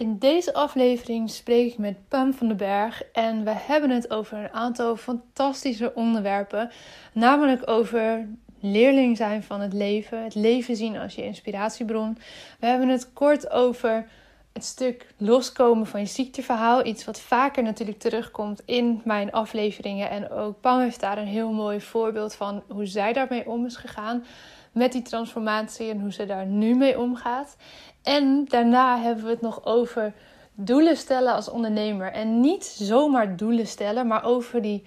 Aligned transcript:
In 0.00 0.18
deze 0.18 0.54
aflevering 0.54 1.30
spreek 1.30 1.72
ik 1.72 1.78
met 1.78 2.08
Pam 2.08 2.32
van 2.34 2.48
den 2.48 2.56
Berg 2.56 3.02
en 3.12 3.44
we 3.44 3.50
hebben 3.54 3.90
het 3.90 4.10
over 4.10 4.38
een 4.38 4.52
aantal 4.52 4.96
fantastische 4.96 5.94
onderwerpen, 5.94 6.70
namelijk 7.12 7.70
over 7.70 8.28
leerling 8.60 9.16
zijn 9.16 9.42
van 9.42 9.60
het 9.60 9.72
leven, 9.72 10.24
het 10.24 10.34
leven 10.34 10.76
zien 10.76 10.96
als 10.98 11.14
je 11.14 11.24
inspiratiebron. 11.24 12.18
We 12.60 12.66
hebben 12.66 12.88
het 12.88 13.12
kort 13.12 13.50
over 13.50 14.06
het 14.52 14.64
stuk 14.64 15.06
loskomen 15.16 15.86
van 15.86 16.00
je 16.00 16.06
ziekteverhaal, 16.06 16.86
iets 16.86 17.04
wat 17.04 17.20
vaker 17.20 17.62
natuurlijk 17.62 17.98
terugkomt 17.98 18.62
in 18.64 19.00
mijn 19.04 19.32
afleveringen 19.32 20.10
en 20.10 20.30
ook 20.30 20.60
Pam 20.60 20.80
heeft 20.80 21.00
daar 21.00 21.18
een 21.18 21.26
heel 21.26 21.52
mooi 21.52 21.80
voorbeeld 21.80 22.34
van 22.34 22.62
hoe 22.68 22.86
zij 22.86 23.12
daarmee 23.12 23.48
om 23.48 23.66
is 23.66 23.76
gegaan 23.76 24.24
met 24.72 24.92
die 24.92 25.02
transformatie 25.02 25.90
en 25.90 26.00
hoe 26.00 26.12
ze 26.12 26.26
daar 26.26 26.46
nu 26.46 26.74
mee 26.74 26.98
omgaat. 26.98 27.56
En 28.02 28.44
daarna 28.48 29.00
hebben 29.00 29.24
we 29.24 29.30
het 29.30 29.40
nog 29.40 29.64
over 29.64 30.12
doelen 30.54 30.96
stellen 30.96 31.34
als 31.34 31.48
ondernemer. 31.48 32.12
En 32.12 32.40
niet 32.40 32.64
zomaar 32.64 33.36
doelen 33.36 33.66
stellen, 33.66 34.06
maar 34.06 34.24
over 34.24 34.62
die 34.62 34.84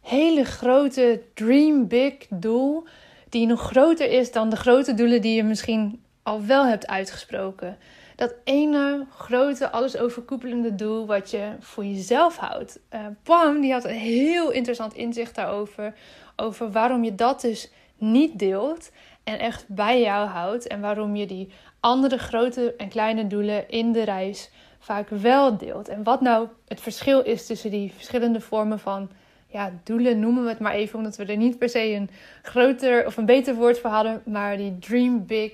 hele 0.00 0.44
grote 0.44 1.22
dream 1.34 1.88
big 1.88 2.14
doel. 2.30 2.84
Die 3.28 3.46
nog 3.46 3.60
groter 3.60 4.10
is 4.10 4.32
dan 4.32 4.50
de 4.50 4.56
grote 4.56 4.94
doelen 4.94 5.20
die 5.20 5.34
je 5.34 5.44
misschien 5.44 6.02
al 6.22 6.44
wel 6.44 6.66
hebt 6.66 6.86
uitgesproken. 6.86 7.78
Dat 8.16 8.34
ene 8.44 9.06
grote, 9.10 9.70
alles 9.70 9.96
overkoepelende 9.96 10.74
doel 10.74 11.06
wat 11.06 11.30
je 11.30 11.52
voor 11.60 11.84
jezelf 11.84 12.36
houdt. 12.36 12.78
Uh, 12.94 13.00
Pam 13.22 13.60
die 13.60 13.72
had 13.72 13.84
een 13.84 13.94
heel 13.94 14.50
interessant 14.50 14.94
inzicht 14.94 15.34
daarover. 15.34 15.94
Over 16.36 16.70
waarom 16.70 17.04
je 17.04 17.14
dat 17.14 17.40
dus 17.40 17.70
niet 17.96 18.38
deelt 18.38 18.90
en 19.24 19.38
echt 19.38 19.64
bij 19.68 20.00
jou 20.00 20.28
houdt. 20.28 20.66
En 20.66 20.80
waarom 20.80 21.16
je 21.16 21.26
die 21.26 21.52
andere 21.84 22.18
grote 22.18 22.74
en 22.76 22.88
kleine 22.88 23.26
doelen 23.26 23.68
in 23.68 23.92
de 23.92 24.04
reis 24.04 24.50
vaak 24.78 25.08
wel 25.08 25.56
deelt. 25.56 25.88
En 25.88 26.02
wat 26.02 26.20
nou 26.20 26.48
het 26.68 26.80
verschil 26.80 27.22
is 27.22 27.46
tussen 27.46 27.70
die 27.70 27.92
verschillende 27.92 28.40
vormen 28.40 28.78
van 28.78 29.10
ja, 29.46 29.72
doelen, 29.84 30.20
noemen 30.20 30.42
we 30.42 30.48
het 30.48 30.58
maar 30.58 30.72
even, 30.72 30.98
omdat 30.98 31.16
we 31.16 31.24
er 31.24 31.36
niet 31.36 31.58
per 31.58 31.68
se 31.68 31.92
een 31.92 32.10
groter 32.42 33.06
of 33.06 33.16
een 33.16 33.26
beter 33.26 33.54
woord 33.54 33.78
voor 33.78 33.90
hadden, 33.90 34.22
maar 34.24 34.56
die 34.56 34.78
dream 34.78 35.26
big, 35.26 35.52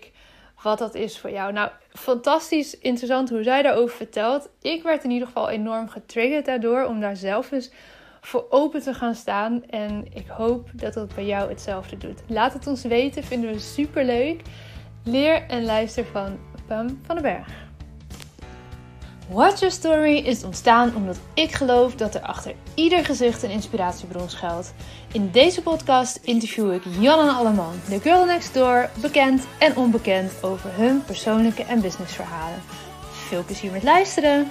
wat 0.63 0.79
dat 0.79 0.95
is 0.95 1.19
voor 1.19 1.31
jou. 1.31 1.53
Nou, 1.53 1.71
fantastisch 1.89 2.79
interessant 2.79 3.31
hoe 3.31 3.43
zij 3.43 3.63
daarover 3.63 3.97
vertelt. 3.97 4.49
Ik 4.63 4.83
werd 4.83 5.05
in 5.05 5.11
ieder 5.11 5.27
geval 5.27 5.49
enorm 5.49 5.89
getriggerd 5.89 6.45
daardoor 6.45 6.85
om 6.85 7.01
daar 7.01 7.17
zelf 7.17 7.53
eens 7.53 7.71
voor 8.21 8.47
open 8.51 8.83
te 8.83 8.95
gaan 8.95 9.15
staan. 9.15 9.65
En 9.67 10.07
ik 10.15 10.27
hoop 10.27 10.69
dat 10.73 10.95
dat 10.95 11.15
bij 11.15 11.27
jou 11.27 11.49
hetzelfde 11.49 11.99
doet. 11.99 12.23
Laat 12.27 12.53
het 12.53 12.67
ons 12.67 12.83
weten, 12.83 13.25
vinden 13.25 13.53
we 13.53 13.59
super 13.59 14.05
leuk. 14.05 14.43
Leer 15.05 15.43
en 15.49 15.65
luister 15.65 16.05
van 16.13 16.39
Pam 16.67 17.01
van 17.07 17.15
den 17.15 17.23
Berg. 17.23 17.47
Watch 19.29 19.61
Your 19.61 19.75
Story 19.75 20.17
is 20.17 20.45
ontstaan 20.45 20.95
omdat 20.95 21.19
ik 21.35 21.53
geloof 21.53 21.95
dat 21.95 22.15
er 22.15 22.21
achter 22.21 22.55
ieder 22.75 23.05
gezicht 23.05 23.43
een 23.43 23.51
inspiratiebron 23.51 24.29
schuilt. 24.29 24.73
In 25.13 25.31
deze 25.31 25.63
podcast 25.63 26.17
interview 26.23 26.73
ik 26.73 26.83
Jan 27.01 27.29
en 27.29 27.35
Alleman, 27.35 27.75
de 27.89 28.01
girl 28.01 28.25
next 28.25 28.55
door, 28.55 28.91
bekend 29.01 29.47
en 29.59 29.77
onbekend 29.77 30.43
over 30.43 30.71
hun 30.75 31.05
persoonlijke 31.05 31.65
en 31.65 31.81
businessverhalen. 31.81 32.63
Veel 33.11 33.45
plezier 33.45 33.73
met 33.73 33.83
luisteren! 33.83 34.51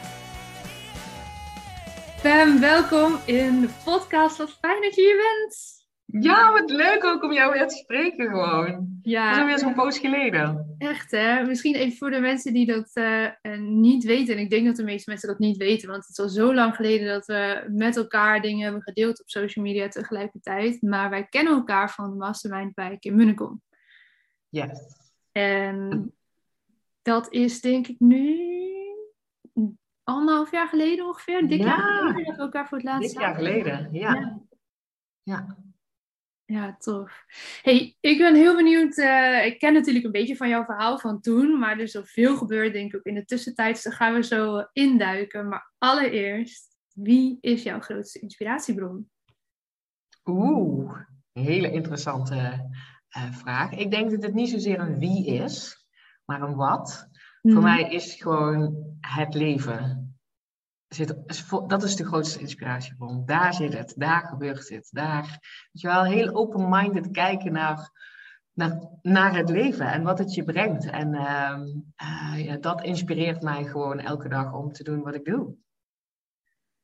Pam, 2.21 2.59
welkom 2.59 3.19
in 3.25 3.61
de 3.61 3.69
podcast. 3.83 4.37
Wat 4.37 4.57
fijn 4.61 4.81
dat 4.81 4.95
je 4.95 5.01
hier 5.01 5.15
bent! 5.15 5.78
Ja, 6.11 6.51
wat 6.51 6.69
leuk 6.69 7.03
ook 7.03 7.23
om 7.23 7.33
jou 7.33 7.53
weer 7.53 7.67
te 7.67 7.75
spreken 7.75 8.29
gewoon. 8.29 8.99
Ja. 9.01 9.25
Dat 9.25 9.35
is 9.35 9.41
alweer 9.41 9.59
zo'n 9.59 9.73
poos 9.73 9.99
geleden. 9.99 10.75
Echt 10.77 11.11
hè? 11.11 11.45
Misschien 11.45 11.75
even 11.75 11.97
voor 11.97 12.11
de 12.11 12.19
mensen 12.19 12.53
die 12.53 12.65
dat 12.65 12.91
uh, 12.93 13.27
niet 13.59 14.03
weten. 14.03 14.35
En 14.35 14.41
ik 14.41 14.49
denk 14.49 14.65
dat 14.65 14.75
de 14.75 14.83
meeste 14.83 15.09
mensen 15.09 15.29
dat 15.29 15.39
niet 15.39 15.57
weten. 15.57 15.89
Want 15.89 16.01
het 16.01 16.17
is 16.17 16.19
al 16.19 16.29
zo 16.29 16.53
lang 16.53 16.75
geleden 16.75 17.07
dat 17.07 17.25
we 17.25 17.65
met 17.67 17.97
elkaar 17.97 18.41
dingen 18.41 18.63
hebben 18.63 18.81
gedeeld 18.81 19.21
op 19.21 19.29
social 19.29 19.65
media 19.65 19.87
tegelijkertijd. 19.87 20.81
Maar 20.81 21.09
wij 21.09 21.27
kennen 21.27 21.53
elkaar 21.53 21.91
van 21.91 22.09
de 22.09 22.15
Mastermind 22.15 22.73
bij 22.73 22.97
Kim 22.97 23.15
Munnekom. 23.15 23.61
Yes. 24.49 24.79
En 25.31 26.13
dat 27.01 27.31
is 27.31 27.61
denk 27.61 27.87
ik 27.87 27.99
nu 27.99 28.37
anderhalf 30.03 30.51
jaar 30.51 30.67
geleden 30.67 31.05
ongeveer. 31.05 31.47
Dik 31.47 31.59
ja. 31.59 31.65
jaar 31.65 31.77
geleden 31.77 32.25
dat 32.25 32.35
we 32.35 32.41
elkaar 32.41 32.67
voor 32.67 32.77
het 32.77 32.87
laatst 32.87 33.11
Dik 33.11 33.19
jaar 33.19 33.35
geleden, 33.35 33.89
ja. 33.91 34.13
ja. 34.13 34.39
ja. 35.23 35.57
Ja, 36.49 36.75
tof. 36.79 37.25
Hey, 37.61 37.95
ik 37.99 38.17
ben 38.17 38.35
heel 38.35 38.55
benieuwd. 38.55 38.97
Uh, 38.97 39.45
ik 39.45 39.59
ken 39.59 39.73
natuurlijk 39.73 40.05
een 40.05 40.11
beetje 40.11 40.35
van 40.35 40.49
jouw 40.49 40.63
verhaal 40.63 40.99
van 40.99 41.21
toen, 41.21 41.59
maar 41.59 41.71
er 41.71 41.79
is 41.79 41.91
zoveel 41.91 42.37
gebeurd, 42.37 42.73
denk 42.73 42.93
ik, 42.93 42.95
ook 42.95 43.05
in 43.05 43.13
de 43.13 43.25
tussentijd. 43.25 43.73
Dus 43.73 43.83
daar 43.83 43.93
gaan 43.93 44.13
we 44.13 44.23
zo 44.23 44.65
induiken. 44.73 45.47
Maar 45.47 45.73
allereerst, 45.77 46.77
wie 46.93 47.37
is 47.41 47.63
jouw 47.63 47.79
grootste 47.79 48.19
inspiratiebron? 48.19 49.09
Oeh, 50.25 50.99
een 51.33 51.43
hele 51.43 51.71
interessante 51.71 52.69
uh, 53.17 53.33
vraag. 53.33 53.71
Ik 53.71 53.91
denk 53.91 54.11
dat 54.11 54.23
het 54.23 54.33
niet 54.33 54.49
zozeer 54.49 54.79
een 54.79 54.99
wie 54.99 55.25
is, 55.25 55.87
maar 56.25 56.41
een 56.41 56.55
wat. 56.55 57.09
Voor 57.41 57.51
mhm. 57.51 57.63
mij 57.63 57.89
is 57.89 58.13
gewoon 58.13 58.75
het 59.01 59.33
leven 59.33 59.98
zit, 60.89 61.15
dat 61.67 61.83
is 61.83 61.95
de 61.95 62.05
grootste 62.05 62.39
inspiratiebron. 62.39 63.25
Daar 63.25 63.53
zit 63.53 63.73
het, 63.73 63.93
daar 63.97 64.21
gebeurt 64.21 64.69
het. 64.69 64.89
Daar, 64.91 65.23
weet 65.71 65.81
je 65.81 65.87
wel, 65.87 66.03
heel 66.03 66.35
open-minded 66.35 67.11
kijken 67.11 67.51
naar, 67.51 67.91
naar, 68.53 68.89
naar 69.01 69.35
het 69.35 69.49
leven 69.49 69.91
en 69.91 70.03
wat 70.03 70.19
het 70.19 70.33
je 70.33 70.43
brengt. 70.43 70.85
En 70.85 71.13
uh, 71.13 71.59
uh, 72.01 72.45
ja, 72.45 72.57
dat 72.57 72.83
inspireert 72.83 73.41
mij 73.41 73.63
gewoon 73.63 73.99
elke 73.99 74.29
dag 74.29 74.53
om 74.53 74.71
te 74.71 74.83
doen 74.83 75.01
wat 75.01 75.15
ik 75.15 75.25
doe. 75.25 75.55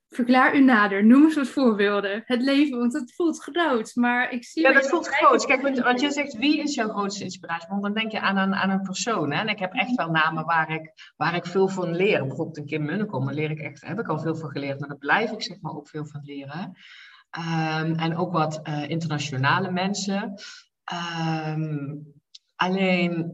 Verklaar 0.10 0.56
u 0.56 0.62
nader. 0.62 1.06
Noem 1.06 1.24
eens 1.24 1.36
wat 1.36 1.48
voorbeelden. 1.48 2.24
Het 2.26 2.42
leven, 2.42 2.78
want 2.78 2.94
het 2.94 3.14
voelt 3.16 3.44
groot. 3.44 3.96
Maar 3.96 4.32
ik 4.32 4.44
zie. 4.44 4.62
Ja, 4.62 4.74
dat 4.74 4.90
voelt 4.90 5.08
groot. 5.08 5.46
Kijk, 5.46 5.62
want 5.84 6.02
je 6.02 6.12
zegt 6.12 6.38
wie 6.38 6.62
is 6.62 6.76
jouw 6.76 6.90
grootste 6.90 7.24
inspiratie? 7.24 7.70
Want 7.70 7.84
dan 7.84 7.94
denk 7.94 8.12
je 8.12 8.20
aan 8.20 8.38
een, 8.38 8.56
aan 8.56 8.70
een 8.70 8.82
persoon. 8.82 9.32
Hè? 9.32 9.40
En 9.40 9.48
ik 9.48 9.60
heb 9.60 9.74
echt 9.74 9.96
wel 9.96 10.10
namen 10.10 10.46
waar 10.46 10.72
ik, 10.72 11.14
waar 11.16 11.36
ik 11.36 11.46
veel 11.46 11.68
van 11.68 11.96
leer. 11.96 12.20
Bijvoorbeeld 12.20 12.58
een 12.58 12.66
Kim 12.66 12.86
Munnekom. 12.86 13.26
Daar 13.26 13.34
leer 13.34 13.52
ik 13.52 13.60
echt, 13.60 13.86
heb 13.86 14.00
ik 14.00 14.08
al 14.08 14.20
veel 14.20 14.36
van 14.36 14.50
geleerd. 14.50 14.80
Maar 14.80 14.90
daar 14.90 14.98
blijf 14.98 15.32
ik 15.32 15.44
zeg 15.44 15.62
maar 15.62 15.74
ook 15.74 15.88
veel 15.88 16.06
van 16.06 16.22
leren. 16.24 16.78
Um, 17.38 17.96
en 17.96 18.18
ook 18.18 18.32
wat 18.32 18.60
uh, 18.64 18.90
internationale 18.90 19.72
mensen. 19.72 20.34
Um, 21.48 22.14
alleen 22.56 23.34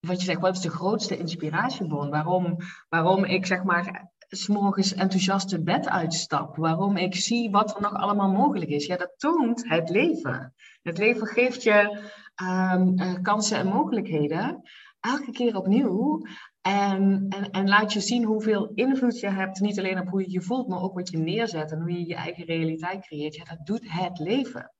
wat 0.00 0.18
je 0.18 0.24
zegt, 0.24 0.40
wat 0.40 0.56
is 0.56 0.62
de 0.62 0.70
grootste 0.70 1.16
inspiratiebron? 1.16 2.10
Waarom, 2.10 2.56
waarom 2.88 3.24
ik 3.24 3.46
zeg 3.46 3.62
maar 3.62 4.10
s'morgens 4.28 4.94
enthousiast 4.94 5.50
het 5.50 5.64
bed 5.64 5.88
uitstap. 5.88 6.56
Waarom 6.56 6.96
ik 6.96 7.14
zie 7.14 7.50
wat 7.50 7.74
er 7.74 7.82
nog 7.82 7.94
allemaal 7.94 8.30
mogelijk 8.30 8.70
is. 8.70 8.86
Ja, 8.86 8.96
dat 8.96 9.14
toont 9.16 9.68
het 9.68 9.90
leven. 9.90 10.54
Het 10.82 10.98
leven 10.98 11.26
geeft 11.26 11.62
je 11.62 12.08
um, 12.42 13.00
uh, 13.00 13.14
kansen 13.22 13.58
en 13.58 13.66
mogelijkheden. 13.66 14.62
Elke 15.00 15.30
keer 15.30 15.56
opnieuw. 15.56 16.26
En, 16.60 17.26
en, 17.28 17.50
en 17.50 17.68
laat 17.68 17.92
je 17.92 18.00
zien 18.00 18.24
hoeveel 18.24 18.70
invloed 18.74 19.20
je 19.20 19.28
hebt. 19.28 19.60
Niet 19.60 19.78
alleen 19.78 20.00
op 20.00 20.08
hoe 20.08 20.20
je 20.20 20.30
je 20.30 20.42
voelt, 20.42 20.68
maar 20.68 20.82
ook 20.82 20.94
wat 20.94 21.10
je 21.10 21.18
neerzet. 21.18 21.72
En 21.72 21.80
hoe 21.80 21.92
je 21.92 22.06
je 22.06 22.14
eigen 22.14 22.44
realiteit 22.44 23.06
creëert. 23.06 23.34
Ja, 23.34 23.44
dat 23.44 23.66
doet 23.66 23.92
het 23.92 24.18
leven. 24.18 24.72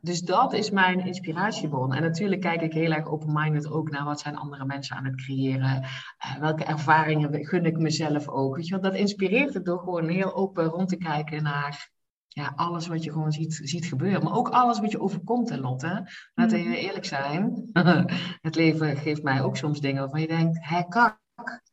Dus 0.00 0.20
dat 0.20 0.52
is 0.52 0.70
mijn 0.70 1.06
inspiratiebron. 1.06 1.94
En 1.94 2.02
natuurlijk 2.02 2.40
kijk 2.40 2.60
ik 2.60 2.72
heel 2.72 2.92
erg 2.92 3.06
open-minded 3.06 3.70
ook 3.70 3.90
naar 3.90 4.04
wat 4.04 4.20
zijn 4.20 4.36
andere 4.36 4.64
mensen 4.64 4.96
aan 4.96 5.04
het 5.04 5.16
creëren. 5.16 5.82
Uh, 5.82 6.38
welke 6.40 6.64
ervaringen 6.64 7.46
gun 7.46 7.64
ik 7.64 7.78
mezelf 7.78 8.28
ook. 8.28 8.56
Weet 8.56 8.66
je, 8.66 8.78
dat 8.78 8.94
inspireert 8.94 9.54
het 9.54 9.64
door 9.64 9.78
gewoon 9.78 10.08
heel 10.08 10.34
open 10.34 10.64
rond 10.64 10.88
te 10.88 10.96
kijken 10.96 11.42
naar 11.42 11.90
ja, 12.28 12.52
alles 12.56 12.86
wat 12.86 13.04
je 13.04 13.12
gewoon 13.12 13.32
ziet, 13.32 13.60
ziet 13.62 13.86
gebeuren. 13.86 14.22
Maar 14.22 14.36
ook 14.36 14.48
alles 14.48 14.80
wat 14.80 14.90
je 14.90 15.00
overkomt, 15.00 15.48
hè, 15.48 15.56
Lotte. 15.56 16.08
Laten 16.34 16.58
we 16.58 16.64
mm. 16.64 16.72
eerlijk 16.72 17.04
zijn. 17.04 17.70
het 18.48 18.54
leven 18.54 18.96
geeft 18.96 19.22
mij 19.22 19.42
ook 19.42 19.56
soms 19.56 19.80
dingen 19.80 20.00
waarvan 20.00 20.20
je 20.20 20.26
denkt, 20.26 20.58
hé 20.60 20.82
kak. 20.88 21.24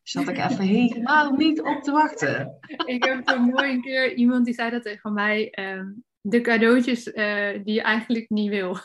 Zat 0.01 0.27
ik 0.27 0.37
even 0.37 0.65
helemaal 0.77 1.31
niet 1.31 1.61
op 1.61 1.83
te 1.83 1.91
wachten. 1.91 2.57
Ik 2.85 3.03
heb 3.03 3.27
een 3.29 3.41
mooi 3.41 3.71
een 3.71 3.81
keer 3.81 4.13
iemand 4.13 4.45
die 4.45 4.53
zei 4.53 4.69
dat 4.69 4.83
tegen 4.83 5.13
mij. 5.13 5.49
Ehm, 5.49 5.85
de 6.25 6.41
cadeautjes 6.41 7.07
uh, 7.07 7.49
die 7.63 7.73
je 7.73 7.81
eigenlijk 7.81 8.29
niet 8.29 8.49
wil. 8.49 8.77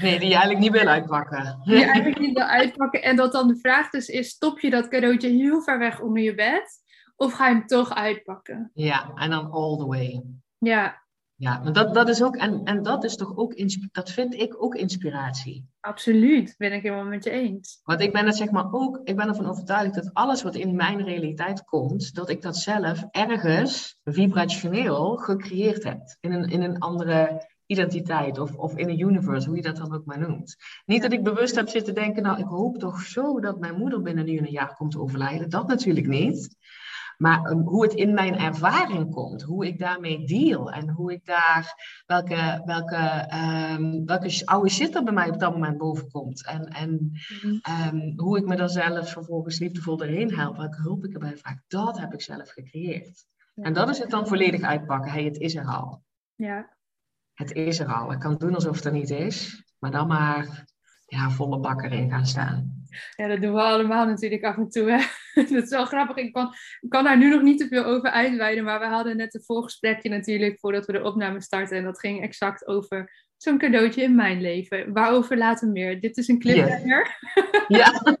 Nee, 0.00 0.18
die 0.18 0.28
je 0.28 0.34
eigenlijk 0.34 0.58
niet 0.58 0.72
wil 0.72 0.88
uitpakken. 0.88 1.60
Die 1.64 1.78
je 1.78 1.84
eigenlijk 1.84 2.18
niet 2.18 2.36
wil 2.38 2.46
uitpakken. 2.46 3.02
En 3.02 3.16
dat 3.16 3.32
dan 3.32 3.48
de 3.48 3.58
vraag 3.58 3.90
dus 3.90 4.08
is, 4.08 4.28
stop 4.28 4.60
je 4.60 4.70
dat 4.70 4.88
cadeautje 4.88 5.28
heel 5.28 5.62
ver 5.62 5.78
weg 5.78 6.00
onder 6.00 6.22
je 6.22 6.34
bed? 6.34 6.82
Of 7.16 7.32
ga 7.32 7.48
je 7.48 7.54
hem 7.54 7.66
toch 7.66 7.94
uitpakken? 7.94 8.70
Ja, 8.74 9.12
en 9.14 9.30
dan 9.30 9.50
all 9.50 9.76
the 9.76 9.86
way. 9.86 10.22
Ja, 10.58 10.99
ja, 11.40 11.60
maar 11.62 11.72
dat, 11.72 11.94
dat 11.94 12.08
is 12.08 12.22
ook, 12.22 12.36
en, 12.36 12.64
en 12.64 12.82
dat 12.82 13.04
is 13.04 13.16
toch 13.16 13.36
ook, 13.36 13.54
dat 13.92 14.10
vind 14.10 14.34
ik 14.34 14.62
ook 14.62 14.74
inspiratie. 14.74 15.68
Absoluut, 15.80 16.54
ben 16.58 16.72
ik 16.72 16.82
helemaal 16.82 17.04
met 17.04 17.24
je 17.24 17.30
eens. 17.30 17.80
Want 17.82 18.00
ik 18.00 18.12
ben 18.12 18.26
het 18.26 18.36
zeg 18.36 18.50
maar 18.50 18.72
ook, 18.72 19.00
ik 19.04 19.16
ben 19.16 19.28
ervan 19.28 19.46
overtuigd 19.46 19.94
dat 19.94 20.10
alles 20.12 20.42
wat 20.42 20.54
in 20.54 20.74
mijn 20.74 21.04
realiteit 21.04 21.64
komt, 21.64 22.14
dat 22.14 22.28
ik 22.28 22.42
dat 22.42 22.56
zelf 22.56 23.04
ergens 23.10 23.98
vibrationeel 24.04 25.16
gecreëerd 25.16 25.84
heb. 25.84 26.16
In 26.20 26.32
een, 26.32 26.44
in 26.44 26.62
een 26.62 26.78
andere 26.78 27.48
identiteit 27.66 28.38
of, 28.38 28.54
of 28.54 28.76
in 28.76 28.88
een 28.88 29.00
universe, 29.00 29.48
hoe 29.48 29.56
je 29.56 29.62
dat 29.62 29.76
dan 29.76 29.94
ook 29.94 30.04
maar 30.04 30.18
noemt. 30.18 30.56
Niet 30.86 31.02
dat 31.02 31.12
ik 31.12 31.22
bewust 31.22 31.54
heb 31.54 31.68
zitten 31.68 31.94
denken, 31.94 32.22
nou 32.22 32.38
ik 32.38 32.46
hoop 32.46 32.78
toch 32.78 33.00
zo 33.00 33.40
dat 33.40 33.60
mijn 33.60 33.78
moeder 33.78 34.02
binnen 34.02 34.24
nu 34.24 34.38
een 34.38 34.50
jaar 34.50 34.74
komt 34.74 34.96
overlijden. 34.96 35.50
Dat 35.50 35.68
natuurlijk 35.68 36.06
niet. 36.06 36.56
Maar 37.20 37.50
um, 37.50 37.60
hoe 37.60 37.82
het 37.82 37.94
in 37.94 38.14
mijn 38.14 38.38
ervaring 38.38 39.10
komt, 39.10 39.42
hoe 39.42 39.66
ik 39.66 39.78
daarmee 39.78 40.26
deal 40.26 40.70
en 40.70 40.90
hoe 40.90 41.12
ik 41.12 41.24
daar, 41.24 41.74
welke, 42.06 42.62
welke, 42.64 43.28
um, 43.74 44.06
welke 44.06 44.42
oude 44.44 44.68
shit 44.68 44.94
er 44.94 45.04
bij 45.04 45.12
mij 45.12 45.30
op 45.30 45.38
dat 45.38 45.52
moment 45.52 45.78
boven 45.78 46.10
komt. 46.10 46.46
En, 46.46 46.68
en 46.68 47.12
um, 47.92 48.12
hoe 48.16 48.38
ik 48.38 48.46
me 48.46 48.56
dan 48.56 48.68
zelf 48.68 49.10
vervolgens 49.10 49.58
liefdevol 49.58 50.02
erin 50.02 50.34
help, 50.34 50.56
welke 50.56 50.80
hulp 50.80 51.04
ik 51.04 51.12
erbij 51.12 51.36
vraag, 51.36 51.58
dat 51.68 51.98
heb 51.98 52.12
ik 52.12 52.22
zelf 52.22 52.50
gecreëerd. 52.50 53.26
En 53.54 53.72
dat 53.72 53.88
is 53.88 53.98
het 53.98 54.10
dan 54.10 54.26
volledig 54.26 54.62
uitpakken. 54.62 55.10
Hey, 55.10 55.24
het 55.24 55.38
is 55.38 55.54
er 55.54 55.66
al. 55.66 56.02
Ja. 56.34 56.76
Het 57.34 57.52
is 57.52 57.78
er 57.78 57.94
al. 57.94 58.12
Ik 58.12 58.18
kan 58.18 58.36
doen 58.36 58.54
alsof 58.54 58.76
het 58.76 58.84
er 58.84 58.92
niet 58.92 59.10
is, 59.10 59.64
maar 59.78 59.90
dan 59.90 60.06
maar 60.06 60.64
ja, 61.06 61.30
volle 61.30 61.58
bak 61.58 61.82
erin 61.82 62.10
gaan 62.10 62.26
staan. 62.26 62.79
Ja, 63.16 63.28
dat 63.28 63.40
doen 63.40 63.52
we 63.52 63.60
allemaal 63.60 64.06
natuurlijk 64.06 64.44
af 64.44 64.56
en 64.56 64.68
toe. 64.68 64.90
Hè? 64.90 65.04
dat 65.54 65.62
is 65.62 65.68
wel 65.68 65.84
grappig. 65.84 66.16
Ik 66.16 66.32
kan, 66.32 66.54
ik 66.80 66.88
kan 66.88 67.04
daar 67.04 67.18
nu 67.18 67.30
nog 67.30 67.42
niet 67.42 67.58
te 67.58 67.68
veel 67.68 67.84
over 67.84 68.10
uitweiden, 68.10 68.64
maar 68.64 68.80
we 68.80 68.86
hadden 68.86 69.16
net 69.16 69.34
een 69.34 69.44
voorgesprekje 69.44 70.08
natuurlijk 70.08 70.58
voordat 70.58 70.86
we 70.86 70.92
de 70.92 71.02
opname 71.02 71.42
starten. 71.42 71.76
En 71.76 71.84
dat 71.84 72.00
ging 72.00 72.22
exact 72.22 72.66
over 72.66 73.28
zo'n 73.36 73.58
cadeautje 73.58 74.02
in 74.02 74.14
mijn 74.14 74.40
leven. 74.40 74.92
Waarover 74.92 75.36
later 75.36 75.68
meer. 75.68 76.00
Dit 76.00 76.16
is 76.16 76.28
een 76.28 76.38
cliffhanger. 76.38 77.08
Ja. 77.68 77.92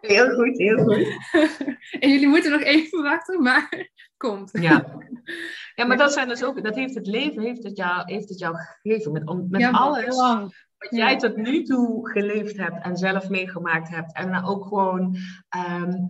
Heel 0.00 0.34
goed, 0.34 0.58
heel 0.58 0.76
goed. 0.76 1.16
en 2.00 2.10
jullie 2.10 2.28
moeten 2.28 2.50
nog 2.50 2.60
even 2.60 3.02
wachten, 3.02 3.42
maar 3.42 3.88
komt. 4.16 4.50
Ja, 4.52 4.98
ja 5.74 5.84
maar 5.84 5.96
dat 5.96 6.12
zijn 6.12 6.28
dus 6.28 6.44
ook, 6.44 6.62
dat 6.62 6.74
heeft 6.74 6.94
het 6.94 7.06
leven, 7.06 7.42
heeft 7.42 7.62
het 7.62 7.76
jou, 7.76 8.12
heeft 8.12 8.28
het 8.28 8.38
jou 8.38 8.56
gegeven. 8.82 9.12
Met, 9.12 9.50
met 9.50 9.60
ja, 9.60 9.70
alles 9.70 10.16
wat 10.82 11.00
jij 11.00 11.16
tot 11.16 11.36
nu 11.36 11.62
toe 11.62 12.10
geleefd 12.10 12.56
hebt 12.56 12.84
en 12.84 12.96
zelf 12.96 13.28
meegemaakt 13.28 13.88
hebt. 13.88 14.14
En 14.14 14.44
ook 14.44 14.64
gewoon 14.64 15.16
um, 15.80 16.06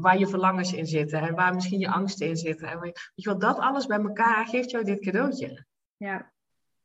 waar 0.00 0.18
je 0.18 0.26
verlangens 0.26 0.72
in 0.72 0.86
zitten 0.86 1.20
en 1.20 1.34
waar 1.34 1.54
misschien 1.54 1.78
je 1.78 1.88
angsten 1.88 2.28
in 2.28 2.36
zitten. 2.36 2.68
En 2.68 2.80
weet 2.80 3.10
je 3.14 3.28
wel, 3.28 3.38
dat 3.38 3.58
alles 3.58 3.86
bij 3.86 3.98
elkaar 3.98 4.46
geeft 4.46 4.70
jou 4.70 4.84
dit 4.84 5.00
cadeautje. 5.00 5.64
Ja, 5.96 6.32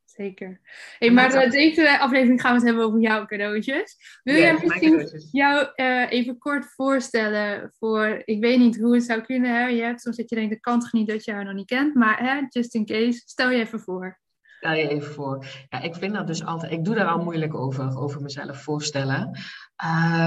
zeker. 0.06 0.62
Hey, 0.97 1.12
maar 1.12 1.45
uh, 1.45 1.51
deze 1.51 2.00
aflevering 2.00 2.41
gaan 2.41 2.51
we 2.51 2.57
het 2.57 2.68
hebben 2.68 2.85
over 2.85 3.00
jouw 3.00 3.25
cadeautjes. 3.25 4.19
Wil 4.24 4.35
jij 4.35 4.53
misschien 4.53 5.09
jou 5.31 5.68
uh, 5.75 6.12
even 6.12 6.38
kort 6.38 6.65
voorstellen 6.65 7.74
voor, 7.77 8.21
ik 8.25 8.41
weet 8.41 8.59
niet 8.59 8.80
hoe 8.80 8.94
het 8.94 9.03
zou 9.03 9.21
kunnen. 9.21 9.56
Hè? 9.56 9.68
Je 9.68 9.81
hebt 9.81 10.01
soms 10.01 10.18
dat 10.18 10.30
je 10.30 10.35
denkt, 10.35 10.53
de 10.53 10.59
kant 10.59 10.94
niet 10.94 11.07
dat 11.07 11.25
je 11.25 11.31
haar 11.31 11.45
nog 11.45 11.53
niet 11.53 11.68
kent. 11.68 11.95
Maar 11.95 12.19
hè, 12.19 12.41
just 12.50 12.74
in 12.74 12.85
case, 12.85 13.21
stel 13.25 13.50
je 13.50 13.59
even 13.59 13.80
voor. 13.80 14.21
Stel 14.63 14.75
je 14.75 14.88
even 14.88 15.13
voor. 15.13 15.45
Ja, 15.69 15.81
ik 15.81 15.95
vind 15.95 16.13
dat 16.13 16.27
dus 16.27 16.45
altijd, 16.45 16.71
ik 16.71 16.86
doe 16.86 16.95
daar 16.95 17.07
al 17.07 17.24
moeilijk 17.24 17.56
over, 17.56 17.98
over 17.98 18.21
mezelf 18.21 18.63
voorstellen. 18.63 19.39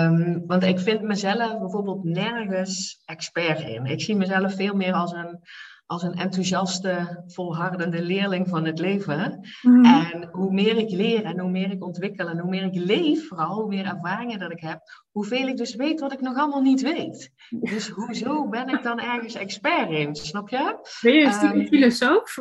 Um, 0.04 0.42
want 0.46 0.62
ik 0.62 0.78
vind 0.78 1.02
mezelf 1.02 1.58
bijvoorbeeld 1.58 2.04
nergens 2.04 3.02
expert 3.04 3.60
in. 3.60 3.86
Ik 3.86 4.00
zie 4.00 4.16
mezelf 4.16 4.54
veel 4.54 4.74
meer 4.74 4.92
als 4.92 5.12
een, 5.12 5.40
als 5.86 6.02
een 6.02 6.14
enthousiaste, 6.14 7.22
volhardende 7.26 8.02
leerling 8.02 8.48
van 8.48 8.64
het 8.64 8.78
leven. 8.78 9.48
Mm. 9.62 9.84
En 9.84 10.28
hoe 10.32 10.52
meer 10.52 10.76
ik 10.76 10.90
leer 10.90 11.24
en 11.24 11.38
hoe 11.38 11.50
meer 11.50 11.70
ik 11.70 11.84
ontwikkel 11.84 12.28
en 12.28 12.38
hoe 12.38 12.50
meer 12.50 12.64
ik 12.64 12.74
leef, 12.74 13.28
vooral 13.28 13.54
hoe 13.54 13.68
meer 13.68 13.86
ervaringen 13.86 14.38
dat 14.38 14.50
ik 14.50 14.60
heb, 14.60 14.80
hoeveel 15.10 15.48
ik 15.48 15.56
dus 15.56 15.74
weet 15.74 16.00
wat 16.00 16.12
ik 16.12 16.20
nog 16.20 16.36
allemaal 16.36 16.62
niet 16.62 16.82
weet. 16.82 17.32
Dus 17.50 17.88
hoezo 17.88 18.48
ben 18.48 18.68
ik 18.68 18.82
dan 18.82 19.00
ergens 19.00 19.34
expert 19.34 19.90
in, 19.90 20.14
snap 20.14 20.48
je? 20.48 20.78
Ben 21.00 21.14
je 21.14 21.38
een 21.42 21.60
um, 21.60 21.66
filosoof? 21.66 22.38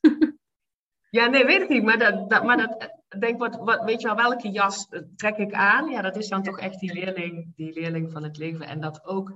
Ja, 1.10 1.26
nee, 1.26 1.44
weet 1.44 1.62
ik 1.62 1.68
niet. 1.68 1.82
Maar 1.82 1.98
dat, 1.98 2.30
dat, 2.30 2.44
maar 2.44 2.56
dat 2.56 2.98
denk 3.18 3.38
wat, 3.38 3.56
wat, 3.56 3.84
weet 3.84 4.00
je 4.00 4.06
wel, 4.06 4.16
welke 4.16 4.50
jas 4.50 4.88
trek 5.16 5.36
ik 5.36 5.52
aan? 5.52 5.90
Ja, 5.90 6.02
dat 6.02 6.16
is 6.16 6.28
dan 6.28 6.42
toch 6.42 6.58
echt 6.58 6.80
die 6.80 6.92
leerling, 6.92 7.52
die 7.56 7.72
leerling 7.72 8.12
van 8.12 8.22
het 8.22 8.36
leven. 8.36 8.66
En 8.66 8.80
dat 8.80 9.04
ook. 9.04 9.32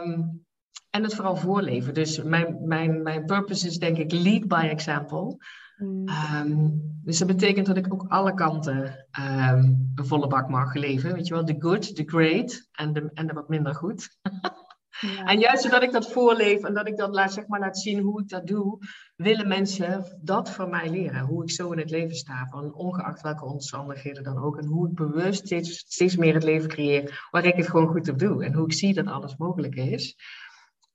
Um, 0.00 0.44
en 0.90 1.02
het 1.02 1.14
vooral 1.14 1.36
voorleven. 1.36 1.94
Dus 1.94 2.22
mijn, 2.22 2.66
mijn, 2.66 3.02
mijn 3.02 3.24
purpose 3.24 3.66
is 3.66 3.78
denk 3.78 3.96
ik 3.96 4.12
lead 4.12 4.48
by 4.48 4.68
example. 4.70 5.36
Mm. 5.76 6.08
Um, 6.34 6.80
dus 7.04 7.18
dat 7.18 7.28
betekent 7.28 7.66
dat 7.66 7.76
ik 7.76 7.92
ook 7.92 8.04
alle 8.08 8.34
kanten 8.34 9.06
um, 9.20 9.92
een 9.94 10.06
volle 10.06 10.26
bak 10.26 10.48
mag 10.48 10.74
leven. 10.74 11.14
Weet 11.14 11.26
je 11.26 11.34
wel, 11.34 11.44
de 11.44 11.56
good, 11.58 11.96
de 11.96 12.02
great 12.06 12.68
en 12.72 12.92
de, 12.92 13.10
en 13.14 13.26
de 13.26 13.32
wat 13.32 13.48
minder 13.48 13.74
goed. 13.74 14.08
En 15.00 15.38
juist 15.38 15.62
zodat 15.62 15.82
ik 15.82 15.92
dat 15.92 16.12
voorleef 16.12 16.62
en 16.62 16.74
dat 16.74 16.88
ik 16.88 16.96
dat 16.96 17.14
laat, 17.14 17.32
zeg 17.32 17.46
maar, 17.46 17.60
laat 17.60 17.78
zien 17.78 18.00
hoe 18.00 18.20
ik 18.20 18.28
dat 18.28 18.46
doe, 18.46 18.78
willen 19.16 19.48
mensen 19.48 20.18
dat 20.20 20.50
van 20.50 20.70
mij 20.70 20.90
leren. 20.90 21.20
Hoe 21.20 21.42
ik 21.42 21.50
zo 21.50 21.72
in 21.72 21.78
het 21.78 21.90
leven 21.90 22.16
sta, 22.16 22.46
van 22.50 22.74
ongeacht 22.74 23.20
welke 23.20 23.44
omstandigheden 23.44 24.22
dan 24.22 24.38
ook. 24.38 24.58
En 24.58 24.66
hoe 24.66 24.88
ik 24.88 24.94
bewust 24.94 25.46
steeds, 25.46 25.78
steeds 25.78 26.16
meer 26.16 26.34
het 26.34 26.42
leven 26.42 26.68
creëer 26.68 27.26
waar 27.30 27.44
ik 27.44 27.56
het 27.56 27.68
gewoon 27.68 27.88
goed 27.88 28.08
op 28.08 28.18
doe. 28.18 28.44
En 28.44 28.54
hoe 28.54 28.66
ik 28.66 28.72
zie 28.72 28.94
dat 28.94 29.06
alles 29.06 29.36
mogelijk 29.36 29.74
is. 29.74 30.16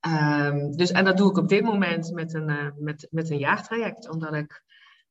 Um, 0.07 0.75
dus, 0.75 0.91
en 0.91 1.05
dat 1.05 1.17
doe 1.17 1.29
ik 1.29 1.37
op 1.37 1.49
dit 1.49 1.63
moment 1.63 2.11
met 2.11 2.33
een, 2.33 2.49
uh, 2.49 2.67
met, 2.75 3.07
met 3.11 3.29
een 3.29 3.37
jaartraject, 3.37 4.09
omdat 4.09 4.33
ik, 4.33 4.63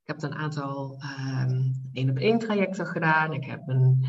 ik 0.03 0.07
heb 0.07 0.23
een 0.23 0.35
aantal 0.35 1.03
één 1.93 2.11
op 2.11 2.19
één 2.19 2.39
trajecten 2.39 2.87
gedaan. 2.87 3.33
Ik 3.33 3.45
heb 3.45 3.61
een 3.67 4.07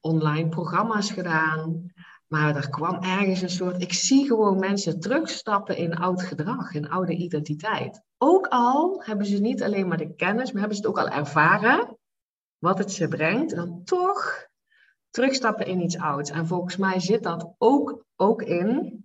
online 0.00 0.48
programma's 0.48 1.10
gedaan. 1.10 1.92
Maar 2.26 2.56
er 2.56 2.70
kwam 2.70 3.02
ergens 3.02 3.42
een 3.42 3.50
soort. 3.50 3.82
Ik 3.82 3.92
zie 3.92 4.26
gewoon 4.26 4.58
mensen 4.58 5.00
terugstappen 5.00 5.76
in 5.76 5.96
oud 5.96 6.22
gedrag, 6.22 6.74
in 6.74 6.88
oude 6.88 7.14
identiteit. 7.14 8.02
Ook 8.18 8.46
al 8.46 9.02
hebben 9.04 9.26
ze 9.26 9.38
niet 9.38 9.62
alleen 9.62 9.88
maar 9.88 9.98
de 9.98 10.14
kennis, 10.14 10.52
maar 10.52 10.60
hebben 10.60 10.78
ze 10.78 10.86
het 10.86 10.90
ook 10.90 10.98
al 10.98 11.08
ervaren 11.08 11.98
wat 12.58 12.78
het 12.78 12.92
ze 12.92 13.08
brengt. 13.08 13.52
En 13.52 13.56
dan 13.56 13.84
toch 13.84 14.46
terugstappen 15.10 15.66
in 15.66 15.80
iets 15.80 15.98
ouds. 15.98 16.30
En 16.30 16.46
volgens 16.46 16.76
mij 16.76 17.00
zit 17.00 17.22
dat 17.22 17.54
ook, 17.58 18.04
ook 18.16 18.42
in 18.42 19.04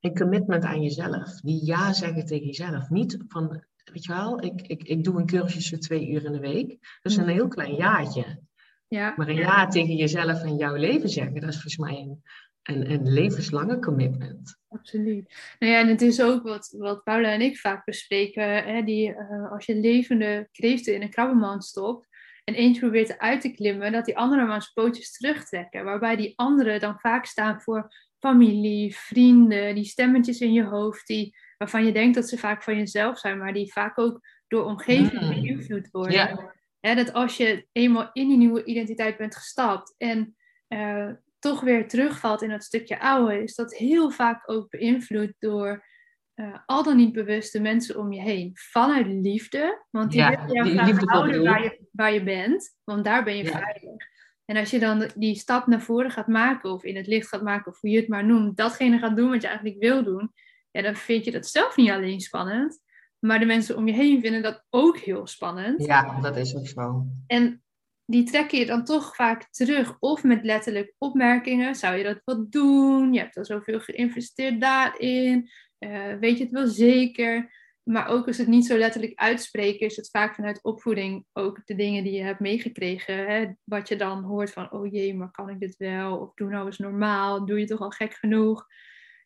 een 0.00 0.16
commitment 0.16 0.64
aan 0.64 0.82
jezelf. 0.82 1.40
Die 1.40 1.64
ja 1.64 1.92
zeggen 1.92 2.26
tegen 2.26 2.46
jezelf. 2.46 2.88
Niet 2.90 3.18
van, 3.28 3.64
weet 3.84 4.04
je 4.04 4.12
wel, 4.12 4.42
ik, 4.42 4.60
ik, 4.60 4.82
ik 4.82 5.04
doe 5.04 5.18
een 5.18 5.26
cursus 5.26 5.68
voor 5.68 5.78
twee 5.78 6.08
uur 6.08 6.24
in 6.24 6.32
de 6.32 6.40
week. 6.40 6.68
Dat 7.02 7.12
is 7.12 7.18
een 7.18 7.28
heel 7.28 7.48
klein 7.48 7.74
jaartje. 7.74 8.40
Ja. 8.88 9.14
Maar 9.16 9.28
een 9.28 9.36
ja 9.36 9.66
tegen 9.66 9.96
jezelf 9.96 10.42
en 10.42 10.56
jouw 10.56 10.74
leven 10.74 11.08
zeggen, 11.08 11.40
dat 11.40 11.48
is 11.48 11.60
volgens 11.60 11.76
mij 11.76 11.96
een, 11.96 12.22
een, 12.62 12.90
een 12.90 13.12
levenslange 13.12 13.78
commitment. 13.78 14.58
Absoluut. 14.68 15.54
Nou 15.58 15.72
ja, 15.72 15.80
en 15.80 15.88
het 15.88 16.02
is 16.02 16.22
ook 16.22 16.42
wat, 16.42 16.74
wat 16.78 17.04
Paula 17.04 17.32
en 17.32 17.40
ik 17.40 17.58
vaak 17.58 17.84
bespreken. 17.84 18.64
Hè, 18.64 18.82
die, 18.82 19.08
uh, 19.08 19.52
als 19.52 19.66
je 19.66 19.76
levende 19.76 20.48
kreeften 20.52 20.94
in 20.94 21.02
een 21.02 21.10
krabbenmand 21.10 21.64
stopt 21.64 22.06
en 22.44 22.54
eentje 22.54 22.80
probeert 22.80 23.10
eruit 23.10 23.40
te 23.40 23.50
klimmen, 23.50 23.92
dat 23.92 24.04
die 24.04 24.16
andere 24.16 24.46
maar 24.46 24.62
zijn 24.62 24.74
pootjes 24.74 25.12
terugtrekken. 25.12 25.84
Waarbij 25.84 26.16
die 26.16 26.32
anderen 26.36 26.80
dan 26.80 26.98
vaak 26.98 27.24
staan 27.24 27.60
voor 27.60 27.88
familie, 28.18 28.96
vrienden, 28.96 29.74
die 29.74 29.84
stemmetjes 29.84 30.40
in 30.40 30.52
je 30.52 30.64
hoofd, 30.64 31.06
die, 31.06 31.36
waarvan 31.58 31.84
je 31.84 31.92
denkt 31.92 32.14
dat 32.14 32.28
ze 32.28 32.38
vaak 32.38 32.62
van 32.62 32.76
jezelf 32.76 33.18
zijn, 33.18 33.38
maar 33.38 33.52
die 33.52 33.72
vaak 33.72 33.98
ook 33.98 34.20
door 34.46 34.64
omgeving 34.64 35.22
mm. 35.22 35.28
beïnvloed 35.28 35.90
worden. 35.90 36.12
Ja 36.12 36.56
dat 36.80 37.12
als 37.12 37.36
je 37.36 37.66
eenmaal 37.72 38.10
in 38.12 38.28
die 38.28 38.36
nieuwe 38.36 38.64
identiteit 38.64 39.16
bent 39.16 39.36
gestapt 39.36 39.94
en 39.98 40.36
uh, 40.68 41.10
toch 41.38 41.60
weer 41.60 41.88
terugvalt 41.88 42.42
in 42.42 42.48
dat 42.48 42.64
stukje 42.64 43.00
oude, 43.00 43.42
is 43.42 43.54
dat 43.54 43.74
heel 43.74 44.10
vaak 44.10 44.50
ook 44.50 44.70
beïnvloed 44.70 45.32
door 45.38 45.86
uh, 46.34 46.58
al 46.66 46.82
dan 46.82 46.96
niet 46.96 47.12
bewuste 47.12 47.60
mensen 47.60 47.98
om 47.98 48.12
je 48.12 48.20
heen. 48.20 48.50
Vanuit 48.54 49.06
liefde, 49.06 49.84
want 49.90 50.10
die 50.10 50.20
ja, 50.20 50.46
willen 50.46 50.74
jou 50.74 50.92
graag 50.92 51.04
houden 51.04 51.42
waar 51.42 51.62
je, 51.62 51.88
waar 51.92 52.12
je 52.12 52.22
bent, 52.22 52.76
want 52.84 53.04
daar 53.04 53.24
ben 53.24 53.36
je 53.36 53.46
veilig. 53.46 54.06
En 54.44 54.56
als 54.56 54.70
je 54.70 54.78
dan 54.78 55.10
die 55.14 55.34
stap 55.34 55.66
naar 55.66 55.82
voren 55.82 56.10
gaat 56.10 56.26
maken, 56.26 56.70
of 56.70 56.84
in 56.84 56.96
het 56.96 57.06
licht 57.06 57.28
gaat 57.28 57.42
maken, 57.42 57.72
of 57.72 57.80
hoe 57.80 57.90
je 57.90 57.96
het 57.96 58.08
maar 58.08 58.24
noemt, 58.24 58.56
datgene 58.56 58.98
gaat 58.98 59.16
doen 59.16 59.30
wat 59.30 59.42
je 59.42 59.48
eigenlijk 59.48 59.78
wil 59.78 60.04
doen, 60.04 60.32
ja, 60.70 60.82
dan 60.82 60.94
vind 60.94 61.24
je 61.24 61.30
dat 61.30 61.46
zelf 61.46 61.76
niet 61.76 61.90
alleen 61.90 62.20
spannend, 62.20 62.80
maar 63.18 63.38
de 63.38 63.44
mensen 63.44 63.76
om 63.76 63.86
je 63.86 63.92
heen 63.92 64.20
vinden 64.20 64.42
dat 64.42 64.64
ook 64.70 64.98
heel 64.98 65.26
spannend. 65.26 65.84
Ja, 65.84 66.20
dat 66.20 66.36
is 66.36 66.56
ook 66.56 66.66
zo. 66.66 67.06
En 67.26 67.62
die 68.04 68.24
trekken 68.24 68.58
je 68.58 68.66
dan 68.66 68.84
toch 68.84 69.14
vaak 69.14 69.48
terug. 69.50 69.96
Of 69.98 70.22
met 70.22 70.44
letterlijk 70.44 70.94
opmerkingen. 70.98 71.74
Zou 71.74 71.96
je 71.96 72.04
dat 72.04 72.20
wel 72.24 72.46
doen? 72.50 73.12
Je 73.12 73.18
hebt 73.18 73.36
al 73.36 73.44
zoveel 73.44 73.80
geïnvesteerd 73.80 74.60
daarin. 74.60 75.50
Uh, 75.78 76.14
weet 76.20 76.38
je 76.38 76.44
het 76.44 76.52
wel 76.52 76.66
zeker? 76.66 77.56
Maar 77.82 78.08
ook 78.08 78.26
als 78.26 78.38
het 78.38 78.46
niet 78.46 78.66
zo 78.66 78.76
letterlijk 78.76 79.12
uitspreken, 79.14 79.86
is 79.86 79.96
het 79.96 80.10
vaak 80.10 80.34
vanuit 80.34 80.62
opvoeding 80.62 81.24
ook 81.32 81.60
de 81.64 81.74
dingen 81.74 82.04
die 82.04 82.12
je 82.12 82.22
hebt 82.22 82.40
meegekregen. 82.40 83.26
Hè? 83.26 83.46
Wat 83.64 83.88
je 83.88 83.96
dan 83.96 84.22
hoort 84.22 84.50
van, 84.50 84.72
oh 84.72 84.92
jee, 84.92 85.14
maar 85.14 85.30
kan 85.30 85.48
ik 85.48 85.60
dit 85.60 85.76
wel? 85.76 86.18
Of 86.18 86.34
doe 86.34 86.48
nou 86.48 86.66
eens 86.66 86.78
normaal, 86.78 87.46
doe 87.46 87.58
je 87.58 87.66
toch 87.66 87.80
al 87.80 87.90
gek 87.90 88.14
genoeg? 88.14 88.66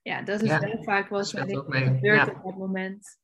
Ja, 0.03 0.23
dat 0.23 0.43
is 0.43 0.49
ja, 0.49 0.59
wel 0.59 0.83
vaak 0.83 1.09
wat 1.09 1.33
er 1.33 1.47
gebeurt 1.49 2.29
op 2.29 2.43
dat 2.45 2.57
moment. 2.57 3.21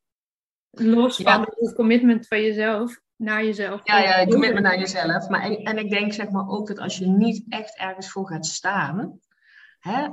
Los 0.79 1.17
van 1.17 1.41
het 1.41 1.75
commitment 1.75 2.27
van 2.27 2.43
jezelf 2.43 3.01
naar 3.17 3.45
jezelf. 3.45 3.81
Ja, 3.85 3.99
ja, 3.99 4.27
commitment 4.27 4.65
naar 4.65 4.79
jezelf. 4.79 5.29
Maar 5.29 5.41
en, 5.41 5.57
en, 5.57 5.79
ik 5.79 5.91
denk 5.91 6.13
zeg 6.13 6.31
maar 6.31 6.49
ook 6.49 6.67
dat 6.67 6.79
als 6.79 6.99
je 6.99 7.07
niet 7.07 7.45
echt 7.49 7.79
ergens 7.79 8.11
voor 8.11 8.27
gaat 8.27 8.47
staan. 8.47 9.21
Hè, 9.79 10.07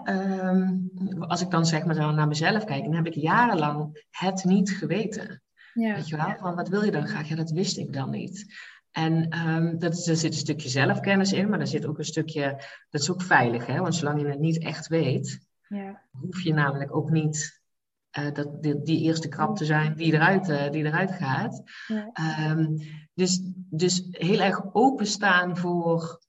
um, 0.49 0.89
als 1.19 1.41
ik 1.41 1.49
dan 1.49 1.65
zeg 1.65 1.85
maar 1.85 2.13
naar 2.13 2.27
mezelf 2.27 2.63
kijk, 2.63 2.83
dan 2.83 2.95
heb 2.95 3.05
ik 3.05 3.13
jarenlang 3.13 4.05
het 4.09 4.43
niet 4.43 4.71
geweten. 4.71 5.41
Ja. 5.73 5.95
Weet 5.95 6.07
je 6.07 6.15
wel, 6.15 6.35
van 6.37 6.55
wat 6.55 6.69
wil 6.69 6.83
je 6.83 6.91
dan 6.91 7.07
graag? 7.07 7.27
Ja, 7.27 7.35
dat 7.35 7.51
wist 7.51 7.77
ik 7.77 7.93
dan 7.93 8.09
niet. 8.09 8.45
En 8.91 9.37
um, 9.47 9.79
dat, 9.79 10.07
er 10.07 10.15
zit 10.15 10.33
een 10.33 10.39
stukje 10.39 10.69
zelfkennis 10.69 11.33
in, 11.33 11.49
maar 11.49 11.59
er 11.59 11.67
zit 11.67 11.85
ook 11.85 11.97
een 11.97 12.05
stukje, 12.05 12.61
dat 12.89 13.01
is 13.01 13.11
ook 13.11 13.21
veilig, 13.21 13.65
hè? 13.65 13.79
want 13.79 13.95
zolang 13.95 14.21
je 14.21 14.27
het 14.27 14.39
niet 14.39 14.63
echt 14.63 14.87
weet, 14.87 15.39
ja. 15.67 16.01
hoef 16.11 16.41
je 16.41 16.53
namelijk 16.53 16.95
ook 16.95 17.09
niet 17.09 17.61
uh, 18.19 18.33
dat, 18.33 18.63
die, 18.63 18.81
die, 18.81 19.01
eerste 19.01 19.27
krap 19.27 19.55
te 19.55 19.65
zijn 19.65 19.95
die 19.95 20.13
eruit, 20.13 20.49
uh, 20.49 20.71
die 20.71 20.83
eruit 20.83 21.11
gaat. 21.11 21.63
Ja. 21.87 22.49
Um, 22.51 22.77
dus, 23.13 23.41
dus 23.69 24.07
heel 24.11 24.39
erg 24.39 24.73
openstaan 24.73 25.57
voor. 25.57 26.23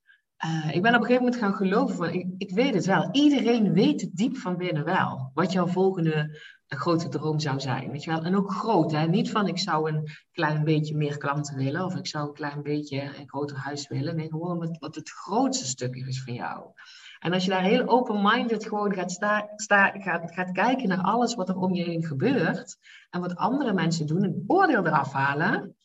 Uh, 0.45 0.75
ik 0.75 0.83
ben 0.83 0.95
op 0.95 1.01
een 1.01 1.07
gegeven 1.07 1.25
moment 1.25 1.43
gaan 1.43 1.55
geloven 1.55 1.97
van, 1.97 2.11
ik, 2.11 2.27
ik 2.39 2.51
weet 2.51 2.75
het 2.75 2.87
wel. 2.87 3.09
Iedereen 3.13 3.73
weet 3.73 4.01
het 4.01 4.11
diep 4.17 4.37
van 4.37 4.57
binnen 4.57 4.85
wel. 4.85 5.31
Wat 5.35 5.53
jouw 5.53 5.67
volgende 5.67 6.39
grote 6.67 7.09
droom 7.09 7.41
zou 7.41 7.61
zijn. 7.61 7.91
Weet 7.91 8.05
je 8.05 8.11
wel? 8.11 8.25
En 8.25 8.37
ook 8.37 8.53
groot. 8.53 8.93
Hè? 8.93 9.07
Niet 9.07 9.31
van 9.31 9.49
ik 9.49 9.59
zou 9.59 9.91
een 9.91 10.09
klein 10.33 10.65
beetje 10.65 10.97
meer 10.97 11.17
klanten 11.17 11.57
willen. 11.57 11.85
Of 11.85 11.97
ik 11.97 12.07
zou 12.07 12.29
een 12.29 12.35
klein 12.35 12.63
beetje 12.63 13.01
een 13.03 13.29
groter 13.29 13.57
huis 13.57 13.89
willen. 13.89 14.17
Nee, 14.17 14.29
gewoon 14.29 14.59
wat, 14.59 14.77
wat 14.79 14.95
het 14.95 15.11
grootste 15.11 15.67
stuk 15.67 15.95
is 15.95 16.23
van 16.23 16.35
jou. 16.35 16.71
En 17.19 17.33
als 17.33 17.45
je 17.45 17.51
daar 17.51 17.63
heel 17.63 17.89
open-minded 17.89 18.67
gewoon 18.67 18.95
gaat, 18.95 19.13
sta, 19.13 19.49
sta, 19.57 19.91
gaat, 19.91 20.33
gaat 20.35 20.53
kijken 20.53 20.89
naar 20.89 21.03
alles 21.03 21.35
wat 21.35 21.49
er 21.49 21.57
om 21.57 21.75
je 21.75 21.85
heen 21.85 22.05
gebeurt. 22.05 22.77
En 23.11 23.21
wat 23.21 23.37
andere 23.37 23.73
mensen 23.73 24.07
doen. 24.07 24.23
Een 24.23 24.45
oordeel 24.47 24.87
eraf 24.87 25.13
halen. 25.13 25.77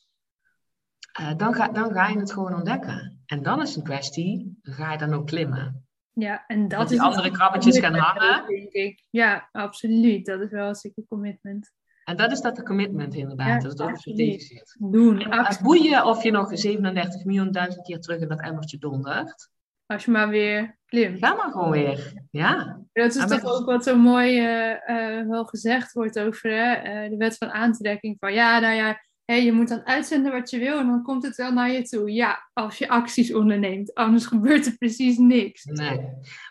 Uh, 1.20 1.36
dan, 1.38 1.54
ga, 1.54 1.68
dan 1.68 1.92
ga 1.92 2.08
je 2.08 2.20
het 2.20 2.34
gewoon 2.34 2.56
ontdekken. 2.56 3.22
En 3.26 3.44
dan 3.44 3.62
is 3.62 3.76
een 3.76 3.84
kwestie, 3.84 4.60
ga 4.62 4.92
je 4.92 4.98
dan 4.98 5.14
ook 5.14 5.28
klimmen. 5.28 5.86
Ja, 6.14 6.44
en 6.48 6.68
dat, 6.68 6.80
dat 6.80 6.90
die 6.90 7.02
andere 7.02 7.32
krabbetjes 7.32 7.80
gaan 7.80 7.96
hangen. 7.96 8.48
Denk 8.48 8.72
ik. 8.72 9.04
Ja, 9.10 9.50
absoluut. 9.52 10.26
Dat 10.26 10.42
is 10.42 10.52
wel 10.52 10.68
een 10.68 10.76
stukje 10.76 11.06
commitment. 11.08 11.72
En 12.04 12.18
dat 12.18 12.32
is 12.32 12.42
dat 12.42 12.56
de 12.56 12.64
commitment 12.64 13.14
inderdaad. 13.14 13.62
dat 13.62 13.74
is 13.74 13.80
ook 13.80 13.98
zit. 13.98 14.78
Doen. 14.80 15.28
Boeien 15.62 16.06
of 16.06 16.24
je 16.24 16.32
nog 16.32 16.58
37 16.58 17.26
miljoen 17.26 17.52
duizend 17.52 17.86
keer 17.86 18.00
terug 18.00 18.22
in 18.22 18.28
dat 18.28 18.42
emmertje 18.42 18.78
dondert. 18.78 19.50
Als 19.92 20.06
je 20.06 20.12
maar 20.12 20.30
weer 20.30 20.78
klimt. 20.86 21.20
Ga 21.20 21.34
maar 21.34 21.52
gewoon 21.52 21.72
weer. 21.72 22.14
Ja. 22.32 22.82
Dat 22.94 23.16
is 23.16 23.26
toch 23.26 23.46
ook 23.46 23.66
wat 23.66 23.84
zo 23.84 23.98
mooi 23.98 24.40
uh, 24.40 24.76
uh, 24.88 25.28
wel 25.28 25.46
gezegd 25.46 25.94
wordt 25.94 26.20
over 26.20 26.52
uh, 26.52 27.10
de 27.10 27.16
wet 27.18 27.38
van 27.38 27.52
aantrekking. 27.52 28.16
Van 28.20 28.34
ja, 28.34 28.60
nou 28.60 28.76
ja, 28.76 29.02
hey, 29.26 29.46
je 29.46 29.52
moet 29.52 29.68
dan 29.68 29.86
uitzenden 29.86 30.32
wat 30.32 30.50
je 30.50 30.60
wil 30.60 30.80
en 30.80 30.88
dan 30.88 31.04
komt 31.04 31.24
het 31.24 31.36
wel 31.36 31.54
naar 31.54 31.72
je 31.72 31.82
toe. 31.82 32.14
Ja, 32.14 32.50
als 32.54 32.78
je 32.78 32.90
acties 32.90 33.34
onderneemt. 33.34 33.94
Anders 33.94 34.26
gebeurt 34.34 34.66
er 34.66 34.78
precies 34.78 35.18
niks. 35.18 35.64
Nee. 35.64 36.00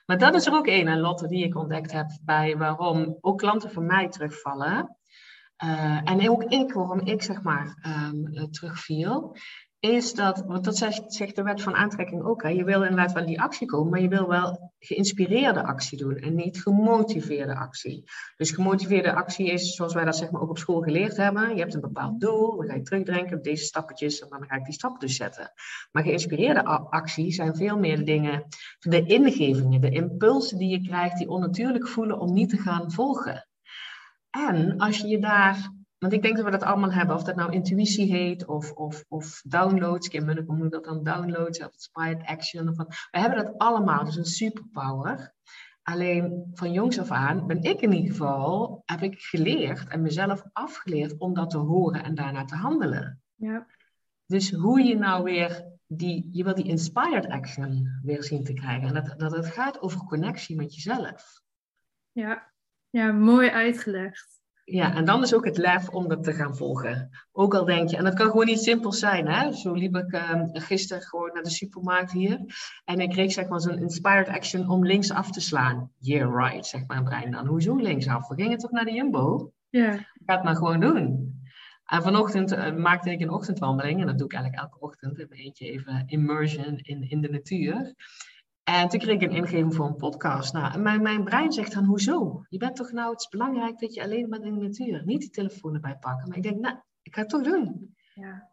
Maar 0.07 0.19
dat 0.19 0.35
is 0.35 0.47
er 0.47 0.55
ook 0.55 0.67
een, 0.67 1.01
Lotte, 1.01 1.29
die 1.29 1.45
ik 1.45 1.57
ontdekt 1.57 1.93
heb 1.93 2.07
bij 2.25 2.57
waarom 2.57 3.19
ook 3.21 3.39
klanten 3.39 3.71
van 3.71 3.87
mij 3.87 4.09
terugvallen. 4.09 4.97
En 6.05 6.31
ook 6.31 6.43
ik, 6.43 6.73
waarom 6.73 7.01
ik 7.01 7.23
zeg 7.23 7.43
maar 7.43 7.77
um, 7.87 8.51
terugviel, 8.51 9.37
is 9.81 10.15
dat, 10.15 10.45
want 10.47 10.65
dat 10.65 10.77
zegt, 10.77 11.15
zegt, 11.15 11.37
de 11.37 11.43
wet 11.43 11.63
van 11.63 11.75
aantrekking 11.75 12.23
ook, 12.23 12.43
hè, 12.43 12.49
je 12.49 12.65
wil 12.65 12.83
inderdaad 12.83 13.13
wel 13.13 13.27
die 13.27 13.41
actie 13.41 13.67
komen, 13.67 13.91
maar 13.91 14.01
je 14.01 14.09
wil 14.09 14.29
wel 14.29 14.73
geïnspireerde 14.79 15.63
actie 15.63 15.99
doen 15.99 16.17
en 16.17 16.35
niet 16.35 16.63
gemotiveerde 16.63 17.55
actie. 17.55 18.05
Dus 18.37 18.51
gemotiveerde 18.51 19.13
actie 19.13 19.51
is, 19.51 19.75
zoals 19.75 19.95
wij 19.95 20.05
dat 20.05 20.17
zeg 20.17 20.31
maar 20.31 20.41
ook 20.41 20.51
op 20.51 20.59
school 20.59 20.81
geleerd 20.81 21.17
hebben, 21.17 21.55
je 21.55 21.61
hebt 21.61 21.75
een 21.75 21.81
bepaald 21.81 22.21
doel, 22.21 22.57
dan 22.57 22.67
ga 22.67 22.75
je 22.75 22.83
terugdenken 22.83 23.37
op 23.37 23.45
deze 23.45 23.65
stappetjes 23.65 24.21
en 24.21 24.29
dan 24.29 24.45
ga 24.47 24.57
ik 24.57 24.65
die 24.65 24.75
stappen 24.75 25.01
dus 25.01 25.17
zetten. 25.17 25.53
Maar 25.93 26.03
geïnspireerde 26.03 26.65
actie 26.65 27.33
zijn 27.33 27.57
veel 27.57 27.79
meer 27.79 28.05
dingen, 28.05 28.47
de 28.79 29.05
ingevingen, 29.05 29.81
de 29.81 29.91
impulsen 29.91 30.59
die 30.59 30.69
je 30.69 30.89
krijgt 30.89 31.19
die 31.19 31.29
onnatuurlijk 31.29 31.89
voelen 31.89 32.19
om 32.19 32.33
niet 32.33 32.49
te 32.49 32.57
gaan 32.57 32.93
volgen. 32.93 33.49
En 34.31 34.79
als 34.79 34.99
je 34.99 35.09
je 35.09 35.19
daar 35.19 35.71
want 36.01 36.13
ik 36.13 36.23
denk 36.23 36.37
dat 36.37 36.45
we 36.45 36.51
dat 36.51 36.63
allemaal 36.63 36.93
hebben, 36.93 37.17
of 37.17 37.25
dat 37.25 37.37
nou 37.37 37.53
intuïtie 37.53 38.13
heet 38.13 38.47
of, 38.47 38.73
of, 38.73 39.05
of 39.09 39.43
downloads. 39.47 40.09
Kim 40.09 40.25
Munnekom 40.25 40.59
noemt 40.59 40.73
dat 40.73 40.85
dan 40.85 41.03
downloads 41.03 41.59
of 41.59 41.73
inspired 41.73 42.27
action. 42.27 42.69
Of 42.69 42.77
wat. 42.77 43.09
We 43.11 43.19
hebben 43.19 43.45
dat 43.45 43.59
allemaal, 43.59 44.05
dus 44.05 44.17
een 44.17 44.25
superpower. 44.25 45.35
Alleen 45.83 46.51
van 46.53 46.73
jongs 46.73 46.99
af 46.99 47.11
aan 47.11 47.47
ben 47.47 47.63
ik 47.63 47.81
in 47.81 47.93
ieder 47.93 48.11
geval, 48.11 48.83
heb 48.85 49.03
ik 49.03 49.21
geleerd 49.21 49.89
en 49.89 50.03
mezelf 50.03 50.43
afgeleerd 50.53 51.19
om 51.19 51.35
dat 51.35 51.51
te 51.51 51.59
horen 51.59 52.05
en 52.05 52.15
daarna 52.15 52.45
te 52.45 52.57
handelen. 52.57 53.23
Ja. 53.35 53.67
Dus 54.27 54.51
hoe 54.51 54.83
je 54.83 54.97
nou 54.97 55.23
weer 55.23 55.65
die, 55.87 56.29
je 56.33 56.45
wil 56.45 56.55
die 56.55 56.69
inspired 56.69 57.27
action 57.27 58.01
weer 58.03 58.23
zien 58.23 58.45
te 58.45 58.53
krijgen. 58.53 58.89
En 58.89 58.95
dat, 58.95 59.19
dat 59.19 59.33
het 59.33 59.47
gaat 59.47 59.81
over 59.81 60.05
connectie 60.05 60.57
met 60.57 60.75
jezelf. 60.75 61.43
Ja, 62.13 62.53
ja 62.91 63.13
mooi 63.13 63.49
uitgelegd. 63.49 64.40
Ja, 64.73 64.95
en 64.95 65.05
dan 65.05 65.23
is 65.23 65.35
ook 65.35 65.45
het 65.45 65.57
lef 65.57 65.89
om 65.89 66.09
dat 66.09 66.25
te 66.25 66.33
gaan 66.33 66.57
volgen. 66.57 67.11
Ook 67.33 67.55
al 67.55 67.65
denk 67.65 67.89
je, 67.89 67.97
en 67.97 68.05
dat 68.05 68.15
kan 68.15 68.31
gewoon 68.31 68.47
niet 68.47 68.61
simpel 68.61 68.93
zijn. 68.93 69.29
Hè? 69.29 69.53
Zo 69.53 69.73
liep 69.73 69.97
ik 69.97 70.13
uh, 70.13 70.43
gisteren 70.53 71.03
gewoon 71.03 71.31
naar 71.33 71.43
de 71.43 71.51
supermarkt 71.51 72.13
hier. 72.13 72.41
En 72.85 73.01
ik 73.01 73.11
kreeg 73.11 73.33
zeg 73.33 73.49
maar 73.49 73.61
zo'n 73.61 73.79
inspired 73.79 74.29
action 74.29 74.69
om 74.69 74.87
links 74.87 75.11
af 75.11 75.31
te 75.31 75.41
slaan. 75.41 75.91
Yeah, 75.99 76.35
right, 76.37 76.67
zeg 76.67 76.87
mijn 76.87 77.05
brein 77.05 77.31
dan. 77.31 77.47
Hoezo 77.47 77.77
linksaf? 77.77 78.29
We 78.29 78.35
gingen 78.35 78.59
toch 78.59 78.71
naar 78.71 78.85
de 78.85 78.93
Jumbo? 78.93 79.53
Ja. 79.69 79.93
Ga 80.27 80.35
het 80.35 80.45
maar 80.45 80.57
gewoon 80.57 80.81
doen. 80.81 81.35
En 81.85 82.03
vanochtend 82.03 82.53
uh, 82.53 82.75
maakte 82.75 83.11
ik 83.11 83.21
een 83.21 83.31
ochtendwandeling. 83.31 84.01
En 84.01 84.07
dat 84.07 84.19
doe 84.19 84.27
ik 84.27 84.33
eigenlijk 84.33 84.63
elke 84.63 84.81
ochtend. 84.81 85.17
Mijn 85.17 85.31
eentje 85.31 85.71
even 85.71 86.03
immersion 86.07 86.79
in, 86.79 87.11
in 87.11 87.21
de 87.21 87.29
natuur. 87.29 87.95
En 88.65 88.89
toen 88.89 89.01
kreeg 89.01 89.15
ik 89.15 89.23
een 89.23 89.37
ingeving 89.37 89.75
voor 89.75 89.87
een 89.87 89.97
podcast. 89.97 90.53
Nou, 90.53 90.79
mijn, 90.79 91.03
mijn 91.03 91.25
brein 91.25 91.53
zegt 91.53 91.73
dan, 91.73 91.85
hoezo? 91.85 92.45
Je 92.49 92.59
bent 92.59 92.77
toch 92.77 92.93
nou, 92.93 93.11
het 93.11 93.21
is 93.21 93.29
belangrijk 93.29 93.79
dat 93.79 93.95
je 93.95 94.03
alleen 94.03 94.29
bent 94.29 94.45
in 94.45 94.59
de 94.59 94.67
natuur. 94.67 95.03
Niet 95.05 95.21
die 95.21 95.31
telefoon 95.31 95.75
erbij 95.75 95.97
pakken. 96.01 96.29
Maar 96.29 96.37
ik 96.37 96.43
denk, 96.43 96.61
nou, 96.61 96.77
ik 97.03 97.15
ga 97.15 97.21
het 97.21 97.31
toch 97.31 97.43
doen. 97.43 97.97
Ja. 98.15 98.49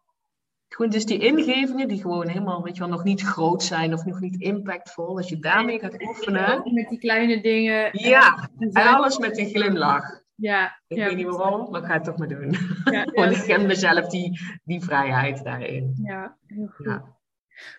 Gewoon 0.67 0.91
dus 0.91 1.05
die 1.05 1.19
ingevingen 1.19 1.87
die 1.87 2.01
gewoon 2.01 2.27
helemaal, 2.27 2.63
weet 2.63 2.75
je 2.75 2.79
wel, 2.79 2.89
nog 2.89 3.03
niet 3.03 3.21
groot 3.21 3.63
zijn 3.63 3.93
of 3.93 4.05
nog 4.05 4.19
niet 4.19 4.41
impactvol. 4.41 5.17
Als 5.17 5.29
je 5.29 5.39
daarmee 5.39 5.79
gaat 5.79 6.03
oefenen. 6.03 6.73
Met 6.73 6.89
die 6.89 6.99
kleine 6.99 7.41
dingen. 7.41 7.89
Ja, 7.91 8.49
en 8.57 8.71
alles 8.71 9.17
met 9.17 9.37
een 9.37 9.49
glimlach. 9.49 10.21
Ja. 10.35 10.81
Ik 10.87 10.97
weet 10.97 11.15
niet 11.15 11.25
waarom, 11.25 11.71
maar 11.71 11.81
ik 11.81 11.87
ga 11.87 11.93
het 11.93 12.03
toch 12.03 12.17
maar 12.17 12.27
doen. 12.27 12.55
Ja, 12.83 13.03
Want 13.13 13.31
ik 13.31 13.37
geef 13.37 13.65
mezelf 13.65 14.07
die, 14.07 14.39
die 14.63 14.81
vrijheid 14.81 15.43
daarin. 15.43 15.93
Ja, 16.03 16.37
heel 16.45 16.67
goed. 16.67 17.01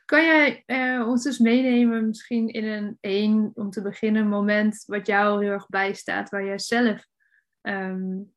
Kan 0.05 0.25
jij 0.25 0.63
uh, 0.67 1.09
ons 1.09 1.23
dus 1.23 1.39
meenemen, 1.39 2.07
misschien 2.07 2.49
in 2.49 2.65
een 2.65 2.99
één, 3.01 3.51
om 3.55 3.71
te 3.71 3.83
beginnen, 3.83 4.29
moment 4.29 4.85
wat 4.87 5.07
jou 5.07 5.45
heel 5.45 5.53
erg 5.53 5.67
bijstaat, 5.67 6.31
waar 6.31 6.45
jij 6.45 6.59
zelf 6.59 7.07
um, 7.63 8.33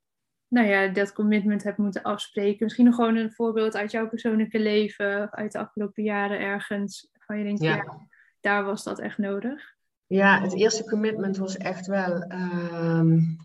nou 0.48 0.68
ja, 0.68 0.88
dat 0.88 1.14
commitment 1.14 1.64
hebt 1.64 1.78
moeten 1.78 2.02
afspreken? 2.02 2.64
Misschien 2.64 2.86
nog 2.86 2.96
gewoon 2.96 3.16
een 3.16 3.32
voorbeeld 3.32 3.76
uit 3.76 3.92
jouw 3.92 4.10
persoonlijke 4.10 4.60
leven, 4.60 5.32
uit 5.32 5.52
de 5.52 5.60
afgelopen 5.60 6.04
jaren 6.04 6.40
ergens, 6.40 7.10
van 7.14 7.38
je 7.38 7.44
denkt, 7.44 7.62
ja. 7.62 8.08
daar 8.40 8.64
was 8.64 8.84
dat 8.84 9.00
echt 9.00 9.18
nodig. 9.18 9.76
Ja, 10.06 10.42
het 10.42 10.56
eerste 10.56 10.84
commitment 10.84 11.38
was 11.38 11.58
echt 11.58 11.88
wel. 11.88 12.32
Um, 12.32 13.38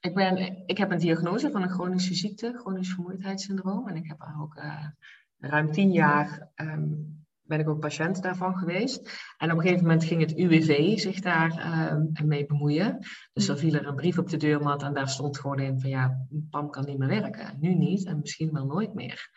ik, 0.00 0.14
ben, 0.14 0.62
ik 0.66 0.78
heb 0.78 0.90
een 0.90 0.98
diagnose 0.98 1.50
van 1.50 1.62
een 1.62 1.70
chronische 1.70 2.14
ziekte, 2.14 2.52
chronisch 2.58 2.92
vermoeidheidssyndroom. 2.92 3.88
En 3.88 3.96
ik 3.96 4.06
heb 4.06 4.26
ook 4.40 4.56
uh, 4.56 4.86
ruim 5.48 5.72
tien 5.72 5.92
jaar 5.92 6.52
um, 6.56 7.14
ben 7.46 7.60
ik 7.60 7.68
ook 7.68 7.80
patiënt 7.80 8.22
daarvan 8.22 8.56
geweest. 8.56 9.32
En 9.38 9.50
op 9.50 9.56
een 9.56 9.62
gegeven 9.62 9.82
moment 9.82 10.04
ging 10.04 10.20
het 10.20 10.36
UWV 10.36 10.98
zich 10.98 11.20
daar 11.20 11.50
uh, 11.50 12.24
mee 12.24 12.46
bemoeien. 12.46 12.98
Dus 13.32 13.48
er 13.48 13.58
viel 13.58 13.74
er 13.74 13.86
een 13.86 13.94
brief 13.94 14.18
op 14.18 14.28
de 14.28 14.36
deurmat 14.36 14.82
en 14.82 14.94
daar 14.94 15.08
stond 15.08 15.38
gewoon 15.38 15.58
in 15.58 15.80
van 15.80 15.90
ja, 15.90 16.26
PAM 16.50 16.70
kan 16.70 16.84
niet 16.84 16.98
meer 16.98 17.08
werken. 17.08 17.56
Nu 17.60 17.74
niet 17.74 18.06
en 18.06 18.18
misschien 18.18 18.52
wel 18.52 18.66
nooit 18.66 18.94
meer. 18.94 19.30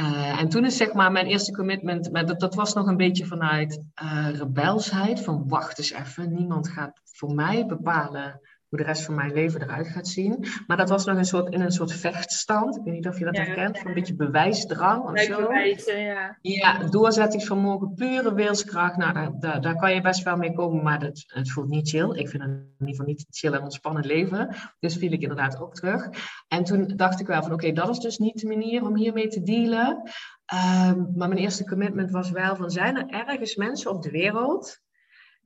Uh, 0.00 0.40
en 0.40 0.48
toen 0.48 0.64
is 0.64 0.76
zeg 0.76 0.92
maar 0.92 1.12
mijn 1.12 1.26
eerste 1.26 1.52
commitment, 1.52 2.12
maar 2.12 2.26
dat, 2.26 2.40
dat 2.40 2.54
was 2.54 2.74
nog 2.74 2.86
een 2.86 2.96
beetje 2.96 3.26
vanuit 3.26 3.82
uh, 4.02 4.28
rebelsheid. 4.32 5.20
Van 5.20 5.48
wacht 5.48 5.78
eens 5.78 5.92
even, 5.92 6.34
niemand 6.34 6.68
gaat 6.68 7.00
voor 7.04 7.34
mij 7.34 7.66
bepalen 7.66 8.40
hoe 8.68 8.78
de 8.78 8.84
rest 8.84 9.04
van 9.04 9.14
mijn 9.14 9.32
leven 9.32 9.62
eruit 9.62 9.88
gaat 9.88 10.08
zien. 10.08 10.44
Maar 10.66 10.76
dat 10.76 10.88
was 10.88 11.04
nog 11.04 11.16
een 11.16 11.24
soort, 11.24 11.52
in 11.52 11.60
een 11.60 11.72
soort 11.72 11.92
vechtstand. 11.92 12.76
Ik 12.76 12.82
weet 12.84 12.94
niet 12.94 13.08
of 13.08 13.18
je 13.18 13.24
dat 13.24 13.36
herkent, 13.36 13.78
van 13.78 13.88
een 13.88 13.94
beetje 13.94 14.14
bewijsdrang 14.14 15.10
of 15.10 15.20
zo. 15.20 15.40
Bewijzen, 15.40 16.00
ja. 16.00 16.38
Ja, 16.40 16.78
doorzettingsvermogen, 16.78 17.94
pure 17.94 18.34
wilskracht. 18.34 18.96
Nou, 18.96 19.12
daar, 19.12 19.30
daar, 19.40 19.60
daar, 19.60 19.76
kan 19.76 19.94
je 19.94 20.00
best 20.00 20.22
wel 20.22 20.36
mee 20.36 20.52
komen, 20.52 20.82
maar 20.82 20.98
dat, 20.98 21.24
het 21.26 21.50
voelt 21.50 21.68
niet 21.68 21.88
chill. 21.88 22.10
Ik 22.10 22.28
vind 22.28 22.42
het 22.42 22.52
in 22.52 22.74
ieder 22.78 22.88
geval 22.88 23.06
niet 23.06 23.26
chill 23.30 23.52
en 23.52 23.62
ontspannen 23.62 24.06
leven. 24.06 24.54
Dus 24.78 24.96
viel 24.96 25.12
ik 25.12 25.22
inderdaad 25.22 25.60
ook 25.60 25.74
terug. 25.74 26.08
En 26.48 26.64
toen 26.64 26.92
dacht 26.96 27.20
ik 27.20 27.26
wel 27.26 27.42
van, 27.42 27.52
oké, 27.52 27.72
dat 27.72 27.88
is 27.88 27.98
dus 27.98 28.18
niet 28.18 28.40
de 28.40 28.46
manier 28.46 28.82
om 28.82 28.96
hiermee 28.96 29.28
te 29.28 29.42
dealen. 29.42 30.02
Um, 30.54 31.12
maar 31.16 31.28
mijn 31.28 31.40
eerste 31.40 31.64
commitment 31.64 32.10
was 32.10 32.30
wel 32.30 32.56
van, 32.56 32.70
zijn 32.70 32.96
er 32.96 33.26
ergens 33.26 33.56
mensen 33.56 33.90
op 33.90 34.02
de 34.02 34.10
wereld 34.10 34.80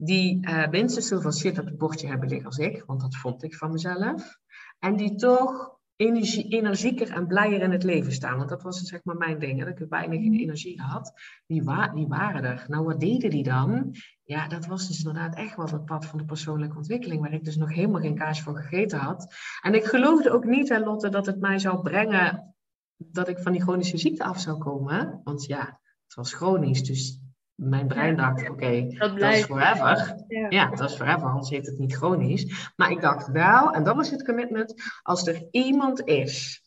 die 0.05 0.49
uh, 0.49 0.69
minstens 0.69 1.09
zoveel 1.09 1.33
shit 1.33 1.59
op 1.59 1.65
het 1.65 1.79
bordje 1.79 2.07
hebben 2.09 2.29
liggen 2.29 2.47
als 2.47 2.59
ik, 2.59 2.83
want 2.87 3.01
dat 3.01 3.17
vond 3.17 3.43
ik 3.43 3.55
van 3.55 3.73
mezelf. 3.73 4.39
En 4.79 4.97
die 4.97 5.15
toch 5.15 5.81
energie, 5.97 6.49
energieker 6.49 7.11
en 7.11 7.27
blijer 7.27 7.61
in 7.63 7.71
het 7.71 7.83
leven 7.83 8.13
staan. 8.13 8.37
Want 8.37 8.49
dat 8.49 8.63
was 8.63 8.81
zeg 8.81 9.01
maar 9.05 9.17
mijn 9.17 9.39
ding, 9.39 9.65
dat 9.65 9.81
ik 9.81 9.89
weinig 9.89 10.21
Mhm. 10.21 10.35
energie 10.35 10.81
had. 10.81 11.13
Die, 11.47 11.63
wa 11.63 11.89
die 11.89 12.07
waren 12.07 12.45
er. 12.45 12.65
Nou, 12.69 12.85
wat 12.85 13.01
deden 13.01 13.31
die 13.31 13.43
dan? 13.43 13.95
Ja, 14.23 14.49
dat 14.49 14.67
was 14.67 14.89
dus 14.89 14.99
inderdaad 14.99 15.37
echt 15.37 15.57
wel 15.57 15.67
het 15.67 15.85
pad 15.85 16.07
van 16.07 16.19
de 16.19 16.25
persoonlijke 16.25 16.77
ontwikkeling, 16.77 17.21
waar 17.21 17.33
ik 17.33 17.45
dus 17.45 17.57
nog 17.57 17.75
helemaal 17.75 18.01
geen 18.01 18.19
kaas 18.19 18.43
voor 18.43 18.57
gegeten 18.57 18.99
had. 18.99 19.35
En 19.61 19.75
ik 19.75 19.85
geloofde 19.85 20.31
ook 20.31 20.45
niet, 20.45 20.69
hè, 20.69 20.79
Lotte, 20.79 21.09
dat 21.09 21.27
het 21.27 21.41
mij 21.41 21.59
zou 21.59 21.83
brengen 21.83 22.55
dat 22.97 23.29
ik 23.29 23.39
van 23.39 23.53
die 23.53 23.63
chronische 23.63 23.99
ziekte 23.99 24.25
af 24.25 24.41
zou 24.41 24.59
komen. 24.59 25.21
Want 25.25 25.45
ja, 25.45 25.81
het 26.07 26.15
was 26.15 26.33
chronisch, 26.33 26.85
dus 26.85 27.22
mijn 27.55 27.87
brein 27.87 28.17
dacht, 28.17 28.51
oké, 28.51 28.87
Dat 28.99 29.19
dat 29.19 29.33
is 29.33 29.45
forever. 29.45 30.25
Ja. 30.29 30.47
Ja, 30.51 30.71
dat 30.71 30.91
is 30.91 30.97
forever, 30.97 31.29
anders 31.29 31.51
heet 31.51 31.67
het 31.67 31.79
niet 31.79 31.95
chronisch. 31.95 32.73
Maar 32.77 32.91
ik 32.91 33.01
dacht 33.01 33.31
wel, 33.31 33.73
en 33.73 33.85
dat 33.85 33.97
was 33.97 34.11
het 34.11 34.25
commitment, 34.25 34.75
als 35.03 35.27
er 35.27 35.49
iemand 35.51 36.07
is 36.07 36.63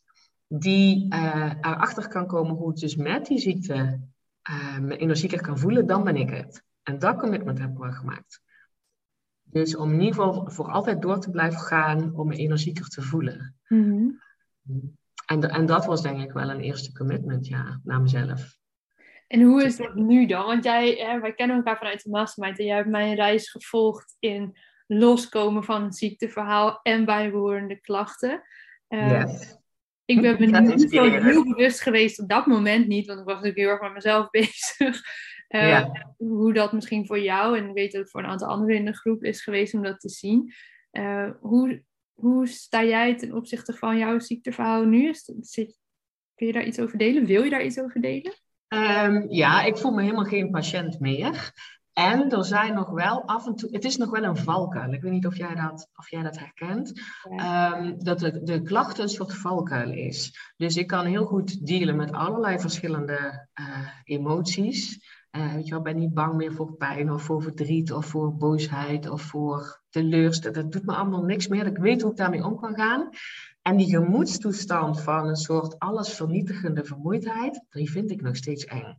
die 0.47 1.09
eh, 1.09 1.51
erachter 1.61 2.07
kan 2.07 2.27
komen 2.27 2.55
hoe 2.55 2.69
het 2.69 2.79
dus 2.79 2.95
met 2.95 3.25
die 3.25 3.39
ziekte 3.39 3.99
me 4.81 4.97
energieker 4.97 5.41
kan 5.41 5.59
voelen, 5.59 5.85
dan 5.85 6.03
ben 6.03 6.15
ik 6.15 6.29
het. 6.29 6.63
En 6.83 6.99
dat 6.99 7.17
commitment 7.17 7.59
hebben 7.59 7.81
we 7.81 7.91
gemaakt. 7.91 8.41
Dus 9.43 9.75
om 9.75 9.91
in 9.91 9.99
ieder 10.01 10.15
geval 10.15 10.49
voor 10.49 10.71
altijd 10.71 11.01
door 11.01 11.19
te 11.19 11.29
blijven 11.29 11.59
gaan 11.59 12.15
om 12.15 12.27
me 12.27 12.35
energieker 12.35 12.87
te 12.87 13.01
voelen. 13.01 13.55
Mhm. 13.67 14.09
En, 15.25 15.49
en 15.49 15.65
dat 15.65 15.85
was 15.85 16.01
denk 16.01 16.21
ik 16.21 16.31
wel 16.31 16.49
een 16.49 16.59
eerste 16.59 16.91
commitment, 16.91 17.47
ja, 17.47 17.79
naar 17.83 18.01
mezelf. 18.01 18.57
En 19.27 19.41
hoe 19.41 19.63
is 19.63 19.77
dat 19.77 19.95
nu 19.95 20.25
dan? 20.25 20.45
Want 20.45 20.63
jij, 20.63 20.91
hè, 20.91 21.19
wij 21.19 21.33
kennen 21.33 21.55
elkaar 21.57 21.77
vanuit 21.77 22.03
de 22.03 22.09
mastermind 22.09 22.59
en 22.59 22.65
jij 22.65 22.75
hebt 22.75 22.89
mijn 22.89 23.15
reis 23.15 23.49
gevolgd 23.49 24.15
in 24.19 24.57
loskomen 24.87 25.63
van 25.63 25.83
het 25.83 25.95
ziekteverhaal 25.95 26.79
en 26.83 27.05
bijbehorende 27.05 27.79
klachten. 27.79 28.43
Eh, 28.87 29.21
Yes. 29.21 29.63
Ik 30.05 30.21
ben 30.21 30.51
me 30.51 30.61
niet 30.75 30.91
heel 30.91 31.43
bewust 31.43 31.81
geweest 31.81 32.19
op 32.19 32.29
dat 32.29 32.45
moment 32.45 32.87
niet, 32.87 33.07
want 33.07 33.19
ik 33.19 33.25
was 33.25 33.33
natuurlijk 33.33 33.61
heel 33.61 33.69
erg 33.69 33.81
met 33.81 33.93
mezelf 33.93 34.29
bezig. 34.39 35.01
Eh, 35.47 35.67
Ja. 35.67 36.13
Hoe 36.17 36.53
dat 36.53 36.73
misschien 36.73 37.05
voor 37.05 37.19
jou 37.19 37.57
en 37.57 37.67
ik 37.67 37.73
weet 37.73 37.97
ook 37.97 38.09
voor 38.09 38.23
een 38.23 38.29
aantal 38.29 38.47
anderen 38.47 38.75
in 38.75 38.85
de 38.85 38.95
groep 38.95 39.23
is 39.23 39.41
geweest 39.43 39.73
om 39.73 39.83
dat 39.83 39.99
te 39.99 40.09
zien. 40.09 40.53
Eh, 40.91 41.29
hoe, 41.39 41.83
hoe 42.13 42.47
sta 42.47 42.83
jij 42.83 43.15
ten 43.15 43.33
opzichte 43.33 43.73
van 43.73 43.97
jouw 43.97 44.19
ziekteverhaal 44.19 44.83
nu? 44.85 45.09
Is, 45.09 45.31
zit, 45.39 45.79
kun 46.35 46.47
je 46.47 46.53
daar 46.53 46.65
iets 46.65 46.79
over 46.79 46.97
delen? 46.97 47.25
Wil 47.25 47.43
je 47.43 47.49
daar 47.49 47.65
iets 47.65 47.79
over 47.79 48.01
delen? 48.01 48.33
Ehm, 48.67 49.25
ja, 49.29 49.63
ik 49.63 49.77
voel 49.77 49.91
me 49.91 50.01
helemaal 50.01 50.23
geen 50.23 50.49
patiënt 50.49 50.99
meer. 50.99 51.53
En 51.93 52.29
er 52.29 52.45
zijn 52.45 52.73
nog 52.73 52.89
wel 52.89 53.23
af 53.23 53.47
en 53.47 53.55
toe, 53.55 53.69
het 53.71 53.85
is 53.85 53.97
nog 53.97 54.09
wel 54.09 54.23
een 54.23 54.37
valkuil. 54.37 54.93
Ik 54.93 55.01
weet 55.01 55.11
niet 55.11 55.25
of 55.25 55.37
jij 55.37 55.55
dat, 55.55 55.89
of 55.95 56.09
jij 56.09 56.23
dat 56.23 56.39
herkent. 56.39 57.01
Ehm, 57.23 57.93
dat 57.97 58.19
de, 58.19 58.43
de 58.43 58.61
klachten 58.61 59.03
een 59.03 59.09
soort 59.09 59.33
valkuil 59.33 59.91
is. 59.91 60.53
Dus 60.57 60.75
ik 60.75 60.87
kan 60.87 61.05
heel 61.05 61.25
goed 61.25 61.65
dealen 61.65 61.95
met 61.95 62.11
allerlei 62.11 62.59
verschillende 62.59 63.47
eh, 63.53 63.87
emoties. 64.03 64.99
Eh, 65.29 65.53
weet 65.53 65.65
je 65.65 65.71
wel, 65.71 65.81
ben 65.81 65.97
niet 65.97 66.13
bang 66.13 66.33
meer 66.33 66.53
voor 66.53 66.73
pijn 66.73 67.11
of 67.11 67.23
voor 67.23 67.41
verdriet 67.41 67.91
of 67.91 68.05
voor 68.05 68.35
boosheid 68.35 69.09
of 69.09 69.21
voor 69.21 69.81
teleurstelling. 69.89 70.61
Dat 70.61 70.71
doet 70.71 70.85
me 70.85 70.95
allemaal 70.95 71.23
niks 71.23 71.47
meer. 71.47 71.65
Ik 71.65 71.77
weet 71.77 72.01
hoe 72.01 72.11
ik 72.11 72.17
daarmee 72.17 72.45
om 72.45 72.59
kan 72.59 72.75
gaan. 72.75 73.09
En 73.67 73.77
die 73.77 73.89
gemoedstoestand 73.89 75.01
van 75.01 75.27
een 75.27 75.35
soort 75.35 75.79
allesvernietigende 75.79 76.83
vermoeidheid, 76.83 77.65
die 77.69 77.91
vind 77.91 78.11
ik 78.11 78.21
nog 78.21 78.35
steeds 78.35 78.65
eng. 78.65 78.97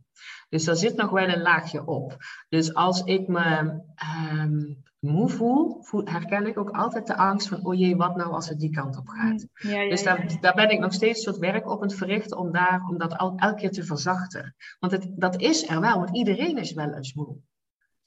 Dus 0.49 0.63
daar 0.63 0.75
zit 0.75 0.95
nog 0.95 1.09
wel 1.09 1.27
een 1.27 1.41
laagje 1.41 1.85
op. 1.85 2.17
Dus 2.49 2.73
als 2.73 3.03
ik 3.03 3.27
me 3.27 3.81
ehm, 3.95 4.73
moe 4.99 5.29
voel, 5.29 5.81
herken 6.03 6.47
ik 6.47 6.57
ook 6.57 6.69
altijd 6.69 7.07
de 7.07 7.15
angst 7.17 7.47
van, 7.47 7.65
oh 7.65 7.77
jee, 7.77 7.95
wat 7.95 8.15
nou 8.15 8.31
als 8.31 8.49
het 8.49 8.59
die 8.59 8.69
kant 8.69 8.97
op 8.97 9.07
gaat. 9.07 9.47
Ja, 9.53 9.81
ja, 9.81 9.89
Dus 9.89 10.03
ja. 10.03 10.25
daar, 10.41 10.55
ben 10.55 10.69
ik 10.69 10.79
nog 10.79 10.93
steeds 10.93 11.23
soort 11.23 11.37
werk 11.37 11.69
op 11.69 11.81
aan 11.81 11.87
het 11.87 11.97
verrichten 11.97 12.37
om, 12.37 12.51
daar, 12.51 12.85
om 12.89 12.97
dat 12.97 13.17
al, 13.17 13.33
elke 13.35 13.59
keer 13.59 13.71
te 13.71 13.83
verzachten. 13.83 14.55
Want 14.79 14.91
het, 14.91 15.09
dat 15.15 15.41
is 15.41 15.69
er 15.69 15.81
wel, 15.81 15.97
want 15.97 16.17
iedereen 16.17 16.57
is 16.57 16.73
wel 16.73 16.93
eens 16.93 17.13
moe. 17.13 17.37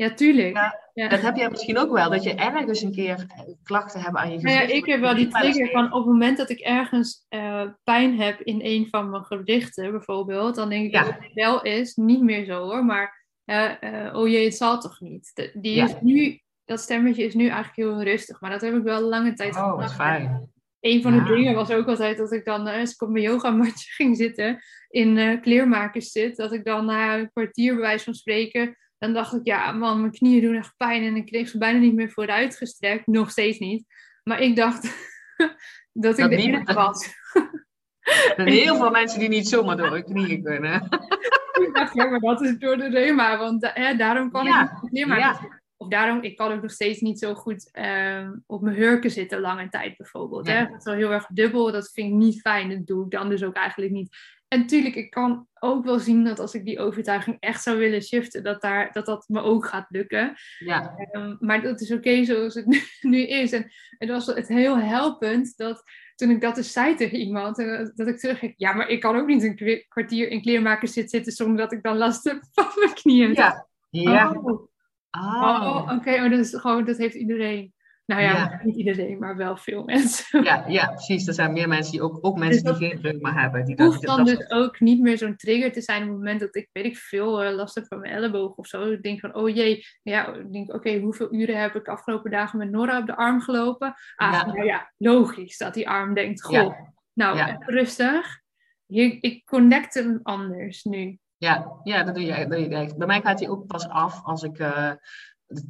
Ja, 0.01 0.15
tuurlijk. 0.15 0.57
Ja, 0.57 0.79
Ja. 0.95 1.09
Dat 1.09 1.21
heb 1.21 1.37
jij 1.37 1.51
misschien 1.51 1.79
ook 1.79 1.93
wel, 1.93 2.11
dat 2.11 2.23
je 2.23 2.35
ergens 2.35 2.83
een 2.83 2.93
keer 2.93 3.27
eh, 3.29 3.41
klachten 3.63 4.01
hebt 4.01 4.17
aan 4.17 4.31
je 4.33 4.39
Nou 4.39 4.55
ja, 4.55 4.61
gezicht. 4.61 4.79
ik 4.79 4.87
heb 4.87 5.01
wel 5.01 5.15
die 5.15 5.29
trigger 5.29 5.71
van 5.71 5.85
op 5.93 5.93
het 5.99 6.07
moment 6.07 6.37
dat 6.37 6.51
ik 6.51 6.59
ergens 6.59 7.25
eh, 7.29 7.63
pijn 7.85 8.21
heb 8.21 8.41
in 8.41 8.61
een 8.63 8.87
van 8.91 9.11
mijn 9.11 9.25
gewrichten 9.25 9.91
bijvoorbeeld, 9.91 10.55
dan 10.55 10.69
denk 10.69 10.85
ik 10.87 10.93
Ja. 10.95 11.03
dat 11.05 11.15
het 11.19 11.33
wel 11.35 11.63
is, 11.63 11.95
niet 11.95 12.23
meer 12.23 12.45
zo 12.45 12.63
hoor, 12.63 12.85
maar 12.85 13.27
eh, 13.45 13.83
eh, 14.07 14.15
oh 14.17 14.29
jee, 14.29 14.45
het 14.45 14.55
zal 14.57 14.81
toch 14.81 15.01
niet. 15.01 15.31
De- 15.35 15.51
die 15.55 15.75
Ja. 15.75 15.85
is 15.85 15.95
nu, 16.01 16.41
dat 16.65 16.81
stemmetje 16.81 17.25
is 17.25 17.35
nu 17.35 17.47
eigenlijk 17.49 17.77
heel 17.77 18.03
rustig, 18.03 18.41
maar 18.41 18.51
dat 18.51 18.61
heb 18.61 18.75
ik 18.75 18.83
wel 18.83 19.01
lange 19.01 19.33
tijd 19.33 19.57
Oh, 19.57 19.71
gedacht. 19.75 19.95
fijn. 19.95 20.51
Een 20.81 21.03
van 21.03 21.13
de 21.13 21.19
Ja. 21.19 21.25
dingen 21.37 21.55
was 21.55 21.71
ook 21.71 21.87
altijd 21.87 22.17
dat 22.19 22.33
ik 22.33 22.45
dan, 22.45 22.67
als 22.67 22.93
ik 22.93 23.03
op 23.03 23.09
mijn 23.09 23.25
yogamatje 23.25 23.91
ging 23.99 24.17
zitten, 24.17 24.59
in 24.89 25.39
kleermakers 25.41 26.11
zit, 26.11 26.37
dat 26.37 26.53
ik 26.53 26.65
dan 26.65 26.85
na 26.85 27.19
een 27.19 27.31
kwartier 27.33 27.73
bij 27.73 27.81
wijze 27.83 28.05
van 28.05 28.15
spreken, 28.15 28.77
dan 29.01 29.13
dacht 29.13 29.35
ik, 29.35 29.41
ja 29.45 29.73
man, 29.73 30.01
mijn 30.01 30.13
knieën 30.13 30.43
doen 30.43 30.57
echt 30.57 30.77
pijn 30.77 31.05
en 31.05 31.17
ik 31.17 31.27
kreeg 31.27 31.49
ze 31.49 31.59
bijna 31.59 31.79
niet 31.79 31.95
meer 31.95 32.11
vooruit 32.11 32.57
gestrekt, 32.57 33.07
nog 33.07 33.31
steeds 33.31 33.59
niet. 33.59 33.85
Maar 34.23 34.41
ik 34.41 34.57
dacht 34.57 34.83
dat 35.93 36.19
ik 36.19 36.25
Dat 36.25 36.31
de 36.31 36.37
enige 36.37 36.73
was. 36.75 37.09
Er 38.01 38.33
zijn 38.37 38.49
heel 38.49 38.77
veel 38.77 38.91
mensen 38.91 39.19
die 39.19 39.29
niet 39.29 39.49
zomaar 39.49 39.77
door 39.77 39.91
hun 39.91 40.05
knieën 40.05 40.43
kunnen. 40.43 40.83
ik 41.67 41.71
dacht, 41.73 41.95
ja, 41.95 42.05
maar 42.05 42.21
dat 42.21 42.43
is 42.43 42.59
door 42.59 42.77
de 42.77 42.89
reuma, 42.89 43.39
want 43.39 43.71
hè, 43.75 43.97
daarom 43.97 44.31
kan 44.31 44.45
Ja, 44.45 44.63
ik 44.63 44.83
niet 44.83 44.91
kleermakers 44.91 45.39
zitten. 45.39 45.63
Of 45.77 45.89
daarom, 45.89 46.23
ik 46.23 46.37
kan 46.37 46.53
ook 46.53 46.63
nog 46.63 46.71
steeds 46.71 47.01
niet 47.01 47.19
zo 47.19 47.35
goed 47.35 47.71
ehm, 47.73 48.33
op 48.47 48.63
mijn 48.63 48.77
hurken 48.77 49.11
zitten 49.11 49.41
lange 49.41 49.69
tijd 49.69 49.97
bijvoorbeeld. 49.97 50.47
Hè? 50.47 50.67
Dat 50.67 50.79
is 50.79 50.85
wel 50.85 50.95
heel 50.95 51.13
erg 51.13 51.27
dubbel, 51.27 51.73
dat 51.73 51.91
vind 51.93 52.09
ik 52.09 52.15
niet 52.15 52.41
fijn. 52.41 52.69
Dat 52.69 52.87
doe 52.87 53.05
ik 53.05 53.11
dan 53.11 53.29
dus 53.29 53.43
ook 53.43 53.55
eigenlijk 53.55 53.93
niet. 53.93 54.17
En 54.51 54.59
natuurlijk, 54.59 54.95
ik 54.95 55.11
kan 55.11 55.47
ook 55.61 55.85
wel 55.85 55.99
zien 55.99 56.25
dat 56.25 56.39
als 56.39 56.55
ik 56.55 56.65
die 56.65 56.79
overtuiging 56.79 57.37
echt 57.41 57.63
zou 57.63 57.79
willen 57.79 58.03
shiften, 58.03 58.43
dat 58.43 58.63
daar, 58.63 58.93
dat, 58.93 59.07
dat 59.07 59.29
me 59.29 59.41
ook 59.41 59.67
gaat 59.67 59.87
lukken. 59.89 60.35
Ja, 60.59 60.95
Ehm, 61.11 61.37
maar 61.39 61.63
dat 61.63 61.81
is 61.81 61.93
oké 61.93 62.25
zoals 62.25 62.55
het 62.55 62.67
nu, 62.67 62.81
nu 63.13 63.27
is. 63.27 63.53
En 63.53 63.71
het 63.99 64.09
was 64.09 64.27
het 64.27 64.49
heel 64.49 64.79
helpend 64.79 65.57
dat 65.57 65.83
toen 66.15 66.31
ik 66.31 66.41
dat 66.41 66.55
dus 66.55 66.73
zei 66.73 66.95
tegen 66.95 67.19
iemand, 67.19 67.59
eh, 67.59 67.87
dat 67.95 68.07
ik 68.07 68.19
terug 68.19 68.53
ja, 68.57 68.73
maar 68.73 68.89
ik 68.89 69.01
kan 69.01 69.17
ook 69.17 69.27
niet 69.27 69.43
een 69.43 69.85
kwartier 69.89 70.29
in 70.29 70.43
kleermakers 70.43 70.93
zitten, 70.93 71.11
zitten 71.11 71.33
zonder 71.33 71.57
dat 71.57 71.73
ik 71.73 71.83
dan 71.83 71.97
last 71.97 72.25
heb 72.25 72.43
van 72.53 72.69
mijn 72.75 72.95
knieën. 72.95 73.33
ja, 73.33 73.67
ja. 73.91 74.31
Oh, 74.31 74.69
Ah. 75.11 75.67
oh, 75.67 75.97
oké, 75.97 76.15
oh, 76.15 76.31
dat, 76.31 76.39
is 76.39 76.55
gewoon, 76.55 76.85
dat 76.85 76.97
heeft 76.97 77.15
iedereen. 77.15 77.73
Nou 78.11 78.23
ja, 78.23 78.33
Ja. 78.33 78.61
niet 78.63 78.77
iedereen, 78.77 79.19
maar 79.19 79.37
wel 79.37 79.57
veel 79.57 79.85
mensen. 79.85 80.43
Ja, 80.45 80.65
ja, 80.69 80.87
precies. 80.87 81.27
Er 81.27 81.35
zijn 81.35 81.53
meer 81.53 81.69
mensen 81.69 81.93
die 81.93 82.03
ook, 82.03 82.19
ook 82.21 82.39
mensen 82.39 82.65
Dus 82.65 82.79
die 82.79 82.89
geen 82.89 83.01
reuma 83.01 83.33
hebben. 83.33 83.65
Die 83.65 83.83
hoeft 83.85 84.03
dan 84.03 84.25
dus 84.25 84.51
ook 84.51 84.81
niet 84.81 85.01
meer 85.01 85.19
zo'n 85.19 85.37
trigger 85.37 85.73
te 85.73 85.81
zijn 85.81 86.03
op 86.03 86.09
het 86.09 86.17
moment 86.17 86.41
dat 86.41 86.57
ik, 86.57 86.69
weet 86.73 86.85
ik 86.85 86.97
veel, 86.97 87.43
eh, 87.43 87.55
last 87.55 87.75
heb 87.75 87.87
van 87.87 88.01
mijn 88.01 88.13
elleboog 88.13 88.55
of 88.55 88.67
zo. 88.67 88.91
Ik 88.91 89.03
denk 89.03 89.21
van, 89.21 89.35
oh 89.35 89.49
jee, 89.55 89.85
ja, 90.03 90.35
ik 90.35 90.53
denk, 90.53 90.75
oké, 90.75 90.99
hoeveel 90.99 91.35
uren 91.35 91.61
heb 91.61 91.75
ik 91.75 91.85
de 91.85 91.91
afgelopen 91.91 92.31
dagen 92.31 92.59
met 92.59 92.71
Nora 92.71 92.99
op 92.99 93.07
de 93.07 93.17
arm 93.17 93.41
gelopen? 93.41 93.95
Ah, 94.17 94.33
Ja. 94.33 94.47
nou 94.47 94.65
ja, 94.65 94.93
logisch 94.97 95.57
dat 95.59 95.75
die 95.75 95.89
arm 95.89 96.15
denkt, 96.15 96.43
goh, 96.43 96.55
Ja. 96.55 96.93
nou, 97.13 97.57
rustig. 97.67 98.41
Hier, 98.87 99.17
ik 99.21 99.45
connect 99.45 99.95
hem 99.95 100.21
anders 100.23 100.85
nu. 100.85 101.19
Ja, 101.37 101.81
ja, 101.83 102.03
dat 102.05 102.15
doe 102.15 102.25
je, 102.25 102.35
dat 102.35 102.51
doe 102.51 102.59
je 102.61 102.69
echt. 102.77 102.97
Bij 102.99 103.07
mij 103.07 103.21
gaat 103.21 103.41
hij 103.41 103.49
ook 103.49 103.67
pas 103.67 103.89
af 103.89 104.21
als 104.25 104.43
ik 104.43 104.59
eh, 104.59 104.91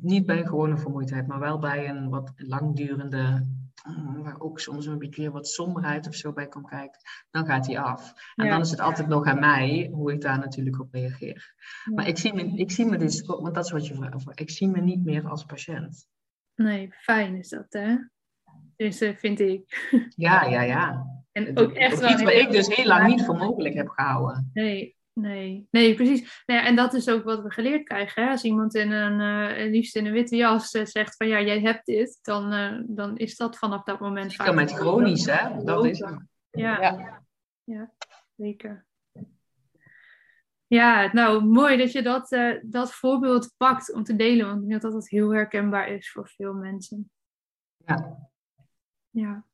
niet 0.00 0.26
bij 0.26 0.38
een 0.38 0.46
gewone 0.48 0.76
vermoeidheid, 0.78 1.26
maar 1.26 1.38
wel 1.38 1.58
bij 1.58 1.88
een 1.88 2.08
wat 2.08 2.32
langdurende, 2.36 3.46
mm, 3.88 4.22
waar 4.22 4.40
ook 4.40 4.60
soms 4.60 4.86
een 4.86 4.98
beetje 4.98 5.30
wat 5.30 5.48
somberheid 5.48 6.06
of 6.08 6.14
zo 6.14 6.32
bij 6.32 6.48
komt 6.48 6.68
kijken. 6.68 7.00
Dan 7.30 7.46
gaat 7.46 7.66
hij 7.66 7.78
af. 7.78 8.12
En 8.34 8.44
Ja. 8.44 8.50
dan 8.50 8.60
is 8.60 8.70
het 8.70 8.80
altijd 8.80 9.08
nog 9.08 9.26
aan 9.26 9.40
mij 9.40 9.90
hoe 9.92 10.12
ik 10.12 10.20
daar 10.20 10.38
natuurlijk 10.38 10.80
op 10.80 10.92
reageer. 10.94 11.54
Ja. 11.84 11.92
Maar 11.94 12.08
ik 12.08 12.18
zie, 12.18 12.34
me, 12.34 12.56
ik 12.56 12.70
zie 12.70 12.86
me 12.86 12.96
dus, 12.96 13.20
want 13.26 13.54
dat 13.54 13.64
is 13.64 13.70
wat 13.70 13.86
je 13.86 13.94
vraagt, 13.94 14.40
ik 14.40 14.50
zie 14.50 14.68
me 14.68 14.80
niet 14.80 15.04
meer 15.04 15.28
als 15.28 15.44
patiënt. 15.44 16.08
Nee, 16.54 16.92
fijn 16.92 17.36
is 17.36 17.48
dat, 17.48 17.66
hè? 17.68 17.96
Dus 18.76 19.00
eh, 19.00 19.16
vind 19.16 19.40
ik. 19.40 19.88
Ja, 20.16 20.44
ja, 20.44 20.62
ja. 20.62 21.06
En 21.32 21.58
ook 21.58 21.72
echt 21.72 22.00
wel 22.00 22.10
iets 22.10 22.22
wat 22.22 22.32
ik 22.32 22.50
dus 22.50 22.76
heel 22.76 22.86
lang 22.86 23.06
niet 23.06 23.24
voor 23.24 23.36
mogelijk 23.36 23.74
heb 23.74 23.88
gehouden. 23.88 24.50
Nee, 24.52 24.96
nee, 25.12 25.66
nee, 25.70 25.94
precies. 25.94 26.42
Nou 26.46 26.60
ja, 26.60 26.66
en 26.66 26.76
dat 26.76 26.94
is 26.94 27.08
ook 27.08 27.24
wat 27.24 27.42
we 27.42 27.50
geleerd 27.50 27.84
krijgen. 27.84 28.24
Hè? 28.24 28.30
Als 28.30 28.44
iemand 28.44 28.74
in 28.74 28.90
een, 28.90 29.20
eh, 29.56 29.70
liefst 29.70 29.96
in 29.96 30.06
een 30.06 30.12
witte 30.12 30.36
jas 30.36 30.72
eh, 30.72 30.84
zegt 30.84 31.16
van 31.16 31.28
ja, 31.28 31.40
jij 31.40 31.60
hebt 31.60 31.86
dit, 31.86 32.18
dan, 32.22 32.52
eh, 32.52 32.80
dan 32.86 33.16
is 33.16 33.36
dat 33.36 33.58
vanaf 33.58 33.82
dat 33.82 34.00
moment 34.00 34.32
Zeker 34.32 34.54
met 34.54 34.72
chronisch, 34.72 35.26
hè? 35.26 35.64
Dat 35.64 35.84
is 35.84 35.98
het. 35.98 36.18
Ja, 36.50 37.22
Ja. 37.64 37.92
zeker. 38.36 38.88
Ja, 40.66 41.12
nou 41.12 41.44
mooi 41.44 41.76
dat 41.76 41.92
je 41.92 42.02
dat, 42.02 42.32
eh, 42.32 42.54
dat 42.62 42.92
voorbeeld 42.92 43.54
pakt 43.56 43.92
om 43.92 44.02
te 44.02 44.16
delen, 44.16 44.46
want 44.46 44.62
ik 44.62 44.68
denk 44.68 44.82
dat 44.82 44.92
dat 44.92 45.08
heel 45.08 45.32
herkenbaar 45.32 45.88
is 45.88 46.10
voor 46.10 46.28
veel 46.28 46.54
mensen. 46.54 47.10
Ja. 47.76 48.28
Ja. 49.10 49.44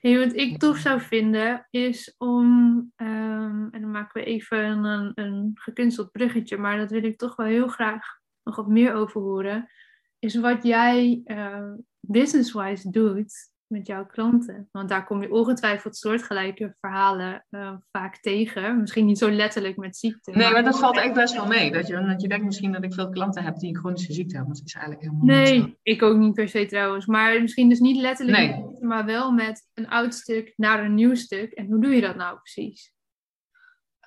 Hey, 0.00 0.18
wat 0.18 0.36
ik 0.36 0.58
tof 0.58 0.76
zou 0.76 1.00
vinden 1.00 1.66
is 1.70 2.14
om, 2.18 2.92
ehm, 2.96 3.68
en 3.70 3.80
dan 3.80 3.90
maken 3.90 4.20
we 4.20 4.26
even 4.26 4.84
een, 4.84 5.12
een 5.14 5.50
gekunsteld 5.54 6.12
bruggetje, 6.12 6.56
maar 6.56 6.76
dat 6.78 6.90
wil 6.90 7.04
ik 7.04 7.18
toch 7.18 7.36
wel 7.36 7.46
heel 7.46 7.68
graag 7.68 8.18
nog 8.42 8.56
wat 8.56 8.68
meer 8.68 8.92
over 8.92 9.20
horen, 9.20 9.70
is 10.18 10.34
wat 10.34 10.62
jij 10.62 11.20
eh, 11.24 11.72
business-wise 12.00 12.90
doet 12.90 13.52
met 13.74 13.86
jouw 13.86 14.06
klanten? 14.06 14.68
Want 14.72 14.88
daar 14.88 15.04
kom 15.04 15.22
je 15.22 15.32
ongetwijfeld 15.32 15.96
soortgelijke 15.96 16.74
verhalen 16.80 17.46
uh, 17.50 17.72
vaak 17.90 18.16
tegen. 18.16 18.80
Misschien 18.80 19.06
niet 19.06 19.18
zo 19.18 19.30
letterlijk 19.30 19.76
met 19.76 19.96
ziekte. 19.96 20.30
Nee, 20.30 20.52
maar, 20.52 20.64
dat 20.64 20.78
valt 20.78 20.96
echt 20.96 21.14
best 21.14 21.34
wel 21.34 21.46
mee. 21.46 21.72
Dat 21.72 21.86
je, 21.86 22.04
dat 22.06 22.22
je 22.22 22.28
denkt 22.28 22.44
misschien 22.44 22.72
dat 22.72 22.84
ik 22.84 22.94
veel 22.94 23.10
klanten 23.10 23.44
heb 23.44 23.58
die 23.58 23.68
een 23.68 23.80
chronische 23.80 24.12
ziekte 24.12 24.36
hebben. 24.36 24.54
Dat 24.54 24.62
is 24.66 24.74
eigenlijk 24.74 25.04
helemaal 25.04 25.26
nee, 25.26 25.52
niet 25.52 25.64
Nee, 25.64 25.78
ik 25.82 26.02
ook 26.02 26.16
niet 26.16 26.34
per 26.34 26.48
se 26.48 26.66
trouwens. 26.66 27.06
Maar 27.06 27.40
misschien 27.40 27.68
dus 27.68 27.80
niet 27.80 28.00
letterlijk, 28.00 28.56
nee. 28.56 28.76
maar 28.80 29.04
wel 29.04 29.32
met 29.32 29.68
een 29.74 29.88
oud 29.88 30.14
stuk 30.14 30.52
naar 30.56 30.84
een 30.84 30.94
nieuw 30.94 31.14
stuk. 31.14 31.52
En 31.52 31.66
hoe 31.66 31.80
doe 31.80 31.94
je 31.94 32.00
dat 32.00 32.16
nou 32.16 32.38
precies? 32.38 32.92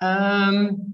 Um, 0.02 0.92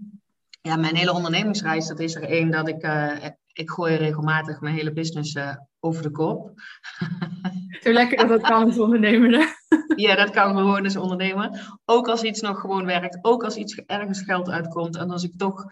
ja, 0.60 0.76
mijn 0.76 0.96
hele 0.96 1.12
ondernemingsreis, 1.12 1.86
dat 1.86 2.00
is 2.00 2.14
er 2.14 2.22
één 2.22 2.50
dat 2.50 2.68
ik, 2.68 2.84
uh, 2.84 3.24
ik 3.52 3.70
gooi 3.70 3.94
regelmatig 3.94 4.60
mijn 4.60 4.74
hele 4.74 4.92
business 4.92 5.34
uh, 5.34 5.56
over 5.80 6.02
de 6.02 6.10
kop. 6.10 6.52
Zo 7.84 7.92
lekker 7.92 8.16
dat 8.18 8.28
dat 8.28 8.50
kan 8.50 8.64
als 8.64 8.78
ondernemer. 8.78 9.56
ja, 9.96 10.14
dat 10.14 10.30
kan 10.30 10.56
gewoon 10.56 10.84
als 10.84 10.96
ondernemer. 10.96 11.76
Ook 11.84 12.08
als 12.08 12.22
iets 12.22 12.40
nog 12.40 12.60
gewoon 12.60 12.86
werkt, 12.86 13.18
ook 13.22 13.44
als 13.44 13.56
iets 13.56 13.74
ergens 13.74 14.22
geld 14.22 14.50
uitkomt 14.50 14.96
en 14.96 15.10
als 15.10 15.24
ik 15.24 15.36
toch 15.36 15.64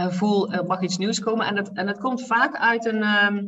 uh, 0.00 0.08
voel, 0.08 0.52
er 0.52 0.66
mag 0.66 0.80
iets 0.80 0.98
nieuws 0.98 1.20
komen. 1.20 1.46
En 1.46 1.56
het, 1.56 1.72
en 1.72 1.86
het 1.86 1.98
komt 1.98 2.26
vaak 2.26 2.56
uit 2.56 2.84
een, 2.84 3.24
um, 3.24 3.46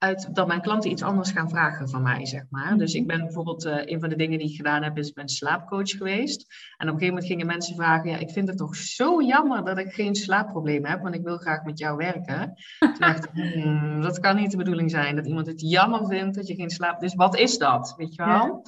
uit 0.00 0.34
dat 0.34 0.46
mijn 0.46 0.60
klanten 0.60 0.90
iets 0.90 1.02
anders 1.02 1.30
gaan 1.30 1.50
vragen 1.50 1.88
van 1.88 2.02
mij, 2.02 2.26
zeg 2.26 2.44
maar. 2.50 2.76
Dus 2.76 2.94
ik 2.94 3.06
ben 3.06 3.18
bijvoorbeeld, 3.18 3.64
uh, 3.64 3.76
een 3.84 4.00
van 4.00 4.08
de 4.08 4.16
dingen 4.16 4.38
die 4.38 4.48
ik 4.48 4.56
gedaan 4.56 4.82
heb, 4.82 4.98
is 4.98 5.08
ik 5.08 5.14
ben 5.14 5.28
slaapcoach 5.28 5.90
geweest. 5.90 6.40
En 6.76 6.88
op 6.88 6.94
een 6.94 7.00
gegeven 7.00 7.06
moment 7.06 7.26
gingen 7.26 7.46
mensen 7.46 7.74
vragen, 7.74 8.10
ja, 8.10 8.16
ik 8.16 8.30
vind 8.30 8.48
het 8.48 8.56
toch 8.56 8.76
zo 8.76 9.22
jammer 9.22 9.64
dat 9.64 9.78
ik 9.78 9.92
geen 9.92 10.14
slaapprobleem 10.14 10.84
heb, 10.84 11.02
want 11.02 11.14
ik 11.14 11.22
wil 11.22 11.36
graag 11.36 11.64
met 11.64 11.78
jou 11.78 11.96
werken. 11.96 12.54
Toen 12.78 12.94
dacht 12.98 13.24
ik, 13.24 13.30
hmm, 13.32 14.00
dat 14.00 14.20
kan 14.20 14.36
niet 14.36 14.50
de 14.50 14.56
bedoeling 14.56 14.90
zijn, 14.90 15.16
dat 15.16 15.26
iemand 15.26 15.46
het 15.46 15.60
jammer 15.60 16.06
vindt 16.06 16.36
dat 16.36 16.46
je 16.46 16.54
geen 16.54 16.70
slaap... 16.70 17.00
Dus 17.00 17.14
wat 17.14 17.36
is 17.36 17.58
dat, 17.58 17.94
weet 17.96 18.14
je 18.14 18.24
wel? 18.24 18.62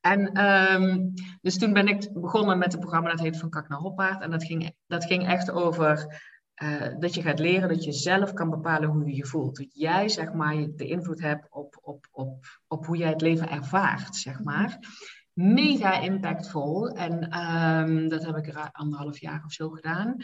En 0.00 0.44
um, 0.44 1.12
dus 1.40 1.58
toen 1.58 1.72
ben 1.72 1.88
ik 1.88 2.12
begonnen 2.12 2.58
met 2.58 2.72
het 2.72 2.80
programma 2.80 3.10
dat 3.10 3.20
heet 3.20 3.38
Van 3.38 3.50
Kak 3.50 3.68
naar 3.68 3.78
Hoppaard. 3.78 4.22
En 4.22 4.30
dat 4.30 4.44
ging, 4.44 4.72
dat 4.86 5.04
ging 5.04 5.26
echt 5.26 5.50
over 5.50 6.20
uh, 6.62 6.98
dat 6.98 7.14
je 7.14 7.22
gaat 7.22 7.38
leren 7.38 7.68
dat 7.68 7.84
je 7.84 7.92
zelf 7.92 8.32
kan 8.32 8.50
bepalen 8.50 8.88
hoe 8.88 9.06
je 9.06 9.16
je 9.16 9.26
voelt. 9.26 9.56
Dat 9.56 9.68
jij 9.72 10.08
zeg 10.08 10.32
maar 10.32 10.54
de 10.76 10.86
invloed 10.86 11.20
hebt 11.20 11.46
op, 11.50 11.78
op, 11.82 12.08
op, 12.10 12.60
op 12.68 12.86
hoe 12.86 12.96
jij 12.96 13.08
het 13.08 13.20
leven 13.20 13.50
ervaart, 13.50 14.16
zeg 14.16 14.42
maar. 14.42 14.78
Mega 15.32 16.00
impactvol. 16.00 16.88
En 16.88 17.38
um, 17.38 18.08
dat 18.08 18.24
heb 18.24 18.36
ik 18.36 18.46
er 18.46 18.68
anderhalf 18.72 19.18
jaar 19.18 19.42
of 19.44 19.52
zo 19.52 19.68
gedaan. 19.68 20.16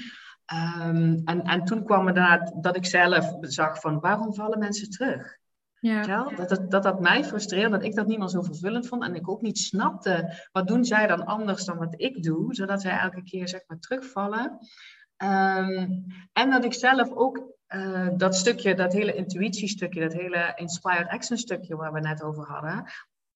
Um, 0.82 1.20
en, 1.24 1.42
en 1.42 1.64
toen 1.64 1.84
kwam 1.84 2.08
inderdaad 2.08 2.54
dat 2.60 2.76
ik 2.76 2.86
zelf 2.86 3.36
zag 3.40 3.80
van 3.80 4.00
waarom 4.00 4.34
vallen 4.34 4.58
mensen 4.58 4.90
terug? 4.90 5.38
Ja. 5.80 6.30
Dat, 6.36 6.48
dat, 6.48 6.70
dat 6.70 6.82
dat 6.82 7.00
mij 7.00 7.24
frustreerde, 7.24 7.70
dat 7.70 7.84
ik 7.84 7.94
dat 7.94 8.06
niet 8.06 8.18
meer 8.18 8.28
zo 8.28 8.42
vervullend 8.42 8.86
vond. 8.86 9.04
En 9.04 9.14
ik 9.14 9.28
ook 9.28 9.42
niet 9.42 9.58
snapte, 9.58 10.46
wat 10.52 10.68
doen 10.68 10.84
zij 10.84 11.06
dan 11.06 11.24
anders 11.24 11.64
dan 11.64 11.78
wat 11.78 11.94
ik 11.96 12.22
doe? 12.22 12.54
Zodat 12.54 12.80
zij 12.80 12.98
elke 12.98 13.22
keer 13.22 13.48
zeg 13.48 13.60
maar 13.66 13.78
terugvallen. 13.78 14.58
Um, 15.22 16.06
en 16.32 16.50
dat 16.50 16.64
ik 16.64 16.74
zelf 16.74 17.10
ook 17.10 17.42
uh, 17.68 18.08
dat 18.16 18.36
stukje, 18.36 18.74
dat 18.74 18.92
hele 18.92 19.14
intuïtiestukje, 19.14 20.00
dat 20.00 20.12
hele 20.12 20.52
inspired 20.56 21.08
action 21.08 21.38
stukje 21.38 21.76
waar 21.76 21.92
we 21.92 22.00
net 22.00 22.22
over 22.22 22.44
hadden, 22.44 22.84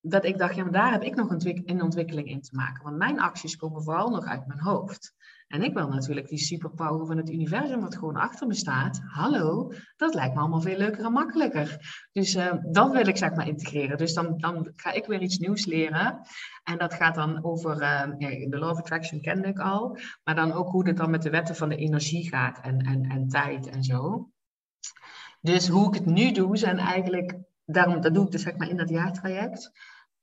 dat 0.01 0.25
ik 0.25 0.39
dacht, 0.39 0.55
ja, 0.55 0.63
maar 0.63 0.73
daar 0.73 0.93
heb 0.93 1.03
ik 1.03 1.15
nog 1.15 1.31
een 1.65 1.83
ontwikkeling 1.83 2.29
in 2.29 2.41
te 2.41 2.55
maken. 2.55 2.85
Want 2.85 2.97
mijn 2.97 3.21
acties 3.21 3.57
komen 3.57 3.83
vooral 3.83 4.11
nog 4.11 4.25
uit 4.25 4.47
mijn 4.47 4.61
hoofd. 4.61 5.15
En 5.51 5.63
ik 5.63 5.75
wil 5.75 5.89
natuurlijk 5.89 6.29
die 6.29 6.39
superpower 6.39 7.07
van 7.07 7.17
het 7.17 7.31
universum 7.31 7.81
wat 7.81 7.97
gewoon 7.97 8.17
achter 8.17 8.47
me 8.47 8.55
staat. 8.55 9.01
Hallo, 9.07 9.73
dat 9.97 10.15
lijkt 10.15 10.35
me 10.35 10.41
allemaal 10.41 10.61
veel 10.61 10.77
leuker 10.77 11.05
en 11.05 11.13
makkelijker. 11.13 11.79
Dus 12.13 12.35
uh, 12.35 12.53
dat 12.71 12.93
wil 12.93 13.07
ik 13.07 13.17
zeg 13.17 13.35
maar 13.35 13.49
integreren. 13.49 13.99
Dus 13.99 14.15
dan, 14.15 14.39
dan 14.39 14.73
ga 14.77 14.93
ik 14.93 15.07
weer 15.07 15.21
iets 15.21 15.39
nieuws 15.39 15.65
leren. 15.65 16.21
En 16.65 16.79
dat 16.79 16.95
gaat 16.95 17.15
dan 17.15 17.45
over, 17.45 17.83
ja, 17.83 18.47
de 18.49 18.59
Law 18.59 18.71
of 18.71 18.79
Attraction 18.79 19.21
kende 19.21 19.49
ik 19.49 19.59
al. 19.59 19.99
Maar 20.25 20.35
dan 20.35 20.53
ook 20.53 20.69
hoe 20.69 20.87
het 20.87 20.97
dan 20.97 21.11
met 21.11 21.23
de 21.23 21.31
wetten 21.31 21.57
van 21.57 21.69
de 21.69 21.77
energie 21.77 22.29
gaat 22.29 22.61
en, 22.61 22.79
en, 22.79 23.03
en 23.03 23.29
tijd 23.29 23.67
en 23.67 23.85
zo. 23.85 24.31
Dus 25.41 25.69
hoe 25.69 25.89
ik 25.89 25.95
het 25.95 26.07
nu 26.07 26.33
doe 26.33 26.57
zijn 26.57 26.79
eigenlijk, 26.79 27.37
daarom, 27.65 28.01
dat 28.01 28.15
doe 28.15 28.25
ik 28.25 28.31
dus 28.31 28.43
zeg 28.43 28.57
maar 28.57 28.69
in 28.69 28.77
dat 28.77 28.89
jaartraject. 28.89 29.71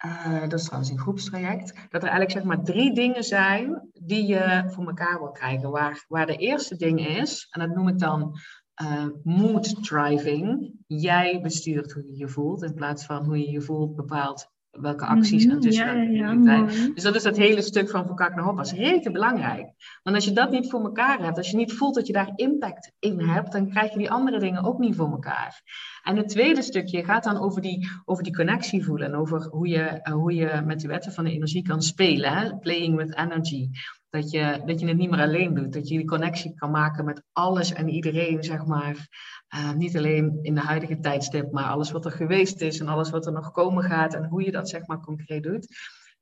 Uh, 0.06 0.42
dat 0.42 0.54
is 0.54 0.64
trouwens 0.64 0.92
een 0.92 1.00
groepstraject. 1.00 1.74
Dat 1.90 2.04
er 2.04 2.10
eigenlijk 2.10 2.32
zeg 2.32 2.44
maar 2.44 2.64
drie 2.64 2.94
dingen 2.94 3.24
zijn 3.24 3.90
die 3.94 4.26
je 4.26 4.64
voor 4.68 4.88
elkaar 4.88 5.20
wil 5.20 5.32
krijgen. 5.32 5.72
Waar, 5.72 6.06
waar 6.08 6.26
de 6.26 6.36
eerste 6.36 6.76
ding 6.76 7.08
is, 7.08 7.48
en 7.52 7.60
dat 7.60 7.76
noem 7.76 7.88
ik 7.88 8.00
dan 8.00 8.40
uh, 8.82 9.08
mood 9.24 9.84
driving. 9.84 10.72
Jij 10.88 11.42
bestuurt 11.42 11.92
hoe 11.92 12.06
je 12.06 12.18
je 12.18 12.28
voelt 12.28 12.64
in 12.64 12.74
plaats 12.74 13.06
van 13.06 13.26
hoe 13.26 13.40
je 13.40 13.52
je 13.52 13.62
voelt 13.62 13.96
bepaalt 13.96 14.52
welke 14.80 15.06
acties 15.06 15.46
mm 15.46 15.52
-hmm, 15.52 15.62
en 15.62 15.72
ja, 15.72 15.94
ja, 15.94 16.32
ja, 16.32 16.66
Dus 16.94 17.04
dat 17.04 17.16
is 17.16 17.24
dat 17.24 17.38
hele 17.38 17.62
stuk 17.62 17.90
van 17.90 18.06
van 18.06 18.16
kak 18.16 18.36
naar 18.36 18.44
hop. 18.44 18.58
Dat 18.58 18.66
is 18.66 18.72
rete 18.72 19.12
belangrijk. 19.12 19.68
Want 20.04 20.16
als 20.16 20.26
je 20.26 20.32
dat 20.32 20.52
niet 20.52 20.70
voor 20.70 20.84
elkaar 20.84 21.20
hebt, 21.20 21.38
als 21.38 21.50
je 21.50 21.58
niet 21.58 21.74
voelt 21.74 21.96
dat 21.96 22.08
je 22.08 22.14
daar 22.14 22.32
impact 22.36 22.92
in 23.00 23.20
hebt, 23.20 23.52
dan 23.52 23.70
krijg 23.70 23.92
je 23.92 23.98
die 23.98 24.12
andere 24.12 24.40
dingen 24.40 24.64
ook 24.64 24.80
niet 24.80 24.96
voor 24.96 25.12
elkaar. 25.12 25.62
En 26.04 26.18
het 26.18 26.30
tweede 26.30 26.62
stukje 26.62 27.04
gaat 27.04 27.24
dan 27.24 27.38
over 27.38 27.62
die, 27.62 27.90
over 28.06 28.24
die 28.24 28.36
connectie 28.36 28.84
voelen. 28.84 29.08
En 29.08 29.16
over 29.16 29.48
hoe 29.48 29.68
je, 29.68 30.00
uh, 30.04 30.14
hoe 30.14 30.34
je 30.34 30.62
met 30.66 30.80
de 30.80 30.88
wetten 30.88 31.12
van 31.12 31.24
de 31.24 31.32
energie 31.32 31.64
kan 31.64 31.82
spelen. 31.82 32.34
Hè? 32.34 32.58
Playing 32.58 32.96
with 32.96 33.16
energy. 33.16 33.70
Dat 34.10 34.32
je, 34.32 34.62
dat 34.66 34.80
je 34.80 34.88
het 34.88 34.98
niet 34.98 35.10
meer 35.10 35.22
alleen 35.22 35.54
doet. 35.54 35.74
Dat 35.74 35.88
je 35.88 35.98
die 35.98 36.08
connectie 36.08 36.54
kan 36.54 36.72
maken 36.72 37.06
met 37.06 37.24
alles 37.32 37.74
en 37.74 37.90
iedereen, 37.90 38.44
zeg 38.44 38.66
maar. 38.66 39.08
Uh, 39.56 39.74
niet 39.74 39.98
alleen 39.98 40.40
in 40.42 40.54
de 40.54 40.62
huidige 40.62 41.00
tijdstip, 41.00 41.52
maar 41.52 41.70
alles 41.70 41.92
wat 41.92 42.06
er 42.06 42.12
geweest 42.12 42.62
is 42.62 42.80
en 42.80 42.88
alles 42.88 43.10
wat 43.10 43.26
er 43.26 43.32
nog 43.32 43.52
komen 43.52 43.84
gaat 43.84 44.14
en 44.14 44.26
hoe 44.26 44.44
je 44.44 44.52
dat 44.52 44.70
zeg 44.70 44.88
maar 44.88 45.00
concreet 45.00 45.44
doet. 45.44 45.68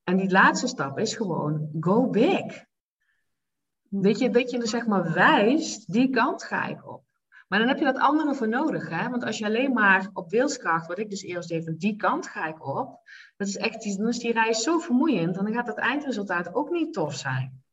En 0.04 0.18
die 0.18 0.32
laatste 0.32 0.68
stap 0.68 1.00
is 1.00 1.16
gewoon 1.16 1.70
go 1.80 2.10
big. 2.10 2.66
Dat 3.90 4.20
je, 4.20 4.30
dat 4.30 4.52
je 4.52 4.68
zeg 4.68 4.86
maar 4.86 5.14
wijst, 5.14 5.92
die 5.92 6.10
kant 6.10 6.44
ga 6.44 6.66
ik 6.66 6.88
op. 6.88 7.04
Maar 7.48 7.60
dan 7.60 7.68
heb 7.68 7.78
je 7.78 7.86
dat 7.86 7.98
andere 7.98 8.36
voor 8.36 8.48
nodig. 8.48 8.90
Hè? 8.90 9.10
Want 9.10 9.24
als 9.24 9.38
je 9.38 9.46
alleen 9.46 9.74
maar 9.74 10.10
op 10.14 10.30
wilskracht, 10.30 10.88
wat 10.88 11.00
ik 11.00 11.10
dus 11.10 11.22
eerst 11.22 11.50
deed, 11.50 11.64
van 11.64 11.76
die 11.78 11.96
kant 11.96 12.28
ga 12.28 12.48
ik 12.48 12.68
op. 12.68 13.00
Dat 13.38 13.48
is 13.48 13.58
echt, 13.58 13.98
dan 13.98 14.08
is 14.08 14.20
die 14.20 14.34
reis 14.34 14.64
zo 14.64 14.80
vermoeiend. 14.80 15.38
En 15.38 15.44
dan 15.44 15.54
gaat 15.54 15.68
het 15.68 15.78
eindresultaat 15.78 16.56
ook 16.56 16.70
niet 16.70 16.94
tof 16.94 17.16
zijn. 17.16 17.64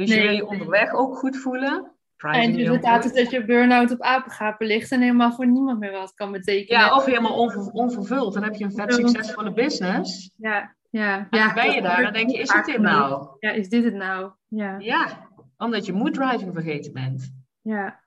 Dus 0.00 0.08
nee, 0.08 0.18
je 0.18 0.26
wil 0.26 0.36
je 0.36 0.46
onderweg 0.46 0.92
ook 0.92 1.16
goed 1.16 1.36
voelen. 1.36 1.92
En 2.16 2.50
het 2.50 2.56
resultaat 2.56 3.04
is 3.04 3.12
dat 3.12 3.30
je 3.30 3.44
burn-out 3.44 3.90
op 3.90 4.00
apengapen 4.00 4.66
ligt 4.66 4.90
en 4.90 5.00
helemaal 5.00 5.32
voor 5.32 5.46
niemand 5.46 5.78
meer 5.78 5.92
wat 5.92 6.14
kan 6.14 6.32
betekenen. 6.32 6.80
Ja, 6.80 6.96
of 6.96 7.04
helemaal 7.04 7.38
onver, 7.38 7.70
onvervuld. 7.72 8.34
Dan 8.34 8.42
heb 8.42 8.54
je 8.54 8.64
een 8.64 8.72
vet 8.72 8.94
succesvolle 8.94 9.52
business. 9.52 10.30
Ja, 10.36 10.74
ja. 10.90 11.16
En 11.30 11.38
ja, 11.38 11.54
ben 11.54 11.72
je 11.72 11.82
daar, 11.82 12.02
dan 12.02 12.12
denk 12.12 12.30
je, 12.30 12.38
is 12.38 12.52
het 12.52 12.64
dit 12.64 12.78
nou? 12.78 13.28
Ja, 13.38 13.50
is 13.50 13.68
dit 13.68 13.84
het 13.84 13.94
nou? 13.94 14.32
Ja, 14.48 14.78
ja 14.78 15.28
omdat 15.56 15.86
je 15.86 15.92
mood 15.92 16.14
driving 16.14 16.52
vergeten 16.52 16.92
bent. 16.92 17.34
Ja. 17.60 18.00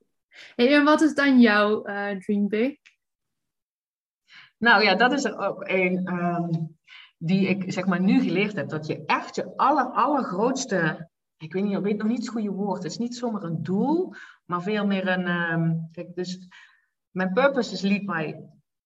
Hey, 0.56 0.76
en 0.76 0.84
wat 0.84 1.02
is 1.02 1.14
dan 1.14 1.40
jouw 1.40 1.88
uh, 1.88 2.10
dream 2.10 2.48
big? 2.48 2.76
Nou 4.58 4.84
ja, 4.84 4.96
dat 4.96 5.12
is 5.12 5.24
er 5.24 5.38
ook 5.38 5.64
een 5.68 6.14
um, 6.14 6.78
die 7.18 7.48
ik 7.48 7.72
zeg 7.72 7.86
maar 7.86 8.02
nu 8.02 8.22
geleerd 8.22 8.56
heb. 8.56 8.70
Dat 8.70 8.88
je 8.88 9.04
echt 9.06 9.36
je 9.36 9.54
aller, 9.56 9.86
allergrootste 9.86 11.10
ik 11.44 11.54
weet, 11.54 11.64
niet, 11.64 11.78
ik 11.78 11.84
weet 11.84 11.98
nog 11.98 12.08
niet 12.08 12.18
het 12.18 12.28
goede 12.28 12.52
woord. 12.52 12.84
Het 12.84 12.92
is 12.92 12.98
niet 12.98 13.16
zomaar 13.16 13.44
een 13.44 13.64
doel, 13.64 14.14
maar 14.46 14.62
veel 14.62 14.86
meer 14.86 15.08
een. 15.08 15.28
Um, 15.28 15.90
kijk, 15.92 16.16
dus 16.16 16.48
mijn 17.12 17.34
purpose 17.34 17.74
is 17.74 17.82
lead 17.82 18.06
by 18.06 18.36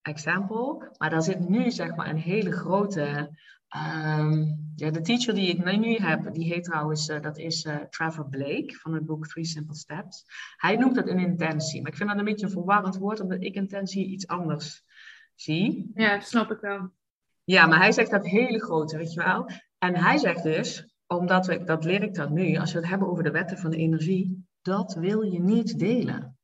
example. 0.02 0.90
Maar 0.98 1.10
daar 1.10 1.22
zit 1.22 1.48
nu 1.48 1.70
zeg 1.70 1.94
maar 1.94 2.08
een 2.08 2.16
hele 2.16 2.52
grote. 2.52 3.36
Um, 3.76 4.72
ja, 4.74 4.90
de 4.90 5.00
teacher 5.00 5.34
die 5.34 5.48
ik 5.48 5.78
nu 5.78 5.96
heb, 5.96 6.34
die 6.34 6.52
heet 6.52 6.64
trouwens, 6.64 7.08
uh, 7.08 7.20
dat 7.20 7.38
is 7.38 7.64
uh, 7.64 7.76
Trevor 7.76 8.28
Blake 8.28 8.74
van 8.74 8.94
het 8.94 9.06
boek 9.06 9.26
Three 9.26 9.44
Simple 9.44 9.74
Steps. 9.74 10.24
Hij 10.56 10.76
noemt 10.76 10.94
dat 10.94 11.08
een 11.08 11.18
intentie. 11.18 11.82
Maar 11.82 11.90
ik 11.90 11.96
vind 11.96 12.08
dat 12.08 12.18
een 12.18 12.24
beetje 12.24 12.46
een 12.46 12.52
verwarrend 12.52 12.96
woord, 12.96 13.20
omdat 13.20 13.42
ik 13.42 13.54
intentie 13.54 14.06
iets 14.06 14.26
anders 14.26 14.84
zie. 15.34 15.90
Ja, 15.94 16.20
snap 16.20 16.50
ik 16.50 16.60
wel. 16.60 16.90
Ja, 17.44 17.66
maar 17.66 17.78
hij 17.78 17.92
zegt 17.92 18.10
dat 18.10 18.26
hele 18.26 18.60
grote, 18.60 18.96
weet 18.96 19.12
je 19.12 19.22
wel. 19.22 19.50
En 19.78 19.96
hij 19.96 20.18
zegt 20.18 20.42
dus, 20.42 20.97
omdat 21.08 21.46
we, 21.46 21.64
dat 21.64 21.84
leer 21.84 22.02
ik 22.02 22.14
dan 22.14 22.32
nu, 22.32 22.56
als 22.56 22.72
we 22.72 22.78
het 22.78 22.88
hebben 22.88 23.08
over 23.08 23.24
de 23.24 23.30
wetten 23.30 23.58
van 23.58 23.70
de 23.70 23.76
energie, 23.76 24.46
dat 24.62 24.94
wil 24.94 25.22
je 25.22 25.40
niet 25.40 25.78
delen. 25.78 26.38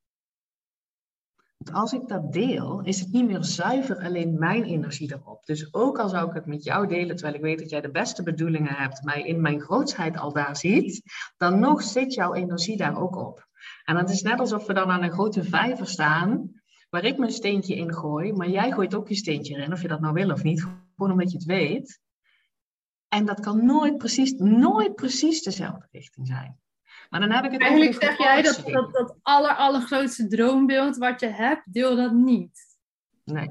Want 1.57 1.77
als 1.77 1.93
ik 1.93 2.09
dat 2.09 2.33
deel, 2.33 2.81
is 2.81 3.01
het 3.01 3.13
niet 3.13 3.27
meer 3.27 3.45
zuiver 3.45 3.99
alleen 3.99 4.39
mijn 4.39 4.65
energie 4.65 5.13
erop. 5.13 5.45
Dus 5.45 5.75
ook 5.75 5.99
al 5.99 6.09
zou 6.09 6.29
ik 6.29 6.35
het 6.35 6.47
met 6.47 6.65
jou 6.65 6.87
delen, 6.87 7.17
terwijl 7.17 7.37
ik 7.37 7.43
weet 7.43 7.59
dat 7.59 7.71
jij 7.71 7.81
de 7.81 7.91
beste 7.91 8.23
bedoelingen 8.23 8.75
hebt, 8.75 9.05
mij 9.05 9.23
in 9.23 9.41
mijn 9.41 9.61
grootsheid 9.61 10.17
al 10.17 10.33
daar 10.33 10.57
ziet, 10.57 11.03
dan 11.37 11.59
nog 11.59 11.83
zit 11.83 12.15
jouw 12.15 12.35
energie 12.35 12.77
daar 12.77 13.01
ook 13.01 13.17
op. 13.17 13.49
En 13.85 13.97
het 13.97 14.11
is 14.11 14.23
net 14.23 14.41
alsof 14.41 14.67
we 14.67 14.73
dan 14.73 14.91
aan 14.91 15.03
een 15.03 15.13
grote 15.13 15.45
vijver 15.45 15.87
staan, 15.87 16.51
waar 16.91 17.05
ik 17.05 17.19
mijn 17.19 17.33
steentje 17.33 17.77
in 17.77 17.95
gooi, 17.95 18.33
maar 18.33 18.49
jij 18.49 18.71
gooit 18.71 18.95
ook 18.95 19.09
je 19.09 19.15
steentje 19.15 19.57
in, 19.57 19.73
of 19.73 19.83
je 19.83 19.89
dat 19.89 20.01
nou 20.01 20.15
wil 20.15 20.31
of 20.31 20.43
niet, 20.43 20.67
gewoon 20.97 21.13
omdat 21.13 21.31
je 21.31 21.37
het 21.37 21.47
weet. 21.47 22.03
En 23.15 23.27
dat 23.27 23.41
kan 23.41 23.65
nooit 23.65 23.99
precies, 23.99 24.33
nooit 24.37 24.95
precies 24.95 25.43
dezelfde 25.43 25.89
richting 25.91 26.27
zijn. 26.27 26.59
Maar 27.11 27.21
dan 27.21 27.31
heb 27.31 27.45
ik 27.45 27.53
het 27.53 27.61
Eigenlijk 27.61 28.03
zeg 28.03 28.19
jij 28.19 28.43
dat, 28.43 28.63
dat 28.67 28.93
dat 28.93 29.17
aller, 29.23 29.55
allergrootste 29.55 30.27
droombeeld 30.27 30.97
wat 30.97 31.21
je 31.21 31.27
hebt, 31.27 31.73
deel 31.73 31.97
dat 31.97 32.13
niet. 32.13 32.79
Nee. 33.25 33.51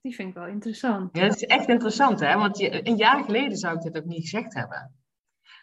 die 0.00 0.14
vind 0.14 0.28
ik 0.28 0.34
wel 0.34 0.46
interessant. 0.46 1.16
Ja, 1.16 1.26
dat 1.26 1.36
is 1.36 1.44
echt 1.44 1.68
interessant, 1.68 2.20
hè? 2.20 2.34
Want 2.34 2.58
je, 2.58 2.88
een 2.88 2.96
jaar 2.96 3.24
geleden 3.24 3.56
zou 3.56 3.76
ik 3.76 3.82
dit 3.82 3.96
ook 3.96 4.04
niet 4.04 4.22
gezegd 4.22 4.54
hebben. 4.54 4.94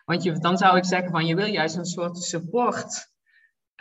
Want 0.06 0.24
je, 0.24 0.40
dan 0.40 0.58
zou 0.58 0.78
ik 0.78 0.86
zeggen 0.86 1.12
van 1.12 1.26
je 1.26 1.36
wil 1.36 1.46
juist 1.46 1.76
een 1.76 1.86
soort 1.86 2.18
support. 2.18 3.12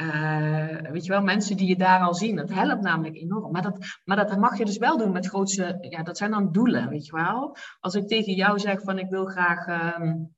Uh, 0.00 0.90
weet 0.90 1.04
je 1.04 1.10
wel, 1.12 1.22
mensen 1.22 1.56
die 1.56 1.68
je 1.68 1.76
daar 1.76 2.00
al 2.00 2.14
zien. 2.14 2.36
Dat 2.36 2.50
helpt 2.50 2.82
namelijk 2.82 3.16
enorm. 3.16 3.52
Maar 3.52 3.62
dat, 3.62 4.00
maar 4.04 4.16
dat 4.16 4.38
mag 4.38 4.58
je 4.58 4.64
dus 4.64 4.78
wel 4.78 4.98
doen 4.98 5.12
met 5.12 5.26
grootste. 5.26 5.76
Ja, 5.80 6.02
dat 6.02 6.16
zijn 6.16 6.30
dan 6.30 6.52
doelen, 6.52 6.88
weet 6.88 7.06
je 7.06 7.12
wel. 7.12 7.56
Als 7.80 7.94
ik 7.94 8.06
tegen 8.06 8.34
jou 8.34 8.58
zeg 8.58 8.80
van 8.80 8.98
ik 8.98 9.10
wil 9.10 9.24
graag. 9.24 9.66
Um, 9.98 10.36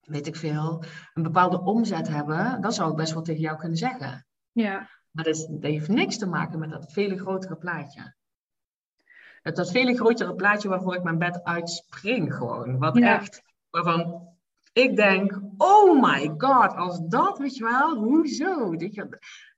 weet 0.00 0.26
ik 0.26 0.36
veel, 0.36 0.82
een 1.14 1.22
bepaalde 1.22 1.60
omzet 1.60 2.08
hebben, 2.08 2.60
dan 2.60 2.72
zou 2.72 2.90
ik 2.90 2.96
best 2.96 3.12
wel 3.12 3.22
tegen 3.22 3.40
jou 3.40 3.58
kunnen 3.58 3.78
zeggen. 3.78 4.26
Ja. 4.52 4.88
Maar 5.10 5.24
dat, 5.24 5.34
is, 5.34 5.46
dat 5.46 5.62
heeft 5.62 5.88
niks 5.88 6.18
te 6.18 6.26
maken 6.26 6.58
met 6.58 6.70
dat 6.70 6.92
vele 6.92 7.18
grotere 7.18 7.56
plaatje. 7.56 8.14
Het 9.42 9.56
dat 9.56 9.70
vele 9.70 9.94
grotere 9.94 10.34
plaatje 10.34 10.68
waarvoor 10.68 10.94
ik 10.94 11.02
mijn 11.02 11.18
bed 11.18 11.44
uitspring 11.44 12.34
gewoon. 12.34 12.78
Wat 12.78 12.98
echt, 12.98 13.42
waarvan 13.70 14.28
ik 14.72 14.96
denk, 14.96 15.40
oh 15.56 16.00
my 16.02 16.34
god, 16.36 16.74
als 16.76 17.00
dat, 17.08 17.38
weet 17.38 17.56
je 17.56 17.64
wel, 17.64 17.96
hoezo? 17.96 18.74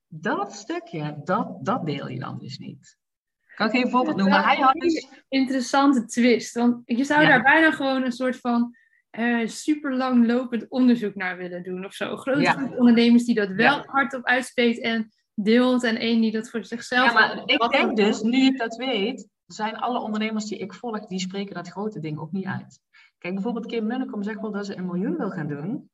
Dat 0.07 0.53
stukje, 0.53 1.21
dat, 1.25 1.59
dat 1.61 1.87
deel 1.87 2.09
je 2.09 2.19
dan 2.19 2.39
dus 2.39 2.59
niet. 2.59 2.99
Ik 3.41 3.59
kan 3.59 3.71
geen 3.71 3.91
voorbeeld 3.91 4.17
noemen, 4.17 4.35
maar 4.35 4.45
hij 4.45 4.63
had 4.63 4.75
dus... 4.75 5.09
Interessante 5.29 6.05
twist, 6.05 6.55
want 6.55 6.83
je 6.85 7.05
zou 7.05 7.27
daar 7.27 7.43
bijna 7.43 7.71
gewoon 7.71 8.03
een 8.05 8.13
soort 8.13 8.37
van 8.37 8.77
uh, 9.19 9.47
super 9.47 9.97
lang 9.97 10.27
lopend 10.27 10.69
onderzoek 10.69 11.15
naar 11.15 11.37
willen 11.37 11.63
doen 11.63 11.85
of 11.85 11.93
zo. 11.93 12.17
Grote 12.17 12.41
ja. 12.41 12.71
ondernemers 12.77 13.25
die 13.25 13.35
dat 13.35 13.49
wel 13.49 13.77
ja. 13.77 13.85
hardop 13.87 14.25
uitspreekt 14.25 14.81
en 14.81 15.13
deelt 15.35 15.85
en 15.85 15.97
één 15.97 16.21
die 16.21 16.33
dat 16.33 16.51
voor 16.51 16.65
zichzelf... 16.65 17.07
Ja, 17.07 17.13
maar 17.13 17.43
ik 17.45 17.71
denk 17.71 17.97
dus, 17.97 18.23
nu 18.23 18.47
ik 18.47 18.59
dat 18.59 18.77
weet, 18.77 19.29
zijn 19.47 19.77
alle 19.77 20.01
ondernemers 20.01 20.45
die 20.45 20.59
ik 20.59 20.75
volg, 20.75 21.07
die 21.07 21.21
spreken 21.21 21.55
dat 21.55 21.69
grote 21.69 22.01
ding 22.01 22.19
ook 22.19 22.33
niet 22.33 22.47
uit. 22.47 22.81
Kijk, 23.23 23.35
bijvoorbeeld 23.35 23.67
Kim 23.67 23.87
Munnekom 23.87 24.23
zegt 24.23 24.41
wel 24.41 24.51
dat 24.51 24.67
ze 24.67 24.77
een 24.77 24.87
miljoen 24.87 25.17
wil 25.17 25.31
gaan 25.31 25.47
doen. 25.47 25.91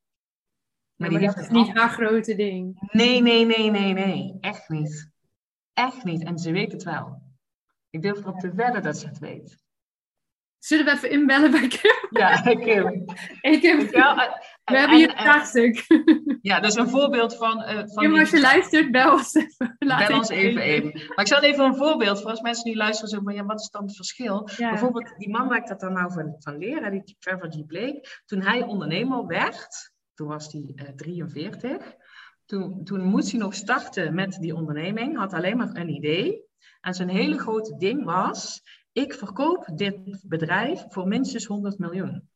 Maar, 0.97 1.09
die 1.09 1.19
heeft 1.19 1.35
dat 1.35 1.45
is 1.45 1.51
niet 1.51 1.73
haar 1.75 1.91
grote 1.91 2.35
ding. 2.35 2.89
Nee, 2.93 3.23
nee, 3.23 3.45
nee, 3.45 3.71
nee, 3.71 3.93
nee. 3.93 4.37
Echt 4.41 4.69
niet. 4.69 5.11
Echt 5.73 6.05
niet. 6.05 6.25
En 6.25 6.39
ze 6.39 6.53
weet 6.53 6.73
het 6.73 6.83
wel. 6.83 7.23
Ik 7.91 8.03
durf 8.03 8.19
erop 8.19 8.39
te 8.39 8.55
wedden 8.55 8.83
dat 8.83 8.99
ze 8.99 9.07
het 9.07 9.19
weet. 9.19 9.59
Zullen 10.59 10.85
we 10.85 10.91
even 10.91 11.11
inbellen 11.11 11.51
bij 11.51 11.69
Kim? 11.69 12.09
Ja, 12.11 12.41
Kim. 12.65 13.05
Ik 13.41 13.63
we 14.69 14.79
hebben 14.79 14.97
hier 14.97 15.11
een 15.11 15.17
vraagstuk. 15.17 15.85
Ja, 16.43 16.61
dus 16.61 16.75
een 16.75 16.89
voorbeeld 16.89 17.37
van... 17.37 17.63
Uh, 17.63 17.75
van 17.75 18.03
Kim, 18.03 18.19
als 18.19 18.31
je 18.31 18.41
luistert, 18.41 18.91
bel 18.91 19.13
ons 19.13 19.35
even. 19.35 19.77
bel 20.09 20.17
ons 20.19 20.29
even, 20.29 20.63
even. 20.63 20.93
Maar 20.93 21.25
ik 21.25 21.27
zal 21.27 21.43
even 21.43 21.65
een 21.65 21.77
voorbeeld 21.77 22.21
voor 22.21 22.31
als 22.31 22.41
mensen 22.41 22.65
die 22.65 22.77
luisteren 22.77 23.11
zo 23.11 23.21
van, 23.25 23.35
ja, 23.35 23.45
wat 23.45 23.61
is 23.61 23.71
dan 23.71 23.83
het 23.83 23.97
verschil? 23.97 24.49
Bijvoorbeeld, 24.57 25.15
die 25.19 25.31
man 25.31 25.49
waar 25.49 25.59
ik 25.59 25.67
dat 25.67 25.81
dan 25.81 25.93
nou 25.93 26.13
van, 26.13 26.35
van 26.39 26.59
leren, 26.59 26.91
die 26.91 27.17
Trevor 27.19 27.53
G. 27.53 27.67
Blake, 27.67 28.09
toen 28.25 28.43
hij 28.43 28.63
ondernemer 28.63 29.27
werd, 29.27 29.93
toen 30.15 30.29
was 30.29 30.53
hij 30.53 30.73
uh, 30.75 30.89
43, 30.97 31.95
toen, 32.45 32.85
toen 32.85 33.03
moest 33.03 33.31
hij 33.31 33.41
nog 33.41 33.55
starten 33.55 34.15
met 34.15 34.37
die 34.41 34.55
onderneming, 34.55 35.17
had 35.17 35.33
alleen 35.33 35.57
maar 35.57 35.71
een 35.73 35.89
idee. 35.89 36.47
En 36.81 36.95
zijn 36.95 37.09
hele 37.09 37.39
grote 37.39 37.77
ding 37.77 38.05
was, 38.05 38.63
ik 38.93 39.15
verkoop 39.15 39.69
dit 39.75 40.25
bedrijf 40.29 40.85
voor 40.89 41.09
minstens 41.09 41.45
100 41.45 41.79
miljoen. 41.79 42.29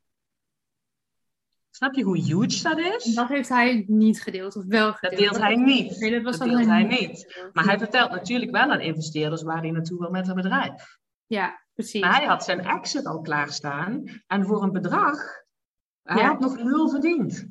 Snap 1.74 1.94
je 1.94 2.02
hoe 2.02 2.18
huge 2.18 2.62
dat 2.62 2.78
is? 2.78 3.14
Dat 3.14 3.28
heeft 3.28 3.48
hij 3.48 3.85
niet 3.87 4.22
gedeeld, 4.22 4.56
of 4.56 4.64
wel 4.64 4.92
gedeeld? 4.92 5.20
Dat 5.20 5.20
deelt 5.20 5.38
hij 5.38 5.56
niet. 5.56 6.00
Nee, 6.00 6.11
dat, 6.11 6.22
was 6.22 6.38
dat 6.38 6.48
deelt 6.48 6.66
hij 6.66 6.82
niet. 6.82 7.48
Maar 7.52 7.64
hij 7.64 7.78
vertelt 7.78 8.11
natuurlijk 8.11 8.50
wel 8.50 8.70
aan 8.70 8.80
investeerders 8.80 9.42
waar 9.42 9.61
hij 9.61 9.70
naartoe 9.70 9.98
wil 9.98 10.11
met 10.11 10.26
het 10.26 10.37
bedrijf. 10.37 10.98
Ja, 11.26 11.62
precies. 11.74 12.00
Maar 12.00 12.16
hij 12.16 12.26
had 12.26 12.44
zijn 12.44 12.61
exit 12.61 13.06
al 13.06 13.20
klaarstaan. 13.20 14.04
En 14.26 14.46
voor 14.46 14.62
een 14.62 14.72
bedrag, 14.72 15.18
hij 16.02 16.22
had 16.22 16.40
nog 16.40 16.56
nul 16.56 16.88
verdiend. 16.88 17.48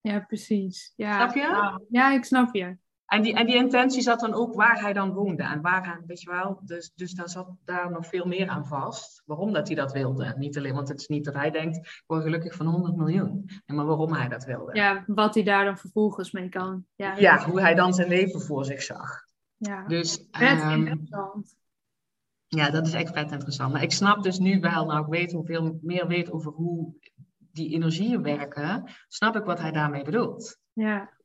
Ja, 0.00 0.20
precies. 0.20 0.92
Ja. 0.96 1.14
Snap 1.14 1.34
je? 1.34 1.80
Ja, 1.88 2.12
ik 2.12 2.24
snap 2.24 2.54
je. 2.54 2.76
En 3.08 3.22
die, 3.22 3.34
en 3.34 3.46
die 3.46 3.56
intentie 3.56 4.02
zat 4.02 4.20
dan 4.20 4.34
ook 4.34 4.54
waar 4.54 4.80
hij 4.80 4.92
dan 4.92 5.12
woonde. 5.12 5.42
En 5.42 5.60
waar 5.60 5.86
hij, 5.86 6.02
weet 6.06 6.20
je 6.20 6.30
wel, 6.30 6.60
dus, 6.64 6.92
dus 6.94 7.12
daar 7.12 7.28
zat 7.28 7.48
daar 7.64 7.90
nog 7.90 8.06
veel 8.06 8.26
meer 8.26 8.48
aan 8.48 8.66
vast. 8.66 9.22
Waarom 9.26 9.52
dat 9.52 9.66
hij 9.66 9.76
dat 9.76 9.92
wilde. 9.92 10.34
Niet 10.36 10.56
alleen, 10.56 10.74
want 10.74 10.88
het 10.88 11.00
is 11.00 11.06
niet 11.06 11.24
dat 11.24 11.34
hij 11.34 11.50
denkt, 11.50 11.76
ik 11.76 12.02
word 12.06 12.22
gelukkig 12.22 12.54
van 12.54 12.66
100 12.66 12.96
miljoen. 12.96 13.50
maar 13.66 13.84
waarom 13.84 14.12
hij 14.12 14.28
dat 14.28 14.44
wilde. 14.44 14.74
Ja, 14.74 15.04
wat 15.06 15.34
hij 15.34 15.42
daar 15.42 15.64
dan 15.64 15.78
vervolgens 15.78 16.32
mee 16.32 16.48
kan. 16.48 16.84
Ja, 16.94 17.16
ja 17.16 17.44
hoe 17.44 17.60
hij 17.60 17.74
dan 17.74 17.94
zijn 17.94 18.08
leven 18.08 18.40
voor 18.40 18.64
zich 18.64 18.82
zag. 18.82 19.24
Ja, 19.56 19.86
dus, 19.86 20.26
vet 20.30 20.62
um, 20.62 20.86
interessant. 20.86 21.56
Ja, 22.46 22.70
dat 22.70 22.86
is 22.86 22.92
echt 22.92 23.12
vet 23.12 23.32
interessant. 23.32 23.72
Maar 23.72 23.82
ik 23.82 23.92
snap 23.92 24.22
dus 24.22 24.38
nu 24.38 24.60
wel, 24.60 24.86
nou 24.86 25.00
ik 25.00 25.10
weet 25.10 25.32
hoeveel 25.32 25.78
meer 25.82 26.06
weet 26.06 26.30
over 26.30 26.52
hoe 26.52 26.94
die 27.52 27.74
energieën 27.74 28.22
werken, 28.22 28.90
snap 29.08 29.36
ik 29.36 29.44
wat 29.44 29.60
hij 29.60 29.72
daarmee 29.72 30.04
bedoelt. 30.04 30.58
Ja, 30.72 31.16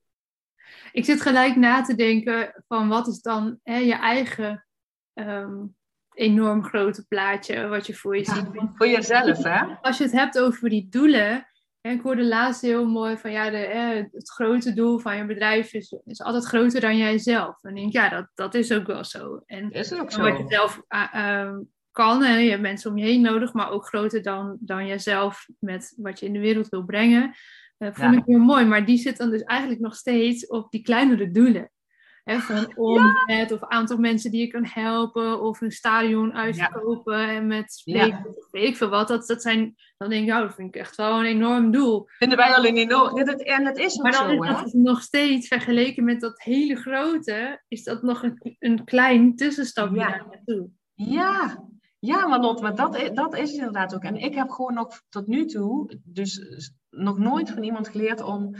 ik 0.91 1.05
zit 1.05 1.21
gelijk 1.21 1.55
na 1.55 1.81
te 1.81 1.95
denken 1.95 2.63
van 2.67 2.87
wat 2.87 3.07
is 3.07 3.21
dan 3.21 3.59
hè, 3.63 3.77
je 3.77 3.93
eigen 3.93 4.65
ehm, 5.13 5.65
enorm 6.13 6.63
grote 6.63 7.05
plaatje 7.07 7.67
wat 7.67 7.87
je 7.87 7.93
voor 7.95 8.17
je 8.17 8.25
ziet. 8.25 8.45
voor 8.73 8.87
jezelf, 8.87 9.43
hè? 9.43 9.63
Als 9.81 9.97
je 9.97 10.03
het 10.03 10.13
hebt 10.13 10.39
over 10.39 10.69
die 10.69 10.87
doelen. 10.89 11.47
Hè, 11.81 11.91
ik 11.91 12.01
hoorde 12.01 12.25
laatst 12.25 12.61
heel 12.61 12.85
mooi 12.85 13.17
van 13.17 13.31
ja, 13.31 13.49
de, 13.49 13.57
hè, 13.57 13.95
het 14.11 14.29
grote 14.29 14.73
doel 14.73 14.99
van 14.99 15.17
je 15.17 15.25
bedrijf 15.25 15.73
is, 15.73 15.95
is 16.05 16.21
altijd 16.21 16.45
groter 16.45 16.81
dan 16.81 16.97
jijzelf. 16.97 17.63
En 17.63 17.69
ik 17.69 17.75
denk, 17.75 17.93
ja, 17.93 18.09
dat, 18.09 18.27
dat 18.33 18.53
is 18.53 18.71
ook 18.71 18.87
wel 18.87 19.03
zo. 19.03 19.43
En 19.45 19.71
is 19.71 19.93
ook 19.93 20.11
zo. 20.11 20.21
Wat 20.21 20.37
je 20.37 20.45
zelf 20.47 20.81
uh, 20.89 21.57
kan, 21.91 22.23
hè, 22.23 22.37
je 22.37 22.49
hebt 22.49 22.61
mensen 22.61 22.91
om 22.91 22.97
je 22.97 23.05
heen 23.05 23.21
nodig, 23.21 23.53
maar 23.53 23.71
ook 23.71 23.87
groter 23.87 24.21
dan, 24.21 24.57
dan 24.59 24.87
jezelf 24.87 25.47
met 25.59 25.93
wat 25.97 26.19
je 26.19 26.25
in 26.25 26.33
de 26.33 26.39
wereld 26.39 26.69
wil 26.69 26.83
brengen. 26.83 27.35
Dat 27.83 27.95
vond 27.95 28.15
ik 28.15 28.23
heel 28.25 28.39
mooi, 28.39 28.65
maar 28.65 28.85
die 28.85 28.97
zit 28.97 29.17
dan 29.17 29.29
dus 29.29 29.43
eigenlijk 29.43 29.81
nog 29.81 29.95
steeds 29.95 30.47
op 30.47 30.71
die 30.71 30.81
kleinere 30.81 31.31
doelen. 31.31 31.71
He, 32.23 32.39
van 32.39 32.77
omzet 32.77 33.51
of 33.51 33.63
aantal 33.63 33.97
mensen 33.97 34.31
die 34.31 34.41
je 34.41 34.47
kan 34.47 34.65
helpen 34.65 35.41
of 35.41 35.61
een 35.61 35.71
stadion 35.71 36.33
uitverkopen 36.33 37.29
en 37.29 37.47
met 37.47 37.73
spreken 37.73 38.35
weet 38.51 38.67
ik 38.67 38.77
veel 38.77 38.89
wat. 38.89 39.07
Dat, 39.07 39.27
dat 39.27 39.41
zijn, 39.41 39.75
dan 39.97 40.09
denk 40.09 40.21
ik, 40.21 40.27
ja, 40.27 40.41
dat 40.41 40.55
vind 40.55 40.75
ik 40.75 40.81
echt 40.81 40.95
wel 40.95 41.19
een 41.19 41.25
enorm 41.25 41.71
doel. 41.71 42.07
Vinden 42.07 42.37
wij 42.37 42.53
al 42.55 42.65
een 42.65 42.77
enorm, 42.77 43.17
en 43.17 43.63
dat 43.63 43.77
is 43.77 43.97
ook 43.97 44.03
maar 44.03 44.11
dan 44.11 44.29
zo, 44.29 44.41
is 44.41 44.47
dat 44.47 44.63
dus 44.63 44.73
nog 44.73 45.01
steeds 45.01 45.47
vergeleken 45.47 46.03
met 46.03 46.21
dat 46.21 46.41
hele 46.41 46.75
grote, 46.75 47.63
is 47.67 47.83
dat 47.83 48.01
nog 48.01 48.23
een, 48.23 48.55
een 48.59 48.83
klein 48.83 49.35
tussenstapje 49.35 49.99
ja. 49.99 50.25
naartoe. 50.29 50.69
Ja, 50.93 51.63
ja, 52.05 52.27
Marlot, 52.27 52.61
maar 52.61 52.75
dat, 52.75 52.95
is, 52.95 53.11
dat 53.11 53.37
is 53.37 53.53
inderdaad 53.53 53.95
ook. 53.95 54.03
En 54.03 54.15
ik 54.15 54.35
heb 54.35 54.49
gewoon 54.49 54.73
nog 54.73 55.01
tot 55.09 55.27
nu 55.27 55.45
toe, 55.45 55.99
dus 56.03 56.41
nog 56.89 57.17
nooit 57.17 57.49
van 57.49 57.63
iemand 57.63 57.87
geleerd 57.87 58.21
om. 58.21 58.55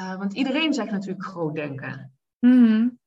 Uh, 0.00 0.16
want 0.16 0.34
iedereen 0.34 0.72
zegt 0.72 0.90
natuurlijk 0.90 1.24
groot 1.24 1.54
denken. 1.54 2.12
Mm 2.38 2.98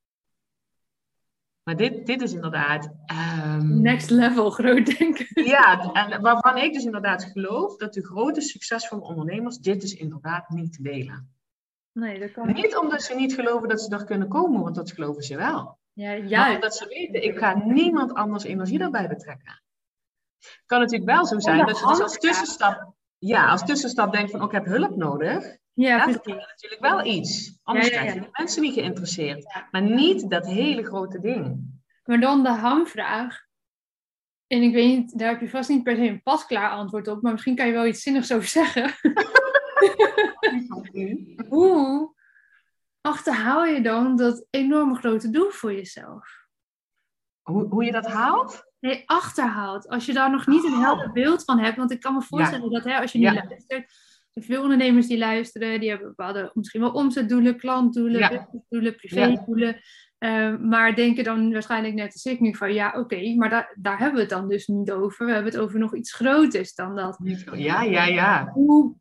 Maar 1.63 1.75
dit, 1.75 2.05
dit 2.05 2.21
is 2.21 2.33
inderdaad. 2.33 2.91
Um, 3.45 3.81
Next 3.81 4.09
level 4.09 4.49
groot 4.49 4.97
denken. 4.97 5.27
Ja, 5.45 5.91
en 5.93 6.21
waarvan 6.21 6.57
ik 6.57 6.73
dus 6.73 6.85
inderdaad 6.85 7.23
geloof 7.23 7.75
dat 7.75 7.93
de 7.93 8.05
grote 8.05 8.41
succesvolle 8.41 9.01
ondernemers 9.01 9.57
dit 9.57 9.81
dus 9.81 9.93
inderdaad 9.93 10.49
niet 10.49 10.83
delen. 10.83 11.33
Nee, 11.91 12.19
dat 12.19 12.31
kan 12.31 12.53
niet. 12.53 12.77
omdat 12.77 13.01
ze 13.01 13.15
niet 13.15 13.33
geloven 13.33 13.69
dat 13.69 13.81
ze 13.81 13.95
er 13.95 14.05
kunnen 14.05 14.27
komen, 14.27 14.61
want 14.61 14.75
dat 14.75 14.91
geloven 14.91 15.23
ze 15.23 15.37
wel. 15.37 15.79
Ja, 15.93 16.15
juist. 16.15 16.31
Maar 16.31 16.55
omdat 16.55 16.75
ze 16.75 16.87
weten, 16.87 17.23
ik 17.23 17.37
ga 17.37 17.63
niemand 17.65 18.13
anders 18.13 18.43
energie 18.43 18.77
daarbij 18.77 19.07
betrekken. 19.07 19.61
Kan 20.65 20.79
natuurlijk 20.79 21.11
wel 21.11 21.25
zo 21.25 21.39
zijn 21.39 21.65
dat 21.65 21.79
je 21.79 21.87
dus 21.87 21.99
als 22.01 22.17
tussenstap, 22.17 22.93
ja, 23.17 23.49
als 23.49 23.65
tussenstap 23.65 24.11
denkt 24.11 24.31
van, 24.31 24.39
oh, 24.39 24.45
ik 24.45 24.51
heb 24.51 24.65
hulp 24.65 24.95
nodig. 24.95 25.57
Ja, 25.73 26.05
dat 26.05 26.07
is 26.07 26.33
natuurlijk 26.33 26.81
wel 26.81 27.05
iets. 27.05 27.59
Anders 27.63 27.87
ja, 27.87 27.93
ja, 27.93 27.99
krijg 27.99 28.13
je 28.13 28.21
de 28.21 28.29
mensen 28.31 28.61
niet 28.61 28.73
geïnteresseerd. 28.73 29.63
Maar 29.71 29.81
niet 29.81 30.29
dat 30.29 30.45
hele 30.45 30.83
grote 30.83 31.19
ding. 31.19 31.59
Maar 32.03 32.19
dan 32.19 32.43
de 32.43 32.49
hamvraag. 32.49 33.45
En 34.47 34.61
ik 34.61 34.73
weet 34.73 34.97
niet, 34.97 35.19
daar 35.19 35.29
heb 35.29 35.41
je 35.41 35.49
vast 35.49 35.69
niet 35.69 35.83
per 35.83 35.95
se 35.95 36.01
een 36.01 36.23
pasklaar 36.23 36.71
antwoord 36.71 37.07
op. 37.07 37.21
Maar 37.21 37.31
misschien 37.31 37.55
kan 37.55 37.67
je 37.67 37.73
wel 37.73 37.85
iets 37.85 38.01
zinnigs 38.01 38.33
over 38.33 38.47
zeggen. 38.47 38.93
Hoe 41.49 42.15
achterhaal 43.01 43.65
je 43.65 43.81
dan 43.81 44.15
dat 44.15 44.45
enorme 44.49 44.95
grote 44.95 45.29
doel 45.29 45.49
voor 45.49 45.73
jezelf? 45.73 46.47
Hoe, 47.41 47.67
hoe 47.67 47.83
je 47.83 47.91
dat 47.91 48.05
haalt? 48.05 48.70
Nee, 48.81 49.03
achterhaalt. 49.05 49.87
Als 49.87 50.05
je 50.05 50.13
daar 50.13 50.31
nog 50.31 50.47
niet 50.47 50.63
een 50.63 50.81
helder 50.81 51.07
oh. 51.07 51.13
beeld 51.13 51.43
van 51.43 51.59
hebt. 51.59 51.77
Want 51.77 51.91
ik 51.91 51.99
kan 51.99 52.13
me 52.13 52.21
voorstellen 52.21 52.71
dat 52.71 52.83
hè, 52.83 52.99
als 52.99 53.11
je 53.11 53.19
nu 53.19 53.25
luistert. 53.25 54.09
Er 54.33 54.43
veel 54.43 54.61
ondernemers 54.61 55.07
die 55.07 55.17
luisteren, 55.17 55.79
die 55.79 55.89
hebben 55.89 56.07
bepaalde 56.07 56.51
misschien 56.53 56.81
wel 56.81 56.91
omzetdoelen, 56.91 57.57
klantdoelen, 57.57 58.19
ja. 58.19 58.29
businessdoelen, 58.29 58.95
privédoelen. 58.95 59.81
Uh, 60.19 60.57
maar 60.57 60.95
denken 60.95 61.23
dan 61.23 61.51
waarschijnlijk 61.51 61.93
net 61.93 62.13
als 62.13 62.25
ik 62.25 62.39
nu 62.39 62.55
van 62.55 62.73
ja, 62.73 62.93
oké, 62.99 63.35
maar 63.35 63.49
daar, 63.49 63.75
daar 63.79 63.97
hebben 63.97 64.15
we 64.15 64.21
het 64.21 64.29
dan 64.29 64.47
dus 64.47 64.67
niet 64.67 64.91
over. 64.91 65.25
We 65.25 65.31
hebben 65.31 65.51
het 65.51 65.61
over 65.61 65.79
nog 65.79 65.95
iets 65.95 66.13
groters 66.13 66.75
dan 66.75 66.95
dat. 66.95 67.17
Ja, 67.53 67.81
ja, 67.81 68.05
ja. 68.05 68.49
Hoe 68.53 68.95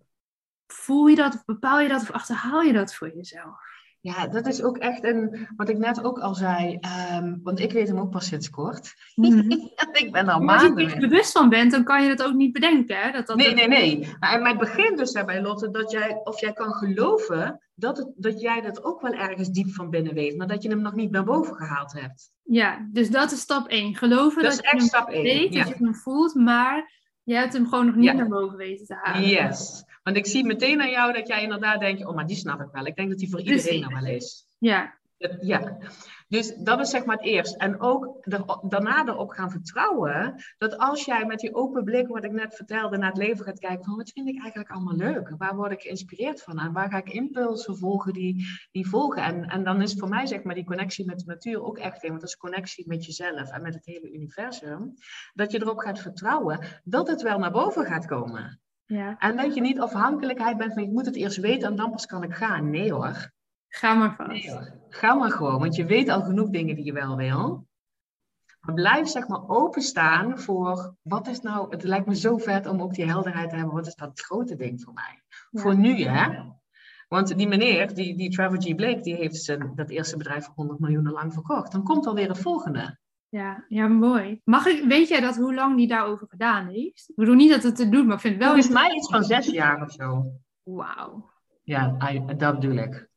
voel 0.66 1.07
je 1.07 1.16
dat, 1.16 1.35
of 1.35 1.45
bepaal 1.45 1.81
je 1.81 1.88
dat, 1.88 2.01
of 2.01 2.11
achterhaal 2.11 2.62
je 2.62 2.73
dat 2.73 2.95
voor 2.95 3.14
jezelf? 3.14 3.69
Ja, 4.03 4.27
dat 4.27 4.47
is 4.47 4.63
ook 4.63 4.77
echt 4.79 5.05
een, 5.05 5.49
wat 5.57 5.69
ik 5.69 5.79
net 5.79 6.05
ook 6.05 6.19
al 6.19 6.35
zei, 6.35 6.79
ehm, 6.81 7.37
want 7.43 7.61
ik 7.61 7.73
weet 7.73 7.89
hem 7.89 7.99
ook 7.99 8.11
pas 8.11 8.27
sinds 8.27 8.51
kort. 8.51 8.95
Mhm. 9.15 9.51
ik 10.03 10.09
ben 10.13 10.29
al 10.29 10.41
Maar 10.41 10.55
als 10.55 10.63
je 10.63 10.69
er 10.69 10.75
maanden. 10.75 10.87
niet 10.87 11.09
bewust 11.09 11.33
van 11.33 11.49
bent, 11.49 11.71
dan 11.71 11.85
kan 11.85 12.03
je 12.03 12.17
dat 12.17 12.27
ook 12.27 12.35
niet 12.35 12.53
bedenken. 12.53 12.97
Hè? 12.97 13.11
Dat 13.13 13.27
dat 13.27 13.37
Nee, 13.37 13.55
nee, 13.55 13.69
nee. 13.69 14.09
Maar 14.21 14.49
het 14.49 14.59
begint 14.59 14.99
dus 14.99 15.13
daarbij, 15.13 15.43
Lotte, 15.43 15.71
dat 15.71 15.91
jij, 15.91 16.21
of 16.25 16.41
jij 16.41 16.53
kan 16.53 16.73
geloven 16.73 17.61
dat, 17.75 17.97
het, 17.97 18.13
dat 18.17 18.41
jij 18.41 18.61
dat 18.61 18.85
ook 18.85 19.01
wel 19.01 19.13
ergens 19.13 19.49
diep 19.49 19.73
van 19.75 19.91
binnen 19.91 20.15
weet, 20.15 20.37
maar 20.37 20.47
dat 20.47 20.63
je 20.63 20.69
hem 20.69 20.81
nog 20.81 20.95
niet 20.95 21.11
naar 21.11 21.25
boven 21.25 21.57
gehaald 21.57 21.93
hebt. 21.93 22.31
Ja, 22.43 22.89
dus 22.93 23.11
dat 23.11 23.33
is 23.33 23.41
stap 23.41 23.69
1. 23.69 23.97
Geloven 23.97 24.43
Dat 24.43 24.57
je 24.57 24.63
echt 24.63 24.73
hem 24.73 24.81
stap 24.81 25.09
één, 25.09 25.23
weet, 25.23 25.53
ja. 25.53 25.65
dat 25.65 25.79
je 25.79 25.85
hem 25.85 25.95
voelt, 25.95 26.35
maar 26.35 27.00
je 27.31 27.37
hebt 27.37 27.53
hem 27.53 27.69
gewoon 27.69 27.87
nog 27.87 27.95
niet 27.95 28.05
Ja. 28.05 28.12
naar 28.12 28.29
boven 28.29 28.57
weten 28.57 28.87
te 28.87 28.95
halen. 29.03 29.29
Yes. 29.29 29.85
Want 30.03 30.16
ik 30.16 30.27
zie 30.27 30.45
meteen 30.45 30.81
aan 30.81 30.90
jou 30.90 31.12
dat 31.12 31.29
jij 31.29 31.43
inderdaad 31.43 31.81
denkt, 31.81 32.07
oh, 32.07 32.14
maar 32.14 32.27
die 32.27 32.37
snap 32.37 32.61
ik 32.61 32.69
wel. 32.73 32.87
Ik 32.87 32.97
denk 32.97 33.09
dat 33.09 33.19
die 33.19 33.31
voor 33.31 33.40
iedereen 33.40 33.83
er 33.83 34.03
wel 34.03 34.12
is. 34.14 34.47
Ja, 34.59 34.95
Ja, 35.40 35.76
dus 36.28 36.54
dat 36.56 36.80
is 36.80 36.90
zeg 36.90 37.04
maar 37.04 37.16
het 37.16 37.24
eerst. 37.24 37.56
En 37.56 37.80
ook 37.80 38.16
er- 38.20 38.59
daarna 38.68 39.06
erop 39.06 39.30
gaan 39.30 39.50
vertrouwen 39.50 40.35
dat 40.59 40.78
als 40.78 41.04
jij 41.04 41.24
met 41.26 41.38
die 41.38 41.54
open 41.54 41.85
blik, 41.85 42.09
wat 42.09 42.24
ik 42.24 42.33
net 42.33 42.54
vertelde, 42.54 42.96
naar 42.98 43.09
het 43.09 43.18
leven 43.18 43.44
gaat 43.44 43.59
kijken 43.59 43.85
van 43.85 43.96
wat 43.96 44.11
vind 44.11 44.28
ik 44.28 44.40
eigenlijk 44.40 44.70
allemaal 44.70 44.96
leuk? 44.96 45.35
Waar 45.38 45.56
word 45.56 45.72
ik 45.72 45.80
geïnspireerd 45.80 46.42
van? 46.42 46.59
En 46.59 46.72
waar 46.72 46.90
ga 46.90 46.96
ik 46.98 47.09
impulsen 47.12 47.76
volgen 47.78 48.12
die, 48.12 48.46
die 48.70 48.88
volgen? 48.88 49.22
En, 49.22 49.44
en 49.44 49.64
dan 49.64 49.83
is 49.83 49.94
voor 49.98 50.09
mij 50.09 50.26
zeg 50.26 50.42
maar 50.42 50.54
die 50.54 50.64
connectie 50.64 51.06
met 51.06 51.18
de 51.18 51.26
natuur 51.26 51.62
ook 51.62 51.78
echt 51.78 52.02
een, 52.02 52.09
want 52.09 52.20
dat 52.20 52.30
is 52.30 52.37
connectie 52.37 52.88
met 52.88 53.04
jezelf 53.04 53.50
en 53.50 53.62
met 53.62 53.74
het 53.74 53.87
hele 53.87 54.12
universum. 54.12 54.94
Dat 55.33 55.52
je 55.52 55.61
erop 55.62 55.78
gaat 55.78 55.98
vertrouwen 56.00 56.61
dat 56.85 57.09
het 57.09 57.22
wel 57.22 57.38
naar 57.38 57.52
boven 57.52 57.85
gaat 57.85 58.06
komen. 58.06 58.61
ja. 58.85 59.18
En 59.18 59.37
dat 59.37 59.54
je 59.54 59.61
niet 59.61 59.80
afhankelijkheid 59.80 60.56
bent 60.56 60.72
van 60.72 60.83
ik 60.83 60.90
moet 60.90 61.06
het 61.06 61.16
eerst 61.16 61.37
weten 61.37 61.68
en 61.68 61.76
dan 61.76 61.90
pas 61.90 62.06
kan 62.06 62.22
ik 62.22 62.35
gaan. 62.35 62.70
Nee 62.70 62.92
hoor. 62.92 63.30
ga 63.68 63.94
maar 63.94 64.14
vast. 64.16 64.30
Nee 64.30 64.50
hoor. 64.50 64.80
Ga 64.90 65.14
maar 65.14 65.31
gewoon, 65.31 65.59
want 65.59 65.74
je 65.76 65.85
weet 65.85 66.09
al 66.09 66.22
genoeg 66.22 66.48
dingen 66.48 66.74
die 66.74 66.85
je 66.85 66.92
wel 66.92 67.16
wil. 67.16 67.68
Maar 68.61 68.74
blijf 68.74 69.09
zeg 69.09 69.29
maar 69.29 69.48
openstaan 69.48 70.38
voor 70.38 70.94
wat 71.03 71.29
is 71.29 71.40
nou, 71.40 71.70
het 71.70 71.83
lijkt 71.83 72.07
me 72.07 72.16
zo 72.16 72.37
vet 72.37 72.66
om 72.66 72.83
ook 72.83 72.94
die 72.94 73.07
helderheid 73.07 73.50
te 73.50 73.57
hebben, 73.57 73.74
wat 73.74 73.87
is 73.87 73.94
dat 73.94 74.20
grote 74.20 74.57
ding 74.57 74.83
voor 74.83 74.92
mij? 74.92 75.22
Ja. 75.50 75.61
Voor 75.61 75.76
nu 75.76 76.03
hè. 76.03 76.42
Want 77.09 77.37
die 77.37 77.48
meneer, 77.48 77.94
die, 77.94 78.16
die 78.16 78.31
Trevor 78.31 78.62
G. 78.62 78.74
Blake, 78.74 79.00
die 79.00 79.14
heeft 79.14 79.37
zijn, 79.37 79.72
dat 79.74 79.90
eerste 79.90 80.16
bedrijf 80.16 80.44
voor 80.44 80.55
100 80.55 80.81
miljoen 80.81 81.11
lang 81.11 81.33
verkocht. 81.33 81.72
Dan 81.72 81.83
komt 81.83 82.07
alweer 82.07 82.29
het 82.29 82.38
volgende. 82.38 82.98
Ja, 83.29 83.64
ja, 83.68 83.87
mooi. 83.88 84.40
Mag 84.44 84.66
ik, 84.66 84.85
weet 84.88 85.09
jij 85.09 85.20
dat 85.20 85.37
hoe 85.37 85.55
lang 85.55 85.76
die 85.76 85.87
daarover 85.87 86.26
gedaan 86.29 86.68
heeft? 86.68 87.09
Ik 87.09 87.14
bedoel 87.16 87.35
niet 87.35 87.50
dat 87.50 87.62
het 87.62 87.76
te 87.76 87.88
doen, 87.88 88.07
maar 88.07 88.14
ik 88.14 88.20
vind 88.20 88.35
het 88.35 88.42
wel... 88.42 88.53
Volgens 88.53 88.74
mij 88.74 88.94
iets 88.94 89.09
van 89.11 89.24
zes 89.24 89.46
jaar 89.46 89.83
of 89.83 89.92
zo. 89.92 90.33
Wauw. 90.62 91.31
Ja, 91.62 91.96
I- 92.11 92.37
dat 92.37 92.61
bedoel 92.61 92.76
ik. 92.76 93.10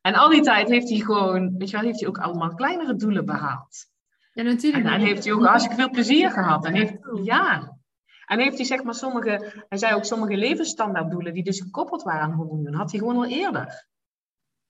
En 0.00 0.14
al 0.14 0.28
die 0.28 0.42
tijd 0.42 0.68
heeft 0.68 0.88
hij 0.88 0.98
gewoon, 0.98 1.56
weet 1.58 1.70
je 1.70 1.76
wel, 1.76 1.86
heeft 1.86 2.00
hij 2.00 2.08
ook 2.08 2.18
allemaal 2.18 2.54
kleinere 2.54 2.94
doelen 2.94 3.24
behaald. 3.24 3.88
Ja, 4.32 4.42
natuurlijk. 4.42 4.84
En, 4.84 4.92
en 4.92 5.00
heeft 5.00 5.24
hij 5.24 5.32
ook 5.32 5.44
hartstikke 5.44 5.76
veel 5.76 5.90
plezier 5.90 6.30
gehad. 6.30 6.64
En 6.64 6.74
heeft, 6.74 6.96
ja. 7.22 7.78
En 8.26 8.38
heeft 8.38 8.56
hij 8.56 8.66
zeg 8.66 8.82
maar 8.82 8.94
sommige, 8.94 9.64
hij 9.68 9.78
zei 9.78 9.94
ook 9.94 10.04
sommige 10.04 10.36
levensstandaarddoelen 10.36 11.34
die 11.34 11.44
dus 11.44 11.60
gekoppeld 11.60 12.02
waren 12.02 12.20
aan 12.20 12.32
100 12.32 12.56
miljoen, 12.56 12.80
had 12.80 12.90
hij 12.90 13.00
gewoon 13.00 13.16
al 13.16 13.26
eerder. 13.26 13.86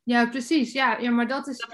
Ja, 0.02 0.26
precies. 0.26 0.72
Ja, 0.72 0.98
ja, 0.98 1.10
maar 1.10 1.28
dat 1.28 1.46
is... 1.46 1.66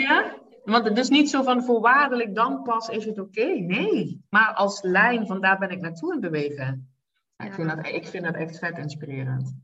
Want 0.64 0.84
het 0.84 0.98
is 0.98 1.08
niet 1.08 1.30
zo 1.30 1.42
van 1.42 1.64
voorwaardelijk, 1.64 2.34
dan 2.34 2.62
pas 2.62 2.88
is 2.88 3.04
het 3.04 3.18
oké. 3.18 3.44
Nee. 3.44 4.24
Maar 4.30 4.54
als 4.54 4.82
lijn 4.82 5.26
van 5.26 5.40
daar 5.40 5.58
ben 5.58 5.70
ik 5.70 5.80
naartoe 5.80 6.14
in 6.14 6.20
bewegen. 6.20 6.94
Ja, 7.36 7.44
ik, 7.44 7.54
vind 7.54 7.68
dat, 7.68 7.86
ik 7.86 8.06
vind 8.06 8.24
dat 8.24 8.34
echt 8.34 8.58
vet 8.58 8.78
inspirerend. 8.78 9.56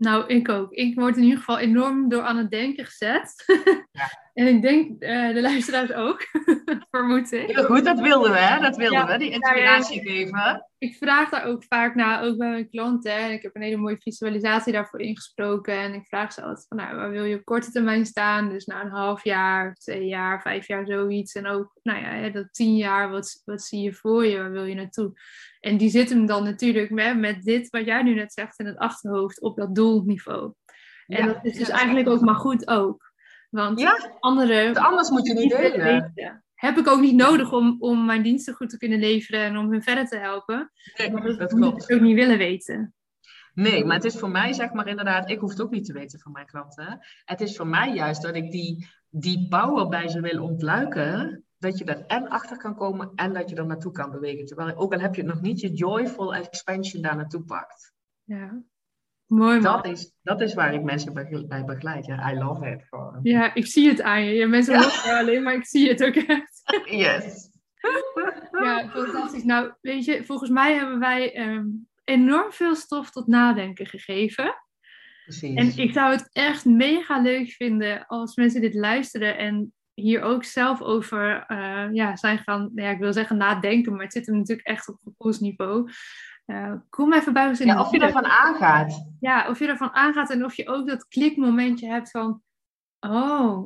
Nou, 0.00 0.26
ik 0.26 0.48
ook. 0.48 0.72
Ik 0.72 0.94
word 0.94 1.16
in 1.16 1.22
ieder 1.22 1.38
geval 1.38 1.58
enorm 1.58 2.08
door 2.08 2.22
aan 2.22 2.36
het 2.36 2.50
denken 2.50 2.84
gezet. 2.84 3.44
Ja. 3.92 4.08
en 4.40 4.46
ik 4.46 4.62
denk 4.62 5.02
eh, 5.02 5.34
de 5.34 5.40
luisteraars 5.40 5.92
ook, 5.92 6.26
vermoed 6.90 7.32
ik. 7.32 7.46
Heel 7.46 7.64
goed, 7.64 7.84
dat 7.84 8.00
wilden 8.00 8.32
we, 8.32 8.38
hè? 8.38 8.60
Dat 8.60 8.76
wilden 8.76 8.98
Ja. 8.98 9.06
we, 9.06 9.18
die 9.18 9.30
inspiratie 9.30 10.00
geven. 10.00 10.66
Ik 10.78 10.96
vraag 10.96 11.28
daar 11.30 11.44
ook 11.44 11.64
vaak 11.64 11.94
naar, 11.94 12.22
ook 12.22 12.36
bij 12.36 12.48
mijn 12.48 12.70
klanten. 12.70 13.12
En 13.16 13.32
ik 13.32 13.42
heb 13.42 13.56
een 13.56 13.62
hele 13.62 13.76
mooie 13.76 13.96
visualisatie 14.00 14.72
daarvoor 14.72 15.00
ingesproken. 15.00 15.74
En 15.74 15.94
ik 15.94 16.06
vraag 16.06 16.32
ze 16.32 16.42
altijd 16.42 16.66
van, 16.68 16.76
nou, 16.76 16.96
waar 16.96 17.10
wil 17.10 17.24
je 17.24 17.36
op 17.36 17.44
korte 17.44 17.70
termijn 17.70 18.06
staan? 18.06 18.48
Dus 18.48 18.64
na 18.66 18.84
een 18.84 18.90
half 18.90 19.24
jaar, 19.24 19.74
twee 19.74 20.06
jaar, 20.06 20.42
vijf 20.42 20.66
jaar, 20.66 20.86
zoiets. 20.86 21.34
En 21.34 21.46
ook, 21.46 21.78
nou 21.82 21.98
ja, 22.00 22.28
dat 22.28 22.48
tien 22.52 22.76
jaar, 22.76 23.10
wat, 23.10 23.42
wat 23.44 23.62
zie 23.62 23.82
je 23.82 23.92
voor 23.92 24.26
je? 24.26 24.38
Waar 24.38 24.52
wil 24.52 24.64
je 24.64 24.74
naartoe? 24.74 25.12
En 25.60 25.76
die 25.76 25.90
zit 25.90 26.08
hem 26.08 26.26
dan 26.26 26.44
natuurlijk 26.44 26.90
met, 26.90 27.18
met 27.18 27.42
dit, 27.42 27.70
wat 27.70 27.84
jij 27.84 28.02
nu 28.02 28.14
net 28.14 28.32
zegt, 28.32 28.58
in 28.58 28.66
het 28.66 28.78
achterhoofd 28.78 29.40
op 29.40 29.56
dat 29.56 29.74
doelniveau. 29.74 30.52
En 31.06 31.26
Ja, 31.26 31.32
dat 31.32 31.44
is 31.44 31.56
dus 31.56 31.68
eigenlijk 31.68 32.08
ook 32.08 32.20
maar 32.20 32.34
goed 32.34 32.68
ook. 32.68 33.09
Want 33.50 33.80
Ja, 33.80 34.16
anderen 34.20 34.74
anders 34.76 35.10
moet 35.10 35.26
je 35.26 35.34
niet 35.34 35.50
delen. 35.50 35.82
weten. 35.84 36.44
Heb 36.54 36.76
ik 36.78 36.88
ook 36.88 37.00
niet 37.00 37.14
nodig 37.14 37.52
om, 37.52 37.76
om 37.78 38.04
mijn 38.04 38.22
diensten 38.22 38.54
goed 38.54 38.70
te 38.70 38.78
kunnen 38.78 38.98
leveren 38.98 39.40
en 39.40 39.56
om 39.56 39.70
hun 39.70 39.82
verder 39.82 40.06
te 40.06 40.16
helpen. 40.16 40.70
Nee, 40.96 41.10
Maar 41.10 41.22
dat, 41.22 41.38
dat 41.38 41.50
moet 41.52 41.60
klopt. 41.68 41.90
ik 41.90 41.96
ook 41.96 42.02
niet 42.02 42.14
willen 42.14 42.38
weten. 42.38 42.94
Nee, 43.54 43.84
maar 43.84 43.96
het 43.96 44.04
is 44.04 44.18
voor 44.18 44.30
mij 44.30 44.52
zeg 44.52 44.72
maar 44.72 44.86
inderdaad, 44.88 45.30
ik 45.30 45.38
hoef 45.40 45.50
het 45.50 45.60
ook 45.62 45.70
niet 45.70 45.84
te 45.84 45.92
weten 45.92 46.18
van 46.20 46.32
mijn 46.32 46.46
klanten. 46.46 46.98
Het 47.24 47.40
is 47.40 47.56
voor 47.56 47.66
mij 47.66 47.94
juist 47.94 48.22
dat 48.22 48.34
ik 48.34 48.50
die, 48.50 48.88
die 49.08 49.46
power 49.48 49.88
bij 49.88 50.08
ze 50.08 50.20
wil 50.20 50.42
ontluiken, 50.42 51.44
dat 51.58 51.78
je 51.78 51.84
er 51.84 52.04
en 52.06 52.28
achter 52.28 52.56
kan 52.56 52.76
komen 52.76 53.12
en 53.14 53.32
dat 53.32 53.50
je 53.50 53.56
er 53.56 53.66
naartoe 53.66 53.92
kan 53.92 54.10
bewegen. 54.10 54.46
Terwijl 54.46 54.76
ook 54.76 54.92
al 54.92 55.00
heb 55.00 55.14
je 55.14 55.22
het 55.22 55.30
nog 55.32 55.40
niet, 55.40 55.60
je 55.60 55.72
joyful 55.72 56.34
expansion 56.34 57.02
daar 57.02 57.16
naartoe 57.16 57.42
pakt. 57.44 57.92
Ja. 58.24 58.62
Mooi 59.30 59.60
man. 59.60 59.62
Dat 59.82 59.86
is, 59.86 60.12
dat 60.22 60.40
is 60.40 60.54
waar 60.54 60.74
ik 60.74 60.82
mensen 60.82 61.12
bij, 61.48 61.64
begeleid. 61.64 62.06
Ja, 62.06 62.32
I 62.32 62.38
love 62.38 62.70
it 62.70 62.84
gewoon. 62.88 63.18
Ja, 63.22 63.54
ik 63.54 63.66
zie 63.66 63.88
het 63.88 64.02
aan 64.02 64.24
je. 64.24 64.32
Ja, 64.32 64.46
mensen 64.46 64.74
Ja. 64.74 64.80
horen 64.80 65.18
alleen, 65.18 65.42
maar 65.42 65.54
ik 65.54 65.66
zie 65.66 65.88
het 65.88 66.04
ook 66.04 66.14
echt. 66.14 66.62
Yes. 66.84 67.48
Ja, 68.64 68.88
fantastisch. 68.88 69.44
Nou, 69.44 69.72
weet 69.80 70.04
je, 70.04 70.24
volgens 70.24 70.50
mij 70.50 70.74
hebben 70.74 70.98
wij 70.98 71.34
ehm, 71.34 71.66
enorm 72.04 72.52
veel 72.52 72.74
stof 72.74 73.10
tot 73.10 73.26
nadenken 73.26 73.86
gegeven. 73.86 74.54
Precies. 75.24 75.54
En 75.54 75.84
ik 75.84 75.92
zou 75.92 76.12
het 76.12 76.28
echt 76.32 76.64
mega 76.64 77.20
leuk 77.20 77.50
vinden 77.50 78.06
als 78.06 78.36
mensen 78.36 78.60
dit 78.60 78.74
luisteren 78.74 79.38
en 79.38 79.72
hier 79.94 80.22
ook 80.22 80.44
zelf 80.44 80.82
over 80.82 81.44
eh, 81.46 81.88
ja, 81.92 82.16
zijn 82.16 82.38
gaan, 82.38 82.70
ja, 82.74 82.90
ik 82.90 82.98
wil 82.98 83.12
zeggen 83.12 83.36
nadenken, 83.36 83.92
maar 83.92 84.02
het 84.04 84.12
zit 84.12 84.26
hem 84.26 84.36
natuurlijk 84.36 84.68
echt 84.68 84.88
op 84.88 84.98
gevoelsniveau. 85.04 85.90
Eh, 86.50 86.72
kom 86.88 87.12
even 87.12 87.32
bij 87.32 87.48
ons 87.48 87.60
in 87.60 87.66
ja, 87.66 87.74
de 87.74 87.80
of 87.80 87.90
je 87.90 87.98
ervan 88.00 88.24
aangaat. 88.24 89.06
Ja, 89.20 89.48
of 89.48 89.58
je 89.58 89.66
ervan 89.66 89.92
aangaat 89.92 90.30
en 90.30 90.44
of 90.44 90.54
je 90.54 90.68
ook 90.68 90.88
dat 90.88 91.08
klikmomentje 91.08 91.88
hebt 91.88 92.10
van, 92.10 92.42
oh, 93.00 93.56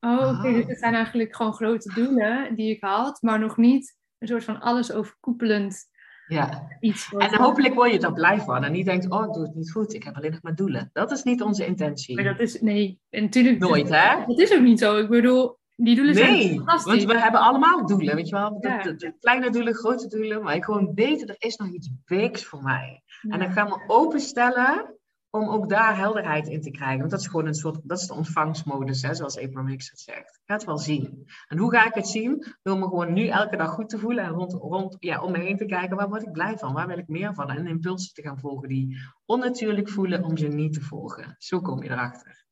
oh 0.00 0.28
oké, 0.28 0.48
Ah. 0.48 0.54
dus 0.54 0.66
dit 0.66 0.78
zijn 0.78 0.94
eigenlijk 0.94 1.36
gewoon 1.36 1.52
grote 1.52 1.92
doelen 1.94 2.54
die 2.54 2.70
ik 2.74 2.80
had, 2.82 3.22
maar 3.22 3.38
nog 3.38 3.56
niet 3.56 3.96
een 4.18 4.28
soort 4.28 4.44
van 4.44 4.60
alles 4.60 4.92
overkoepelend 4.92 5.92
Ja. 6.26 6.68
iets. 6.80 7.12
En 7.18 7.34
hopelijk 7.34 7.74
word 7.74 7.92
je 7.92 7.98
er 8.00 8.12
blij 8.12 8.40
van. 8.40 8.64
En 8.64 8.72
niet 8.72 8.86
denkt, 8.86 9.10
oh, 9.10 9.24
ik 9.26 9.32
doe 9.32 9.42
het 9.42 9.54
niet 9.54 9.72
goed. 9.72 9.94
Ik 9.94 10.02
heb 10.02 10.16
alleen 10.16 10.30
nog 10.30 10.42
maar 10.42 10.54
doelen. 10.54 10.90
Dat 10.92 11.10
is 11.10 11.22
niet 11.22 11.42
onze 11.42 11.66
intentie. 11.66 12.14
Maar 12.14 12.24
dat 12.24 12.40
is, 12.40 12.60
nee, 12.60 13.00
en 13.10 13.22
natuurlijk, 13.22 13.58
Nooit, 13.58 13.88
hè? 13.88 14.24
dat 14.26 14.38
is 14.38 14.52
ook 14.54 14.62
niet 14.62 14.78
zo. 14.78 14.96
Ik 14.96 15.08
bedoel, 15.08 15.58
die 15.76 15.96
doelen 15.96 16.14
zijn 16.14 16.32
Nee, 16.32 16.54
fantastisch. 16.56 17.04
want 17.04 17.12
we 17.12 17.20
hebben 17.22 17.40
allemaal 17.40 17.86
doelen, 17.86 18.14
weet 18.16 18.28
je 18.28 18.34
wel. 18.34 18.60
De, 18.60 18.68
Ja. 18.68 18.82
de- 18.82 18.94
de 18.94 19.14
kleine 19.18 19.50
doelen, 19.50 19.74
grote 19.74 20.06
doelen. 20.08 20.42
Maar 20.42 20.54
ik 20.54 20.64
gewoon 20.64 20.92
weten, 20.94 21.28
er 21.28 21.36
is 21.38 21.56
nog 21.56 21.68
iets 21.68 21.90
bigs 22.04 22.44
voor 22.44 22.62
mij. 22.62 23.02
En 23.28 23.40
Ja. 23.40 23.46
ik 23.46 23.52
ga 23.52 23.64
me 23.64 23.84
openstellen 23.86 24.98
om 25.30 25.48
ook 25.48 25.68
daar 25.68 25.96
helderheid 25.98 26.48
in 26.48 26.60
te 26.60 26.70
krijgen. 26.70 26.98
Want 26.98 27.10
dat 27.10 27.20
is 27.20 27.26
gewoon 27.26 27.46
een 27.46 27.54
soort, 27.54 27.80
dat 27.82 27.98
is 27.98 28.06
de 28.06 28.14
ontvangstmodus, 28.14 29.02
hè, 29.02 29.14
zoals 29.14 29.38
Abraham 29.38 29.68
Hicks 29.70 29.90
het 29.90 30.00
zegt. 30.00 30.18
Ik 30.34 30.42
ga 30.44 30.54
het 30.54 30.64
wel 30.64 30.78
zien. 30.78 31.26
En 31.48 31.58
hoe 31.58 31.70
ga 31.70 31.86
ik 31.86 31.94
het 31.94 32.08
zien? 32.08 32.44
Door 32.62 32.78
me 32.78 32.84
gewoon 32.84 33.12
nu 33.12 33.26
elke 33.26 33.56
dag 33.56 33.68
goed 33.70 33.88
te 33.88 33.98
voelen 33.98 34.24
en 34.24 34.30
rond, 34.30 34.52
rond, 34.52 34.96
ja, 34.98 35.22
om 35.22 35.32
me 35.32 35.38
heen 35.38 35.56
te 35.56 35.64
kijken. 35.64 35.96
Waar 35.96 36.08
word 36.08 36.22
ik 36.22 36.32
blij 36.32 36.58
van? 36.58 36.72
Waar 36.72 36.86
wil 36.86 36.98
ik 36.98 37.08
meer 37.08 37.34
van? 37.34 37.50
En 37.50 37.66
impulsen 37.66 38.14
te 38.14 38.22
gaan 38.22 38.38
volgen 38.38 38.68
die 38.68 38.96
onnatuurlijk 39.24 39.88
voelen 39.88 40.24
om 40.24 40.36
ze 40.36 40.46
niet 40.48 40.72
te 40.72 40.80
volgen. 40.80 41.34
Zo 41.38 41.60
kom 41.60 41.82
je 41.82 41.90
erachter. 41.90 42.43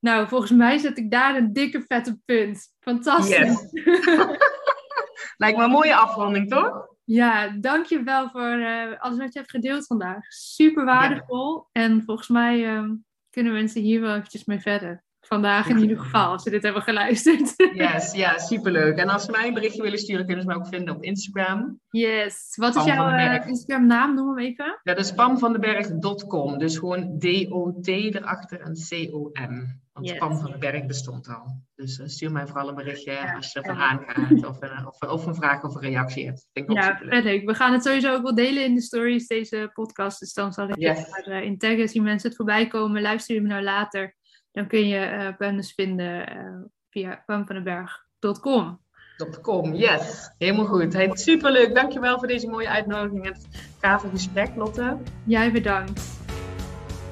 Nou, 0.00 0.28
volgens 0.28 0.50
mij 0.50 0.78
zet 0.78 0.98
ik 0.98 1.10
daar 1.10 1.36
een 1.36 1.52
dikke 1.52 1.84
vette 1.86 2.18
punt. 2.24 2.74
Fantastisch. 2.80 3.72
Lijkt 5.36 5.56
me 5.56 5.64
een 5.64 5.70
mooie 5.70 5.96
afronding, 5.96 6.50
toch? 6.50 6.86
Ja, 7.04 7.48
dankjewel 7.48 8.28
voor 8.30 8.58
eh, 8.58 9.00
alles 9.00 9.18
wat 9.18 9.32
je 9.32 9.38
hebt 9.38 9.50
gedeeld 9.50 9.86
vandaag. 9.86 10.24
Super 10.28 10.84
waardevol. 10.84 11.68
En 11.72 12.02
volgens 12.02 12.28
mij 12.28 12.66
ehm, 12.66 12.94
kunnen 13.30 13.52
mensen 13.52 13.82
hier 13.82 14.00
wel 14.00 14.14
eventjes 14.14 14.44
mee 14.44 14.60
verder. 14.60 15.04
Vandaag 15.28 15.68
in 15.68 15.78
ieder 15.78 15.98
geval, 15.98 16.30
als 16.32 16.42
ze 16.42 16.50
dit 16.50 16.62
hebben 16.62 16.82
geluisterd. 16.82 17.54
Yes, 17.74 18.12
ja, 18.12 18.38
superleuk. 18.38 18.96
En 18.96 19.08
als 19.08 19.24
ze 19.24 19.30
mij 19.30 19.46
een 19.46 19.54
berichtje 19.54 19.82
willen 19.82 19.98
sturen, 19.98 20.24
kunnen 20.26 20.42
ze 20.42 20.48
mij 20.48 20.56
ook 20.58 20.66
vinden 20.68 20.94
op 20.96 21.02
Instagram. 21.02 21.80
Yes. 21.90 22.52
Wat 22.56 22.76
is 22.76 22.84
jouw 22.84 23.08
eh. 23.10 23.46
Instagram 23.46 23.86
naam? 23.86 24.14
Noem 24.14 24.28
hem 24.28 24.38
even. 24.46 24.80
Dat 24.82 24.98
is 24.98 25.12
pamvandenberg.com. 25.12 26.58
Dus 26.58 26.78
gewoon 26.78 27.18
D-O-T 27.18 27.86
erachter 27.88 28.60
en 28.60 28.72
C-O-M. 28.88 29.80
Want 29.92 30.08
Yes. 30.10 30.18
Pam 30.18 30.38
van 30.38 30.50
den 30.50 30.60
Berg 30.60 30.86
bestond 30.86 31.28
al. 31.28 31.62
Dus 31.74 31.98
eh, 32.00 32.06
stuur 32.06 32.32
mij 32.32 32.46
vooral 32.46 32.68
een 32.68 32.74
berichtje 32.74 33.12
Ja, 33.12 33.34
als 33.34 33.52
je 33.52 33.58
ervan 33.60 33.76
ja. 33.76 33.88
aangaat. 33.88 34.46
Of, 34.46 34.56
een- 34.62 34.86
of, 34.86 35.00
of 35.10 35.26
een 35.26 35.34
vraag 35.34 35.62
of 35.64 35.74
een 35.74 35.80
reactie 35.80 36.26
hebt. 36.26 36.48
Vind 36.52 36.64
ik 36.70 36.70
ook 36.70 36.82
Ja, 36.82 37.00
vet 37.08 37.24
leuk. 37.24 37.44
We 37.44 37.54
gaan 37.54 37.72
het 37.72 37.84
sowieso 37.84 38.14
ook 38.14 38.22
wel 38.22 38.34
delen 38.34 38.64
in 38.64 38.74
de 38.74 38.80
stories, 38.80 39.26
deze 39.26 39.70
podcast. 39.72 40.18
Dus 40.20 40.32
dan 40.32 40.52
zal 40.52 40.68
ik 40.68 40.76
Yes. 40.78 41.08
eh, 41.10 41.42
in 41.42 41.58
taggen 41.58 41.88
zien 41.88 42.02
mensen 42.02 42.28
het 42.28 42.36
voorbij 42.36 42.66
komen. 42.66 43.02
Luister 43.02 43.34
je 43.34 43.40
hem 43.40 43.50
nou 43.50 43.62
later. 43.62 44.16
Dan 44.52 44.66
kun 44.66 44.88
je 44.88 45.10
uh, 45.10 45.36
Pam 45.36 45.56
dus 45.56 45.72
vinden 45.72 46.36
uh, 46.36 46.60
via 46.90 47.22
pamvandenberg.com. 47.26 48.80
.com, 49.42 49.74
yes. 49.74 50.30
Helemaal 50.38 50.66
goed. 50.66 50.92
Hey, 50.92 51.10
superleuk. 51.12 51.74
Dankjewel 51.74 52.18
voor 52.18 52.28
deze 52.28 52.48
mooie 52.48 52.68
uitnodiging 52.68 53.26
en 53.26 53.32
het 53.32 53.46
gave 53.80 54.08
gesprek, 54.08 54.56
Lotte. 54.56 54.96
Jij 55.24 55.52
bedankt. 55.52 56.02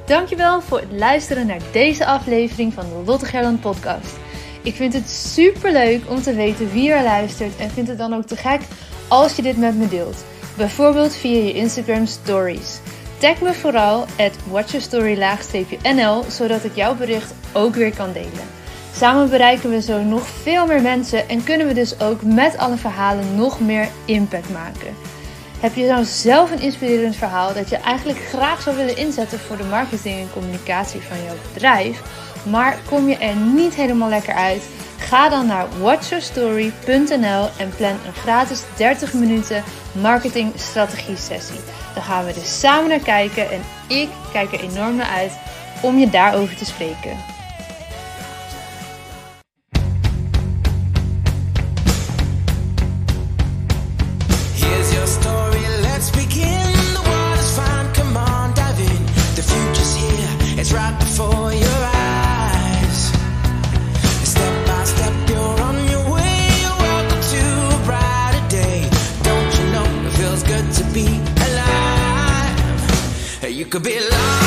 Dankjewel 0.07 0.61
voor 0.61 0.81
het 0.81 0.93
luisteren 0.93 1.47
naar 1.47 1.61
deze 1.73 2.07
aflevering 2.07 2.73
van 2.73 2.85
de 2.89 3.03
Lotte 3.07 3.27
Gerland 3.27 3.61
podcast. 3.61 4.17
Ik 4.63 4.75
vind 4.75 4.93
het 4.93 5.09
super 5.09 5.73
leuk 5.73 6.11
om 6.11 6.23
te 6.23 6.35
weten 6.35 6.71
wie 6.71 6.93
er 6.93 7.03
luistert 7.03 7.57
en 7.57 7.71
vind 7.71 7.89
het 7.89 7.99
dan 7.99 8.15
ook 8.15 8.27
te 8.27 8.37
gek 8.37 8.61
als 9.09 9.37
je 9.37 9.43
dit 9.43 9.57
met 9.57 9.77
me 9.77 9.89
deelt. 9.89 10.25
Bijvoorbeeld 10.57 11.17
via 11.17 11.43
je 11.43 11.53
Instagram 11.53 12.07
stories. 12.07 12.81
Tag 13.19 13.41
me 13.41 13.55
vooral 13.55 14.01
at 14.01 14.33
watchyourstory-nl 14.51 16.25
zodat 16.29 16.65
ik 16.65 16.75
jouw 16.75 16.95
bericht 16.95 17.35
ook 17.53 17.75
weer 17.75 17.95
kan 17.95 18.13
delen. 18.13 18.49
Samen 18.95 19.31
bereiken 19.31 19.71
we 19.71 19.81
zo 19.81 20.03
nog 20.03 20.27
veel 20.27 20.67
meer 20.67 20.83
mensen 20.83 21.29
en 21.29 21.45
kunnen 21.45 21.67
we 21.67 21.75
dus 21.75 22.01
ook 22.01 22.23
met 22.23 22.59
alle 22.59 22.77
verhalen 22.77 23.35
nog 23.37 23.61
meer 23.61 23.89
impact 24.05 24.51
maken. 24.51 24.95
Heb 25.61 25.75
je 25.75 25.87
nou 25.87 26.05
zelf 26.05 26.51
een 26.51 26.61
inspirerend 26.61 27.17
verhaal 27.17 27.55
dat 27.55 27.69
je 27.69 27.77
eigenlijk 27.77 28.19
graag 28.19 28.63
zou 28.63 28.77
willen 28.77 28.97
inzetten 28.97 29.39
voor 29.39 29.57
de 29.57 29.65
marketing 29.65 30.21
en 30.21 30.33
communicatie 30.33 31.01
van 31.01 31.17
jouw 31.25 31.35
bedrijf, 31.53 32.03
maar 32.51 32.79
kom 32.89 33.09
je 33.09 33.17
er 33.17 33.37
niet 33.37 33.75
helemaal 33.75 34.09
lekker 34.09 34.35
uit? 34.35 34.63
Ga 34.99 35.29
dan 35.29 35.47
naar 35.47 35.67
watchyourstory.nl 35.81 37.49
en 37.59 37.73
plan 37.77 37.91
een 38.07 38.15
gratis 38.15 38.63
30 38.77 39.13
minuten 39.13 39.65
marketing 39.93 40.53
strategie 40.57 41.17
sessie. 41.17 41.61
Dan 41.95 42.03
gaan 42.03 42.25
we 42.25 42.33
er 42.33 42.47
samen 42.47 42.89
naar 42.89 42.99
kijken 42.99 43.51
en 43.51 43.61
ik 43.89 44.09
kijk 44.33 44.53
er 44.53 44.61
enorm 44.61 44.97
naar 44.97 45.11
uit 45.11 45.33
om 45.83 45.99
je 45.99 46.11
daarover 46.11 46.57
te 46.57 46.65
spreken. 46.65 47.36
Could 73.77 73.83
be 73.85 74.01
larger 74.01 74.46